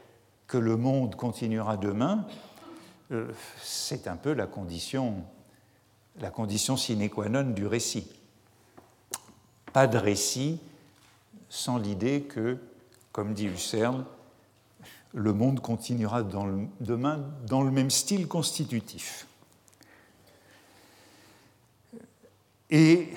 que 0.47 0.59
le 0.59 0.77
monde 0.77 1.17
continuera 1.17 1.77
demain, 1.77 2.27
euh, 3.13 3.33
c'est 3.63 4.07
un 4.09 4.17
peu 4.17 4.33
la 4.33 4.47
condition, 4.47 5.25
la 6.21 6.31
condition 6.31 6.77
sine 6.77 7.09
qua 7.09 7.29
non 7.29 7.51
du 7.51 7.67
récit. 7.67 8.11
Pas 9.73 9.87
de 9.87 9.99
récit 9.99 10.61
sans 11.49 11.79
l'idée 11.79 12.23
que 12.23 12.59
comme 13.13 13.33
dit 13.33 13.47
Husserl, 13.47 14.05
le 15.15 15.33
monde 15.33 15.61
continuera 15.61 16.23
demain 16.23 17.25
dans 17.47 17.63
le 17.63 17.71
même 17.71 17.91
style 17.91 18.29
constitutif. 18.29 19.27
Et, 22.69 23.09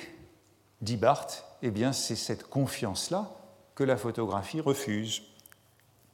dit 0.81 0.95
Barthes, 0.95 1.43
eh 1.61 1.71
bien, 1.71 1.91
c'est 1.91 2.15
cette 2.15 2.47
confiance-là 2.47 3.38
que 3.79 3.85
la 3.85 3.95
photographie 3.95 4.59
refuse, 4.59 5.21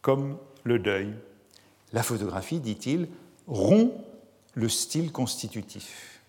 comme 0.04 0.38
le 0.66 0.78
deuil. 0.78 1.16
La 1.94 2.04
photographie, 2.04 2.60
dit-il, 2.60 3.08
rompt 3.48 3.92
le 4.54 4.70
style 4.70 5.12
constitutif, 5.12 6.22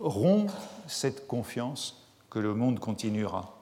rompt 0.00 0.50
cette 0.86 1.26
confiance 1.26 2.08
que 2.30 2.38
le 2.38 2.54
monde 2.54 2.80
continuera. 2.80 3.58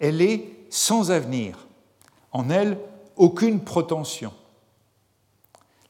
Elle 0.00 0.20
est 0.20 0.52
sans 0.68 1.12
avenir, 1.12 1.68
en 2.32 2.50
elle 2.50 2.76
aucune 3.14 3.60
prétention. 3.60 4.34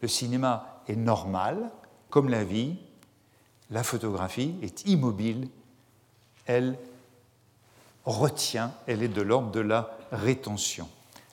Le 0.02 0.08
cinéma 0.08 0.82
est 0.86 0.96
normal, 0.96 1.70
comme 2.10 2.28
la 2.28 2.44
vie, 2.44 2.76
la 3.70 3.82
photographie 3.82 4.54
est 4.60 4.86
immobile, 4.86 5.48
elle 6.44 6.76
retient, 8.04 8.74
elle 8.86 9.02
est 9.02 9.08
de 9.08 9.22
l'ordre 9.22 9.50
de 9.50 9.60
la 9.60 9.97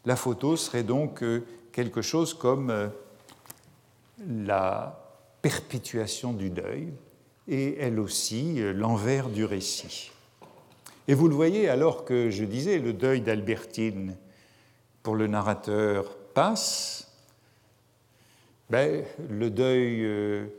La 0.05 0.15
photo 0.15 0.55
serait 0.55 0.83
donc 0.83 1.23
euh, 1.23 1.43
quelque 1.71 2.01
chose 2.01 2.33
comme 2.33 2.69
euh, 2.69 2.87
la 4.27 4.99
perpétuation 5.41 6.33
du 6.33 6.49
deuil 6.49 6.89
et 7.47 7.77
elle 7.79 7.99
aussi 7.99 8.61
euh, 8.61 8.73
l'envers 8.73 9.29
du 9.29 9.45
récit. 9.45 10.11
Et 11.07 11.13
vous 11.13 11.27
le 11.27 11.35
voyez, 11.35 11.69
alors 11.69 12.05
que 12.05 12.29
je 12.29 12.43
disais, 12.43 12.79
le 12.79 12.93
deuil 12.93 13.21
d'Albertine 13.21 14.15
pour 15.03 15.15
le 15.15 15.27
narrateur 15.27 16.15
passe, 16.33 17.11
ben, 18.69 19.03
le 19.29 19.51
deuil 19.51 20.49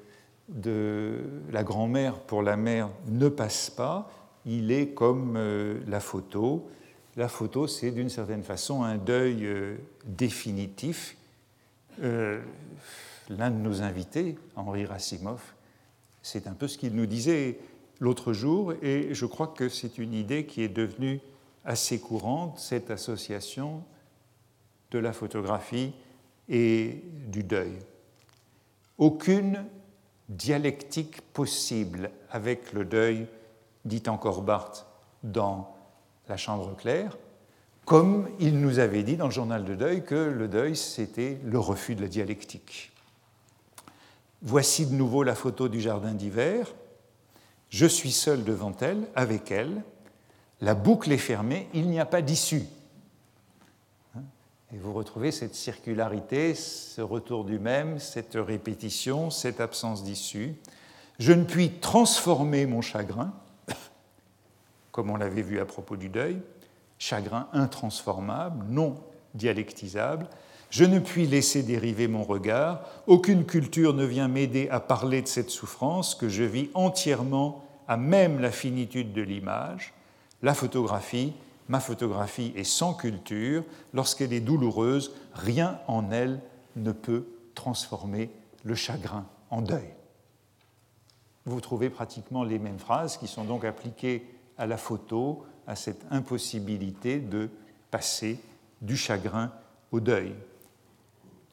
de 0.48 1.18
la 1.50 1.64
grand-mère 1.64 2.20
pour 2.20 2.42
la 2.42 2.56
mère 2.56 2.88
ne 3.08 3.28
passe 3.28 3.70
pas, 3.70 4.08
il 4.44 4.70
est 4.70 4.90
comme 4.90 5.36
la 5.88 5.98
photo. 5.98 6.68
La 7.16 7.28
photo, 7.28 7.66
c'est 7.66 7.92
d'une 7.92 8.10
certaine 8.10 8.42
façon 8.42 8.82
un 8.82 8.98
deuil 8.98 9.46
euh, 9.46 9.76
définitif. 10.04 11.16
Euh, 12.02 12.42
l'un 13.30 13.50
de 13.50 13.56
nos 13.56 13.80
invités, 13.80 14.36
Henri 14.54 14.84
Racimov, 14.84 15.40
c'est 16.22 16.46
un 16.46 16.52
peu 16.52 16.68
ce 16.68 16.76
qu'il 16.76 16.94
nous 16.94 17.06
disait 17.06 17.58
l'autre 18.00 18.34
jour, 18.34 18.74
et 18.82 19.14
je 19.14 19.24
crois 19.24 19.46
que 19.46 19.70
c'est 19.70 19.96
une 19.96 20.12
idée 20.12 20.44
qui 20.44 20.62
est 20.62 20.68
devenue 20.68 21.20
assez 21.64 21.98
courante, 21.98 22.58
cette 22.58 22.90
association 22.90 23.82
de 24.90 24.98
la 24.98 25.14
photographie 25.14 25.92
et 26.50 27.02
du 27.28 27.42
deuil. 27.42 27.72
Aucune 28.98 29.64
dialectique 30.28 31.22
possible 31.32 32.10
avec 32.30 32.74
le 32.74 32.84
deuil 32.84 33.26
dit 33.86 34.02
encore 34.06 34.42
Barthes 34.42 34.86
dans 35.22 35.75
La 36.28 36.36
Chambre 36.36 36.74
claire, 36.76 37.16
comme 37.84 38.28
il 38.40 38.60
nous 38.60 38.80
avait 38.80 39.04
dit 39.04 39.16
dans 39.16 39.26
le 39.26 39.32
journal 39.32 39.64
de 39.64 39.74
deuil 39.76 40.04
que 40.04 40.14
le 40.14 40.48
deuil, 40.48 40.74
c'était 40.74 41.38
le 41.44 41.58
refus 41.58 41.94
de 41.94 42.02
la 42.02 42.08
dialectique. 42.08 42.92
Voici 44.42 44.86
de 44.86 44.94
nouveau 44.94 45.22
la 45.22 45.34
photo 45.34 45.68
du 45.68 45.80
jardin 45.80 46.12
d'hiver. 46.12 46.74
Je 47.70 47.86
suis 47.86 48.10
seul 48.10 48.44
devant 48.44 48.74
elle, 48.80 49.06
avec 49.14 49.50
elle. 49.50 49.82
La 50.60 50.74
boucle 50.74 51.12
est 51.12 51.18
fermée, 51.18 51.68
il 51.74 51.88
n'y 51.88 52.00
a 52.00 52.06
pas 52.06 52.22
d'issue. 52.22 52.64
Et 54.74 54.78
vous 54.78 54.92
retrouvez 54.92 55.30
cette 55.30 55.54
circularité, 55.54 56.54
ce 56.54 57.00
retour 57.00 57.44
du 57.44 57.58
même, 57.60 58.00
cette 58.00 58.34
répétition, 58.34 59.30
cette 59.30 59.60
absence 59.60 60.02
d'issue. 60.02 60.56
Je 61.20 61.32
ne 61.32 61.44
puis 61.44 61.70
transformer 61.78 62.66
mon 62.66 62.82
chagrin, 62.82 63.32
comme 64.96 65.10
on 65.10 65.16
l'avait 65.16 65.42
vu 65.42 65.60
à 65.60 65.66
propos 65.66 65.96
du 65.96 66.08
deuil, 66.08 66.40
chagrin 66.98 67.48
intransformable, 67.52 68.64
non 68.70 68.96
dialectisable. 69.34 70.26
Je 70.70 70.86
ne 70.86 70.98
puis 70.98 71.26
laisser 71.26 71.62
dériver 71.62 72.08
mon 72.08 72.24
regard, 72.24 72.80
aucune 73.06 73.44
culture 73.44 73.92
ne 73.92 74.06
vient 74.06 74.26
m'aider 74.26 74.70
à 74.70 74.80
parler 74.80 75.20
de 75.20 75.28
cette 75.28 75.50
souffrance 75.50 76.14
que 76.14 76.30
je 76.30 76.44
vis 76.44 76.70
entièrement 76.72 77.62
à 77.86 77.98
même 77.98 78.40
la 78.40 78.50
finitude 78.50 79.12
de 79.12 79.20
l'image. 79.20 79.92
La 80.42 80.54
photographie, 80.54 81.34
ma 81.68 81.80
photographie 81.80 82.54
est 82.56 82.64
sans 82.64 82.94
culture, 82.94 83.64
lorsqu'elle 83.92 84.32
est 84.32 84.40
douloureuse, 84.40 85.12
rien 85.34 85.78
en 85.88 86.10
elle 86.10 86.40
ne 86.74 86.92
peut 86.92 87.26
transformer 87.54 88.30
le 88.64 88.74
chagrin 88.74 89.26
en 89.50 89.60
deuil. 89.60 89.90
Vous 91.44 91.60
trouvez 91.60 91.90
pratiquement 91.90 92.44
les 92.44 92.58
mêmes 92.58 92.78
phrases 92.78 93.18
qui 93.18 93.26
sont 93.26 93.44
donc 93.44 93.66
appliquées 93.66 94.26
à 94.58 94.66
la 94.66 94.76
photo, 94.76 95.44
à 95.66 95.76
cette 95.76 96.02
impossibilité 96.10 97.18
de 97.18 97.48
passer 97.90 98.38
du 98.80 98.96
chagrin 98.96 99.52
au 99.92 100.00
deuil. 100.00 100.34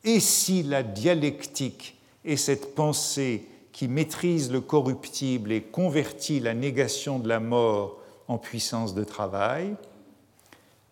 Et 0.04 0.20
si 0.20 0.64
la 0.64 0.84
dialectique 0.84 1.97
est 2.26 2.36
cette 2.36 2.76
pensée 2.76 3.47
qui 3.72 3.88
maîtrise 3.88 4.51
le 4.51 4.62
corruptible 4.62 5.51
et 5.51 5.62
convertit 5.62 6.39
la 6.39 6.54
négation 6.54 7.20
de 7.20 7.28
la 7.28 7.39
mort 7.39 7.99
en 8.28 8.38
puissance 8.38 8.93
de 8.93 9.04
travail, 9.04 9.76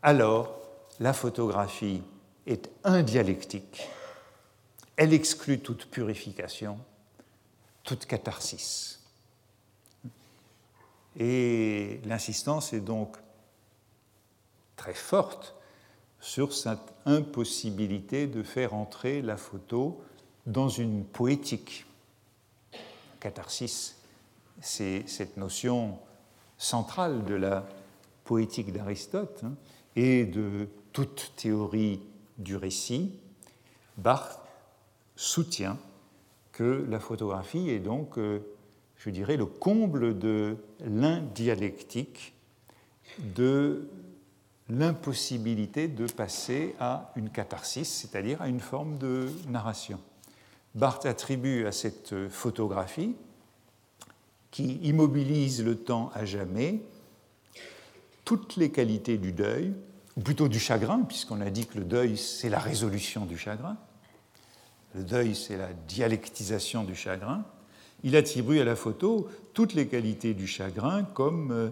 alors 0.01 0.57
la 0.99 1.13
photographie 1.13 2.01
est 2.47 2.69
indialectique. 2.83 3.87
Elle 4.95 5.13
exclut 5.13 5.59
toute 5.59 5.85
purification, 5.85 6.77
toute 7.83 8.05
catharsis. 8.05 9.00
Et 11.17 11.99
l'insistance 12.05 12.73
est 12.73 12.79
donc 12.79 13.17
très 14.75 14.93
forte 14.93 15.55
sur 16.19 16.53
cette 16.53 16.93
impossibilité 17.05 18.27
de 18.27 18.43
faire 18.43 18.73
entrer 18.73 19.21
la 19.21 19.37
photo 19.37 20.01
dans 20.45 20.69
une 20.69 21.03
poétique. 21.03 21.85
Catharsis, 23.19 23.97
c'est 24.61 25.03
cette 25.07 25.37
notion 25.37 25.97
centrale 26.57 27.25
de 27.25 27.35
la 27.35 27.67
poétique 28.23 28.71
d'Aristote 28.71 29.43
hein, 29.43 29.53
et 29.95 30.25
de 30.25 30.69
toute 30.93 31.33
théorie 31.35 32.01
du 32.37 32.55
récit. 32.55 33.19
Barthes 33.97 34.39
soutient 35.15 35.77
que 36.51 36.85
la 36.89 36.99
photographie 36.99 37.69
est 37.69 37.79
donc 37.79 38.17
euh, 38.17 38.39
je 39.03 39.09
dirais, 39.09 39.35
le 39.35 39.47
comble 39.47 40.17
de 40.19 40.57
l'indialectique, 40.85 42.35
de 43.17 43.89
l'impossibilité 44.69 45.87
de 45.87 46.05
passer 46.05 46.75
à 46.79 47.11
une 47.15 47.29
catharsis, 47.29 47.89
c'est-à-dire 47.89 48.41
à 48.41 48.47
une 48.47 48.59
forme 48.59 48.99
de 48.99 49.27
narration. 49.47 49.99
Barthes 50.75 51.07
attribue 51.07 51.65
à 51.65 51.71
cette 51.71 52.29
photographie, 52.29 53.15
qui 54.51 54.75
immobilise 54.83 55.63
le 55.63 55.75
temps 55.75 56.11
à 56.13 56.25
jamais, 56.25 56.81
toutes 58.23 58.55
les 58.55 58.69
qualités 58.69 59.17
du 59.17 59.31
deuil, 59.31 59.73
ou 60.15 60.21
plutôt 60.21 60.47
du 60.47 60.59
chagrin, 60.59 60.99
puisqu'on 61.01 61.41
a 61.41 61.49
dit 61.49 61.65
que 61.65 61.79
le 61.79 61.85
deuil, 61.85 62.17
c'est 62.17 62.49
la 62.49 62.59
résolution 62.59 63.25
du 63.25 63.37
chagrin. 63.37 63.77
Le 64.93 65.03
deuil, 65.03 65.35
c'est 65.35 65.57
la 65.57 65.73
dialectisation 65.73 66.83
du 66.83 66.95
chagrin. 66.95 67.43
Il 68.03 68.15
attribue 68.15 68.59
à 68.59 68.63
la 68.63 68.75
photo 68.75 69.29
toutes 69.53 69.73
les 69.73 69.87
qualités 69.87 70.33
du 70.33 70.47
chagrin 70.47 71.03
comme 71.03 71.51
euh, 71.51 71.69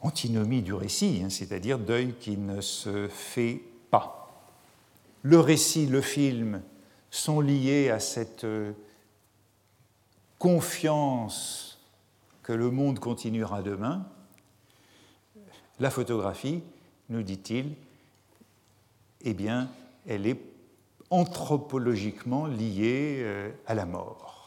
antinomie 0.00 0.62
du 0.62 0.72
récit, 0.72 1.20
hein, 1.24 1.30
c'est-à-dire 1.30 1.78
deuil 1.78 2.14
qui 2.18 2.36
ne 2.36 2.60
se 2.60 3.08
fait 3.08 3.60
pas. 3.90 4.42
Le 5.22 5.38
récit, 5.38 5.86
le 5.86 6.00
film 6.00 6.62
sont 7.10 7.40
liés 7.40 7.90
à 7.90 8.00
cette 8.00 8.44
euh, 8.44 8.72
confiance 10.38 11.78
que 12.42 12.52
le 12.52 12.70
monde 12.70 12.98
continuera 12.98 13.62
demain. 13.62 14.06
La 15.80 15.90
photographie, 15.90 16.62
nous 17.10 17.22
dit-il, 17.22 17.74
eh 19.22 19.34
bien, 19.34 19.68
elle 20.06 20.26
est 20.26 20.40
anthropologiquement 21.10 22.46
liée 22.46 23.18
euh, 23.20 23.50
à 23.66 23.74
la 23.74 23.84
mort 23.84 24.37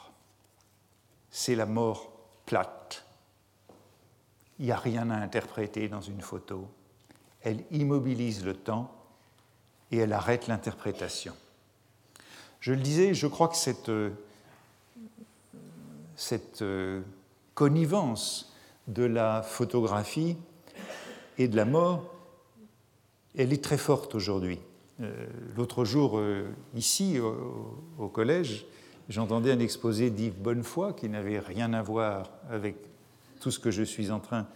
c'est 1.32 1.56
la 1.56 1.66
mort 1.66 2.12
plate. 2.46 3.06
Il 4.60 4.66
n'y 4.66 4.72
a 4.72 4.78
rien 4.78 5.10
à 5.10 5.16
interpréter 5.16 5.88
dans 5.88 6.02
une 6.02 6.22
photo. 6.22 6.68
Elle 7.42 7.64
immobilise 7.72 8.46
le 8.46 8.54
temps 8.54 8.94
et 9.92 9.98
elle 9.98 10.14
arrête 10.14 10.48
l'interprétation. 10.48 11.34
Je 12.60 12.74
le 12.74 12.80
disais, 12.80 13.14
je 13.16 13.26
crois 13.26 13.48
que 13.48 13.56
cette, 13.56 13.92
cette 16.16 16.62
euh, 16.62 17.02
connivence 17.56 18.54
de 18.88 19.04
la 19.04 19.42
photographie 19.42 20.38
et 21.38 21.48
de 21.48 21.56
la 21.56 21.66
mort, 21.66 22.14
elle 23.36 23.54
est 23.54 23.64
très 23.64 23.78
forte 23.78 24.14
aujourd'hui. 24.16 24.60
L'autre 25.56 25.84
jour, 25.84 26.22
ici, 26.76 27.20
au, 27.20 28.08
collège, 28.08 28.68
j'entendais 29.10 29.52
un 29.52 29.60
exposé 29.60 30.10
d'Yves 30.10 30.40
Bonnefoy 30.40 30.96
qui 30.96 31.10
n'avait 31.10 31.40
rien 31.40 31.74
à 31.74 31.82
voir 31.82 32.30
avec 32.50 32.76
tout 33.40 33.52
ce 33.52 33.60
que 33.60 33.72
je 33.72 33.84
suis 33.84 34.12
en 34.12 34.20
train 34.20 34.48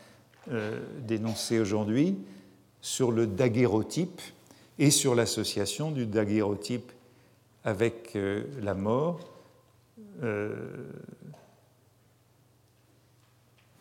d'énoncer 0.99 1.59
aujourd'hui 1.59 2.17
sur 2.81 3.11
le 3.11 3.25
daguerreotype 3.25 4.21
et 4.77 4.91
sur 4.91 5.15
l'association 5.15 5.89
du 5.91 6.05
daguerreotype 6.05 6.91
avec 7.63 8.15
la 8.61 8.75
mort. 8.75 9.19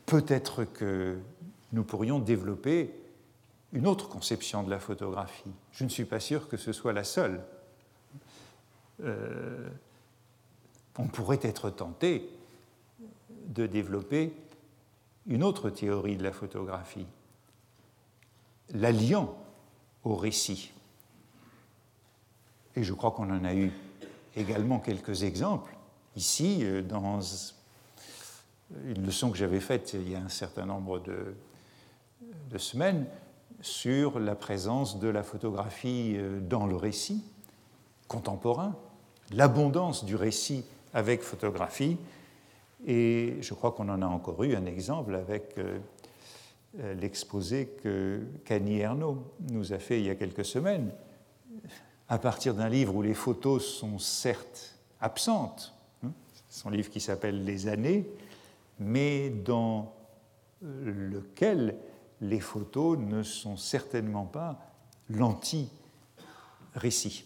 Peut-être 0.07 0.65
que 0.65 1.19
nous 1.73 1.85
pourrions 1.85 2.19
développer 2.19 2.91
une 3.73 3.87
autre 3.87 4.09
conception 4.09 4.63
de 4.63 4.71
la 4.71 4.79
photographie. 4.79 5.51
Je 5.73 5.85
ne 5.85 5.89
suis 5.89 6.05
pas 6.05 6.21
sûr 6.21 6.49
que 6.49 6.57
ce 6.57 6.73
soit 6.73 6.93
la 6.93 7.05
seule. 7.05 7.41
Euh, 9.03 9.69
on 10.99 11.07
pourrait 11.07 11.41
être 11.43 11.71
tenté 11.71 12.29
de 13.49 13.67
développer 13.67 14.33
une 15.27 15.43
autre 15.43 15.71
théorie 15.71 16.17
de 16.17 16.23
la 16.23 16.33
photographie, 16.33 17.07
l'alliant 18.71 19.37
au 20.05 20.17
récit. 20.17 20.73
Et 22.77 22.83
je 22.83 22.93
crois 22.93 23.13
qu'on 23.13 23.31
en 23.31 23.45
a 23.45 23.55
eu 23.55 23.73
également 24.37 24.81
quelques 24.81 25.23
exemples 25.23 25.77
ici, 26.17 26.61
euh, 26.63 26.83
dans 26.83 27.21
une 28.87 29.05
leçon 29.05 29.31
que 29.31 29.37
j'avais 29.37 29.61
faite 29.61 29.95
il 29.95 30.09
y 30.09 30.15
a 30.15 30.21
un 30.21 30.29
certain 30.29 30.67
nombre 30.67 31.01
de, 31.01 31.35
semaines 32.57 33.07
sur 33.61 34.21
la 34.21 34.37
présence 34.37 35.01
de 35.01 35.09
la 35.09 35.25
photographie 35.25 36.15
euh, 36.17 36.41
dans 36.41 36.67
le 36.67 36.77
récit 36.77 37.25
contemporain, 38.07 38.77
l'abondance 39.33 40.05
du 40.05 40.15
récit 40.15 40.65
avec 40.95 41.23
photographie. 41.23 41.99
Et 42.87 43.37
je 43.41 43.53
crois 43.53 43.73
qu'on 43.73 43.89
en 43.89 44.01
a 44.01 44.07
encore 44.07 44.43
eu 44.45 44.55
un 44.55 44.67
exemple 44.67 45.15
avec 45.15 45.59
euh, 45.59 45.79
euh, 46.81 46.95
l'exposé 46.95 47.67
que 47.83 48.21
Cani 48.45 48.79
Ernaud 48.79 49.25
nous 49.51 49.73
a 49.73 49.79
fait 49.79 50.01
il 50.01 50.07
y 50.07 50.11
a 50.11 50.15
quelques 50.15 50.45
semaines, 50.45 50.93
à 52.09 52.19
partir 52.19 52.55
d'un 52.55 52.69
livre 52.69 52.95
où 52.95 53.03
les 53.03 53.15
photos 53.15 53.67
sont 53.67 53.99
certes 53.99 54.77
absentes, 55.01 55.75
hein, 56.05 56.13
son 56.49 56.71
livre 56.71 56.91
qui 56.91 57.01
s'appelle 57.01 57.45
Les 57.45 57.69
années, 57.69 58.07
mais 58.79 59.31
dans 59.31 59.95
lequel 60.63 61.77
les 62.21 62.41
photos 62.41 62.99
ne 62.99 63.23
sont 63.23 63.57
certainement 63.57 64.27
pas 64.27 64.59
l'anti-récit. 65.11 67.25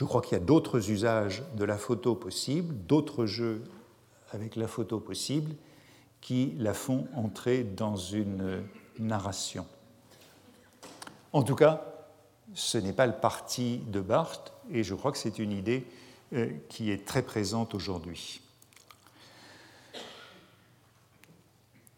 Je 0.00 0.06
crois 0.06 0.22
qu'il 0.22 0.32
y 0.32 0.40
a 0.40 0.42
d'autres 0.42 0.90
usages 0.90 1.42
de 1.56 1.64
la 1.66 1.76
photo 1.76 2.14
possibles, 2.14 2.74
d'autres 2.86 3.26
jeux 3.26 3.62
avec 4.32 4.56
la 4.56 4.66
photo 4.66 4.98
possible 4.98 5.54
qui 6.22 6.54
la 6.56 6.72
font 6.72 7.06
entrer 7.14 7.64
dans 7.64 7.96
une 7.96 8.64
narration. 8.98 9.66
En 11.34 11.42
tout 11.42 11.54
cas, 11.54 11.84
ce 12.54 12.78
n'est 12.78 12.94
pas 12.94 13.06
le 13.06 13.12
parti 13.12 13.82
de 13.88 14.00
Barthes 14.00 14.54
et 14.70 14.84
je 14.84 14.94
crois 14.94 15.12
que 15.12 15.18
c'est 15.18 15.38
une 15.38 15.52
idée 15.52 15.86
euh, 16.32 16.50
qui 16.70 16.90
est 16.90 17.06
très 17.06 17.20
présente 17.20 17.74
aujourd'hui. 17.74 18.40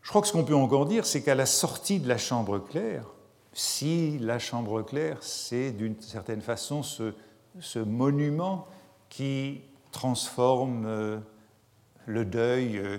Je 0.02 0.08
crois 0.08 0.22
que 0.22 0.26
ce 0.26 0.32
qu'on 0.32 0.42
peut 0.42 0.56
encore 0.56 0.86
dire, 0.86 1.06
c'est 1.06 1.22
qu'à 1.22 1.36
la 1.36 1.46
sortie 1.46 2.00
de 2.00 2.08
la 2.08 2.18
chambre 2.18 2.58
claire, 2.58 3.04
si 3.52 4.18
la 4.18 4.40
chambre 4.40 4.82
claire, 4.82 5.18
c'est 5.20 5.70
d'une 5.70 6.00
certaine 6.02 6.40
façon 6.40 6.82
ce, 6.82 7.14
monument 7.76 8.66
qui 9.08 9.60
transforme 9.90 10.84
euh, 10.86 11.18
le 12.06 12.24
deuil 12.24 12.78
euh, 12.78 12.98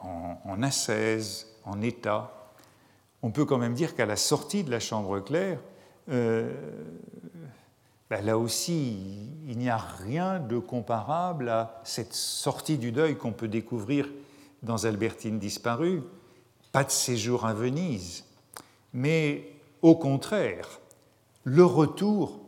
en, 0.00 0.38
en 0.44 0.62
ascèse, 0.62 1.48
en 1.64 1.80
état, 1.82 2.42
on 3.22 3.30
peut 3.30 3.44
quand 3.44 3.58
même 3.58 3.74
dire 3.74 3.94
qu'à 3.94 4.06
la 4.06 4.16
sortie 4.16 4.64
de 4.64 4.70
la 4.70 4.80
chambre 4.80 5.20
claire, 5.20 5.60
euh, 6.10 6.52
ben 8.10 8.24
là 8.24 8.36
aussi, 8.36 9.30
il 9.46 9.56
n'y 9.58 9.70
a 9.70 9.78
rien 9.78 10.40
de 10.40 10.58
comparable 10.58 11.48
à 11.48 11.80
cette 11.84 12.14
sortie 12.14 12.78
du 12.78 12.92
deuil 12.92 13.16
qu'on 13.16 13.32
peut 13.32 13.48
découvrir 13.48 14.08
dans 14.62 14.84
Albertine 14.84 15.38
disparue. 15.38 16.02
Pas 16.72 16.84
de 16.84 16.90
séjour 16.90 17.46
à 17.46 17.54
Venise, 17.54 18.24
mais 18.92 19.48
au 19.82 19.94
contraire, 19.94 20.80
le 21.44 21.64
retour 21.64 22.41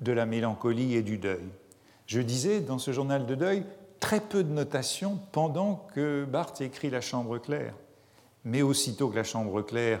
de 0.00 0.12
la 0.12 0.26
mélancolie 0.26 0.94
et 0.94 1.02
du 1.02 1.18
deuil. 1.18 1.48
Je 2.06 2.20
disais 2.20 2.60
dans 2.60 2.78
ce 2.78 2.92
journal 2.92 3.26
de 3.26 3.34
deuil 3.34 3.64
très 4.00 4.20
peu 4.20 4.44
de 4.44 4.52
notations 4.52 5.18
pendant 5.32 5.86
que 5.94 6.24
Barthes 6.24 6.60
écrit 6.60 6.90
La 6.90 7.00
Chambre 7.00 7.38
claire. 7.38 7.74
Mais 8.44 8.60
aussitôt 8.60 9.08
que 9.08 9.16
La 9.16 9.24
Chambre 9.24 9.62
claire 9.62 10.00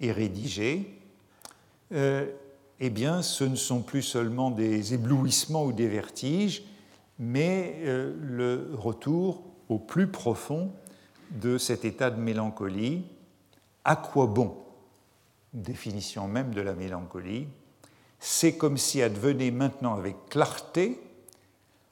est 0.00 0.12
rédigée, 0.12 0.98
euh, 1.92 2.26
eh 2.80 2.90
bien, 2.90 3.22
ce 3.22 3.44
ne 3.44 3.56
sont 3.56 3.82
plus 3.82 4.02
seulement 4.02 4.50
des 4.50 4.94
éblouissements 4.94 5.64
ou 5.64 5.72
des 5.72 5.88
vertiges, 5.88 6.64
mais 7.18 7.76
euh, 7.84 8.14
le 8.20 8.70
retour 8.74 9.44
au 9.68 9.78
plus 9.78 10.06
profond 10.06 10.72
de 11.30 11.58
cet 11.58 11.84
état 11.84 12.10
de 12.10 12.20
mélancolie. 12.20 13.04
À 13.84 13.96
quoi 13.96 14.26
bon? 14.26 14.56
Définition 15.52 16.26
même 16.26 16.54
de 16.54 16.60
la 16.60 16.72
mélancolie. 16.72 17.46
C'est 18.24 18.56
comme 18.56 18.78
si 18.78 19.02
advenait 19.02 19.50
maintenant 19.50 19.96
avec 19.96 20.14
clarté, 20.28 21.02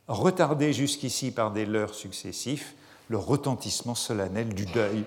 retardé 0.07 0.72
jusqu'ici 0.72 1.33
par 1.33 1.51
des 1.51 1.66
leurres 1.66 1.93
successifs, 1.93 2.76
le 3.09 3.18
retentissement 3.18 3.97
solennel 3.97 4.55
du 4.55 4.64
deuil 4.64 5.05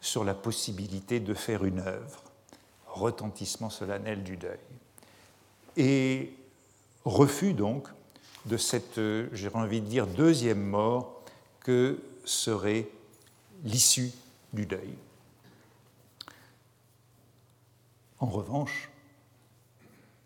sur 0.00 0.24
la 0.24 0.32
possibilité 0.32 1.20
de 1.20 1.34
faire 1.34 1.66
une 1.66 1.80
œuvre. 1.80 2.22
Retentissement 2.86 3.68
solennel 3.68 4.22
du 4.22 4.38
deuil. 4.38 4.58
Et 5.76 6.32
refus 7.04 7.52
donc 7.52 7.86
de 8.46 8.56
cette, 8.56 8.98
j'ai 9.32 9.50
envie 9.52 9.82
de 9.82 9.86
dire, 9.86 10.06
deuxième 10.06 10.64
mort 10.64 11.20
que 11.60 12.02
serait 12.24 12.88
l'issue 13.62 14.10
du 14.54 14.64
deuil. 14.64 14.94
En 18.20 18.26
revanche, 18.26 18.91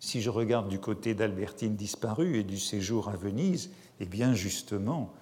si 0.07 0.22
je 0.22 0.30
regarde 0.30 0.68
du 0.68 0.78
côté 0.78 1.14
d'Albertine 1.14 1.74
disparue 1.74 2.38
et 2.38 2.44
du 2.44 2.61
séjour 2.61 3.09
à 3.09 3.16
Venise, 3.16 3.70
eh 3.98 4.07
bien 4.07 4.34
justement, 4.34 5.12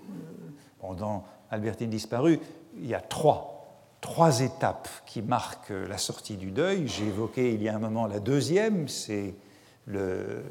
euh, 0.00 0.94
dans 0.94 1.26
Albertine 1.50 1.90
disparue, 1.90 2.40
il 2.78 2.86
y 2.86 2.94
a 2.94 3.02
trois, 3.02 3.58
étapes 4.40 4.88
qui 5.04 5.20
marquent 5.20 5.74
la 5.88 5.98
sortie 5.98 6.38
du 6.38 6.52
deuil. 6.52 6.88
J'ai 6.88 7.06
évoqué 7.06 7.52
il 7.52 7.62
y 7.62 7.68
a 7.68 7.76
un 7.76 7.78
moment 7.78 8.06
la 8.06 8.18
deuxième, 8.18 8.88
c'est 8.88 9.34
le, 9.84 10.42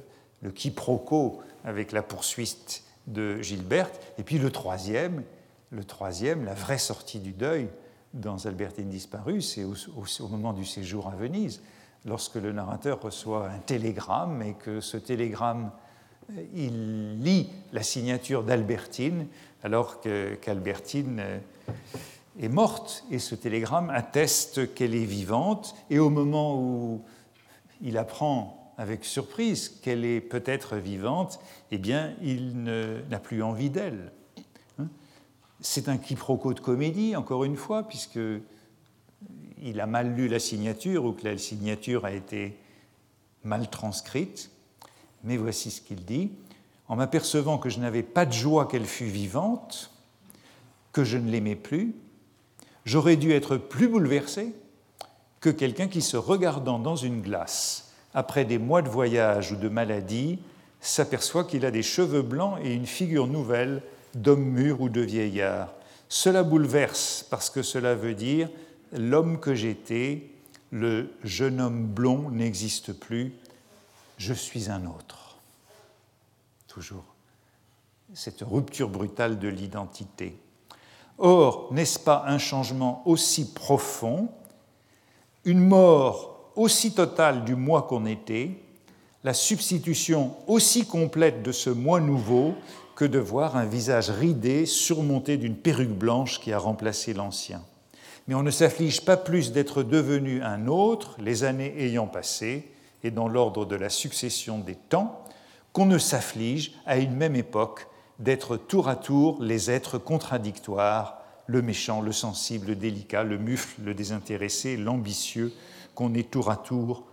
le 0.43 0.51
quiproquo 0.51 1.39
avec 1.63 1.91
la 1.91 2.03
poursuite 2.03 2.83
de 3.07 3.41
Gilberte. 3.41 3.99
Et 4.19 4.23
puis 4.23 4.37
le 4.37 4.51
troisième, 4.51 5.23
le 5.71 5.83
troisième, 5.83 6.45
la 6.45 6.53
vraie 6.53 6.77
sortie 6.77 7.19
du 7.19 7.31
deuil 7.31 7.67
dans 8.13 8.45
Albertine 8.45 8.89
disparue, 8.89 9.41
c'est 9.41 9.63
au, 9.63 10.27
moment 10.27 10.53
du 10.53 10.65
séjour 10.65 11.07
à 11.07 11.15
Venise, 11.15 11.61
lorsque 12.05 12.35
le 12.35 12.51
narrateur 12.51 13.01
reçoit 13.01 13.49
un 13.49 13.59
télégramme 13.59 14.41
et 14.41 14.53
que 14.53 14.81
ce 14.81 14.97
télégramme, 14.97 15.71
euh, 16.31 16.43
il 16.55 17.21
lit 17.23 17.49
la 17.71 17.83
signature 17.83 18.43
d'Albertine 18.43 19.27
alors 19.63 19.99
qu'Albertine 20.01 21.19
euh, 21.19 21.39
est 22.39 22.49
morte. 22.49 23.03
Et 23.11 23.19
ce 23.19 23.35
télégramme 23.35 23.89
atteste 23.89 24.73
qu'elle 24.73 24.95
est 24.95 25.05
vivante. 25.05 25.75
Et 25.89 25.99
au 25.99 26.09
moment 26.09 26.57
où 26.57 27.03
il 27.81 27.97
apprend 27.97 28.73
avec 28.77 29.03
surprise 29.03 29.69
qu'elle 29.81 30.05
est 30.05 30.21
peut-être 30.21 30.77
vivante, 30.77 31.39
eh 31.71 31.77
bien 31.77 32.13
il 32.21 32.63
n'a 32.63 33.19
plus 33.19 33.43
envie 33.43 33.69
d'elle. 33.69 34.11
C'est 35.61 35.89
un 35.89 35.97
quiproquo 35.97 36.53
de 36.53 36.61
comédie, 36.61 37.17
encore 37.17 37.43
une 37.43 37.57
fois, 37.57 37.83
puisque 37.83 38.19
il 39.63 39.79
a 39.81 39.85
mal 39.85 40.15
lu 40.15 40.27
la 40.27 40.39
signature 40.39 41.05
ou 41.05 41.13
que 41.13 41.25
la 41.25 41.37
signature 41.37 42.05
a 42.05 42.11
été 42.11 42.57
mal 43.43 43.69
transcrite. 43.69 44.51
Mais 45.23 45.37
voici 45.37 45.71
ce 45.71 45.81
qu'il 45.81 46.05
dit. 46.05 46.31
En 46.87 46.95
m'apercevant 46.95 47.57
que 47.57 47.69
je 47.69 47.79
n'avais 47.79 48.03
pas 48.03 48.25
de 48.25 48.33
joie 48.33 48.67
qu'elle 48.67 48.85
fût 48.85 49.05
vivante, 49.05 49.91
que 50.91 51.03
je 51.03 51.17
ne 51.17 51.29
l'aimais 51.29 51.55
plus, 51.55 51.93
j'aurais 52.85 53.15
dû 53.15 53.31
être 53.31 53.57
plus 53.57 53.87
bouleversé 53.87 54.53
que 55.39 55.49
quelqu'un 55.49 55.87
qui, 55.87 56.01
se 56.01 56.17
regardant 56.17 56.79
dans 56.79 56.95
une 56.95 57.21
glace, 57.21 57.91
après 58.13 58.43
des 58.43 58.57
mois 58.57 58.81
de 58.81 58.89
voyage 58.89 59.51
ou 59.51 59.55
de 59.55 59.69
maladie, 59.69 60.39
s'aperçoit 60.81 61.43
qu'il 61.43 61.65
a 61.65 61.71
des 61.71 61.83
cheveux 61.83 62.21
blancs 62.21 62.59
et 62.63 62.73
une 62.73 62.87
figure 62.87 63.27
nouvelle 63.27 63.83
d'homme 64.15 64.43
mûr 64.43 64.81
ou 64.81 64.89
de 64.89 65.01
vieillard. 65.01 65.73
Cela 66.07 66.43
bouleverse 66.43 67.25
parce 67.29 67.49
que 67.49 67.61
cela 67.61 67.93
veut 67.93 68.15
dire 68.15 68.49
l'homme 68.91 69.39
que 69.39 69.53
j'étais 69.53 70.29
le 70.71 71.11
jeune 71.23 71.61
homme 71.61 71.87
blond 71.87 72.29
n'existe 72.29 72.93
plus, 72.93 73.33
je 74.17 74.33
suis 74.33 74.69
un 74.69 74.85
autre. 74.85 75.37
Toujours 76.67 77.03
cette 78.13 78.41
rupture 78.41 78.89
brutale 78.89 79.39
de 79.39 79.47
l'identité. 79.47 80.37
Or, 81.17 81.71
n'est-ce 81.71 81.99
pas 81.99 82.23
un 82.27 82.37
changement 82.37 83.03
aussi 83.05 83.53
profond, 83.53 84.29
une 85.45 85.59
mort 85.59 86.51
aussi 86.55 86.93
totale 86.93 87.45
du 87.45 87.55
moi 87.55 87.83
qu'on 87.83 88.05
était, 88.05 88.51
la 89.23 89.33
substitution 89.33 90.35
aussi 90.47 90.85
complète 90.87 91.43
de 91.43 91.51
ce 91.51 91.69
moi 91.69 91.99
nouveau 91.99 92.55
que 92.95 93.05
de 93.05 93.19
voir 93.19 93.57
un 93.57 93.65
visage 93.65 94.09
ridé 94.09 94.65
surmonté 94.65 95.37
d'une 95.37 95.55
perruque 95.55 95.89
blanche 95.89 96.39
qui 96.39 96.53
a 96.53 96.59
remplacé 96.59 97.13
l'ancien? 97.13 97.61
Mais 98.29 98.35
on 98.35 98.43
ne 98.43 98.51
s'afflige 98.51 99.03
pas 99.03 99.17
plus 99.17 99.53
d'être 99.53 99.81
devenu 99.81 100.43
un 100.43 100.67
autre, 100.67 101.15
les 101.19 101.45
années 101.45 101.73
ayant 101.79 102.05
passé, 102.05 102.71
et 103.03 103.09
dans 103.09 103.27
l'ordre 103.27 103.65
de 103.65 103.75
la 103.75 103.89
succession 103.89 104.59
des 104.59 104.75
temps, 104.75 105.25
qu'on 105.73 105.87
ne 105.87 105.97
s'afflige 105.97 106.75
à 106.85 106.99
une 106.99 107.15
même 107.15 107.35
époque 107.35 107.87
d'être 108.19 108.55
tour 108.55 108.87
à 108.87 108.95
tour 108.95 109.41
les 109.41 109.71
êtres 109.71 109.97
contradictoires, 109.97 111.23
le 111.47 111.63
méchant, 111.63 112.01
le 112.01 112.11
sensible, 112.11 112.67
le 112.67 112.75
délicat, 112.75 113.23
le 113.23 113.39
mufle, 113.39 113.81
le 113.81 113.95
désintéressé, 113.95 114.77
l'ambitieux, 114.77 115.51
qu'on 115.95 116.13
est 116.13 116.29
tour 116.29 116.51
à 116.51 116.57
tour 116.57 117.05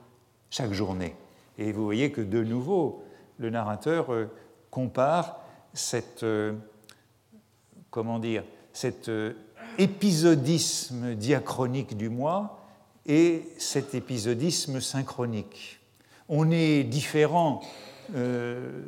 chaque 0.51 0.75
journée. 0.75 1.17
Et 1.57 1.73
vous 1.73 1.85
voyez 1.87 2.13
que 2.13 2.21
de 2.21 2.45
nouveau, 2.45 3.03
le 3.39 3.49
narrateur 3.49 4.13
euh, 4.13 4.27
compare 4.71 5.41
cette, 5.73 6.25
euh, 6.25 6.53
comment 7.91 8.19
dire, 8.19 8.45
cet 8.75 9.09
euh, 9.09 9.33
épisodisme 9.79 11.15
diachronique 11.15 11.97
du 11.97 12.09
moi 12.09 12.61
et 13.07 13.43
cet 13.59 13.95
épisodisme 13.95 14.81
synchronique. 14.81 15.81
On 16.29 16.51
est 16.51 16.83
différent 16.85 17.61
euh, 18.15 18.83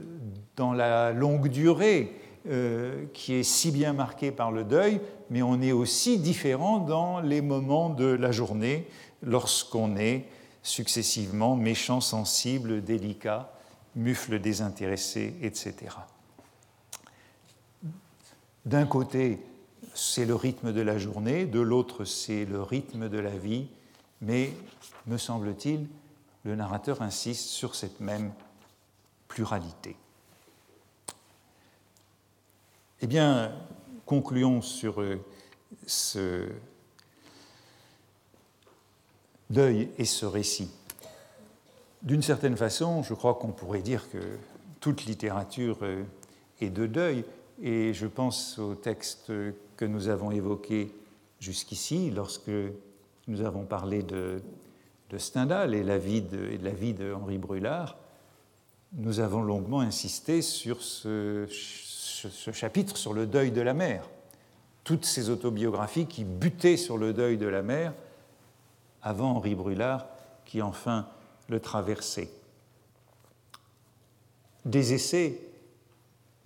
dans 0.57 0.73
la 0.73 1.13
longue 1.13 1.49
durée 1.49 2.13
euh, 2.49 3.05
qui 3.13 3.35
est 3.35 3.43
si 3.43 3.71
bien 3.71 3.93
marquée 3.93 4.31
par 4.31 4.51
le 4.51 4.65
deuil, 4.65 5.01
mais 5.31 5.43
on 5.43 5.61
est 5.61 5.73
aussi 5.73 6.19
différent 6.19 6.79
dans 6.79 7.21
les 7.21 7.41
moments 7.41 7.91
de 7.91 8.07
la 8.07 8.33
journée 8.33 8.89
lorsqu'on 9.23 9.97
est 9.97 10.25
successivement 10.63 11.57
méchant, 11.57 12.01
sensible, 12.01 12.83
délicat, 12.83 13.53
mufle 13.97 14.39
désintéressé, 14.39 15.35
etc. 15.43 15.75
D'un 18.65 18.87
côté, 18.87 19.41
c'est 19.99 20.25
le 20.25 20.37
rythme 20.37 20.73
de 20.73 20.81
la 20.81 20.97
journée, 20.97 21.45
de 21.45 21.59
l'autre, 21.59 22.05
c'est 22.05 22.45
le 22.45 22.63
rythme 22.63 23.09
de 23.09 23.19
la 23.19 23.37
vie, 23.37 23.67
mais, 24.21 24.53
me 25.09 25.19
semble-t-il, 25.19 25.89
le 26.45 26.55
narrateur 26.55 27.03
insiste 27.03 27.47
sur 27.47 27.75
cette 27.75 27.99
même 27.99 28.33
pluralité. 29.27 29.97
Eh 33.01 33.09
bien, 33.09 33.53
concluons 34.07 34.63
sur 34.63 35.01
euh, 35.01 35.17
ce 35.87 36.49
deuil 39.51 39.91
et 39.99 40.05
ce 40.05 40.27
récit. 40.27 40.71
D'une 42.03 42.23
certaine 42.23 42.57
façon, 42.57 43.03
je 43.03 43.15
crois 43.15 43.35
qu'on 43.35 43.51
pourrait 43.51 43.83
dire 43.83 44.09
que 44.11 44.39
toute 44.79 45.07
littérature 45.07 45.79
euh, 45.83 46.05
est 46.61 46.71
de 46.71 46.87
deuil, 46.87 47.25
et 47.61 47.93
je 47.93 48.07
pense 48.07 48.61
au 48.61 48.77
texte 48.77 49.33
que 49.79 49.87
nous 49.87 50.09
avons 50.09 50.31
évoqué 50.31 50.93
jusqu'ici, 51.41 52.11
lorsque 52.11 52.51
nous 53.29 53.41
avons 53.41 53.65
parlé 53.65 54.03
de, 54.03 54.43
Stendhal 55.17 55.75
et, 55.75 55.83
de, 55.83 55.87
la 55.87 55.99
vie 56.73 56.93
de 56.93 57.15
Henri 57.15 57.39
Brulard 57.39 57.97
nous 58.95 59.21
avons 59.21 59.43
longuement 59.43 59.81
insisté 59.81 60.41
sur 60.43 60.83
ce, 60.83 61.47
chapitre 62.53 62.97
sur 62.97 63.13
le 63.13 63.27
deuil 63.27 63.51
de 63.51 63.61
la 63.61 63.75
mère. 63.75 64.09
Toutes 64.83 65.05
ces 65.05 65.29
autobiographies 65.31 66.07
qui 66.07 66.25
butaient 66.25 66.79
sur 66.79 66.97
le 66.97 67.13
deuil 67.13 67.37
de 67.37 67.47
la 67.47 67.63
mère 67.63 67.93
avant 69.03 69.33
Henri 69.33 69.55
Brulard 69.55 70.07
qui 70.45 70.63
enfin 70.63 71.07
le 71.49 71.61
traversait. 71.61 72.31
Des 74.65 74.95
essais, 74.95 75.39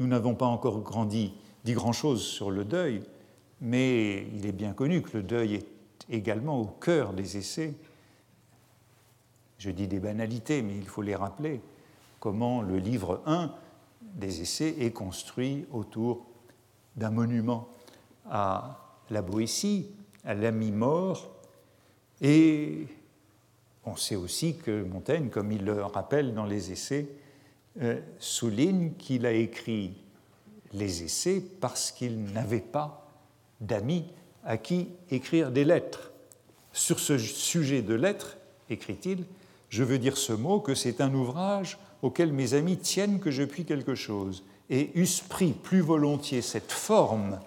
nous 0.01 0.07
n'avons 0.07 0.35
pas 0.35 0.47
encore 0.47 0.81
grandi, 0.81 1.33
dit 1.65 1.75
grand-chose 1.75 2.23
sur 2.23 2.51
le 2.51 2.65
deuil, 2.65 3.03
mais 3.63 4.27
il 4.35 4.45
est 4.45 4.53
bien 4.53 4.73
connu 4.73 5.03
que 5.03 5.17
le 5.17 5.23
deuil 5.23 5.55
est 5.55 5.67
également 6.11 6.61
au 6.61 6.67
cœur 6.67 7.13
des 7.13 7.37
essais. 7.37 7.75
Je 9.59 9.71
dis 9.71 9.87
des 9.87 10.01
banalités, 10.01 10.63
mais 10.63 10.77
il 10.77 10.87
faut 10.87 11.03
les 11.03 11.15
rappeler 11.15 11.61
comment 12.19 12.61
le 12.61 12.79
livre 12.79 13.23
1 13.25 13.55
des 14.17 14.43
essais 14.43 14.75
est 14.81 14.91
construit 14.91 15.65
autour 15.71 16.27
d'un 16.97 17.11
monument 17.11 17.69
à 18.29 18.99
la 19.11 19.23
Boétie, 19.23 19.91
à 20.25 20.35
l'ami 20.35 20.73
mort, 20.73 21.31
et 22.21 22.87
on 23.85 23.97
sait 23.97 24.17
aussi 24.17 24.57
que 24.57 24.83
Montaigne, 24.83 25.29
comme 25.29 25.53
il 25.53 25.65
le 25.65 25.85
rappelle 25.85 26.35
dans 26.35 26.47
les 26.47 26.73
essais, 26.73 27.09
euh, 27.81 28.01
souligne 28.19 28.93
qu'il 28.95 29.25
a 29.25 29.33
écrit 29.33 29.95
les 30.73 31.05
essais 31.05 31.43
parce 31.61 31.93
qu'il 31.93 32.25
n'avait 32.33 32.61
pas 32.61 33.02
d'amis 33.63 34.05
à 34.45 34.59
qui 34.59 34.89
écrire 35.11 35.51
des 35.51 35.65
lettres. 35.65 36.13
Sur 36.73 37.01
ce 37.01 37.17
sujet 37.17 37.81
de 37.81 37.95
lettres, 37.95 38.37
écrit-il, 38.69 39.25
je 39.71 39.85
veux 39.85 39.99
dire 39.99 40.19
ce 40.19 40.33
mot 40.33 40.61
que 40.61 40.75
c'est 40.75 41.01
un 41.01 41.15
ouvrage 41.15 41.79
auquel 42.03 42.33
mes 42.33 42.55
amis 42.55 42.77
tiennent 42.77 43.21
que 43.21 43.31
je 43.31 43.43
puis 43.43 43.65
quelque 43.65 43.95
chose, 43.95 44.45
et 44.69 44.91
eussent 44.95 45.21
pris 45.21 45.53
plus 45.53 45.81
volontiers 45.81 46.43
cette 46.43 46.73
forme 46.73 47.41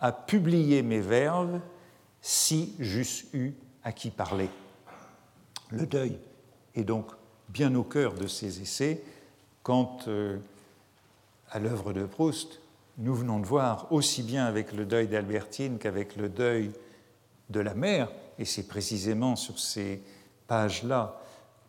à 0.00 0.12
publier 0.12 0.82
mes 0.82 1.00
verbes 1.00 1.60
si 2.20 2.74
j'eusse 2.78 3.24
eu 3.32 3.52
à 3.82 3.92
qui 3.92 4.10
parler. 4.10 4.48
Le 5.70 5.86
deuil 5.86 6.18
est 6.74 6.84
donc 6.84 7.06
bien 7.48 7.74
au 7.74 7.82
cœur 7.82 8.14
de 8.14 8.26
ces 8.26 8.60
essais, 8.60 9.02
quand, 9.62 10.08
euh, 10.08 10.38
à 11.50 11.58
l'œuvre 11.58 11.92
de 11.92 12.04
Proust, 12.04 12.61
nous 12.98 13.14
venons 13.14 13.40
de 13.40 13.46
voir 13.46 13.90
aussi 13.90 14.22
bien 14.22 14.44
avec 14.44 14.72
le 14.72 14.84
deuil 14.84 15.08
d'Albertine 15.08 15.78
qu'avec 15.78 16.16
le 16.16 16.28
deuil 16.28 16.72
de 17.50 17.60
la 17.60 17.74
mère, 17.74 18.10
et 18.38 18.44
c'est 18.44 18.66
précisément 18.66 19.36
sur 19.36 19.58
ces 19.58 20.02
pages-là 20.46 21.20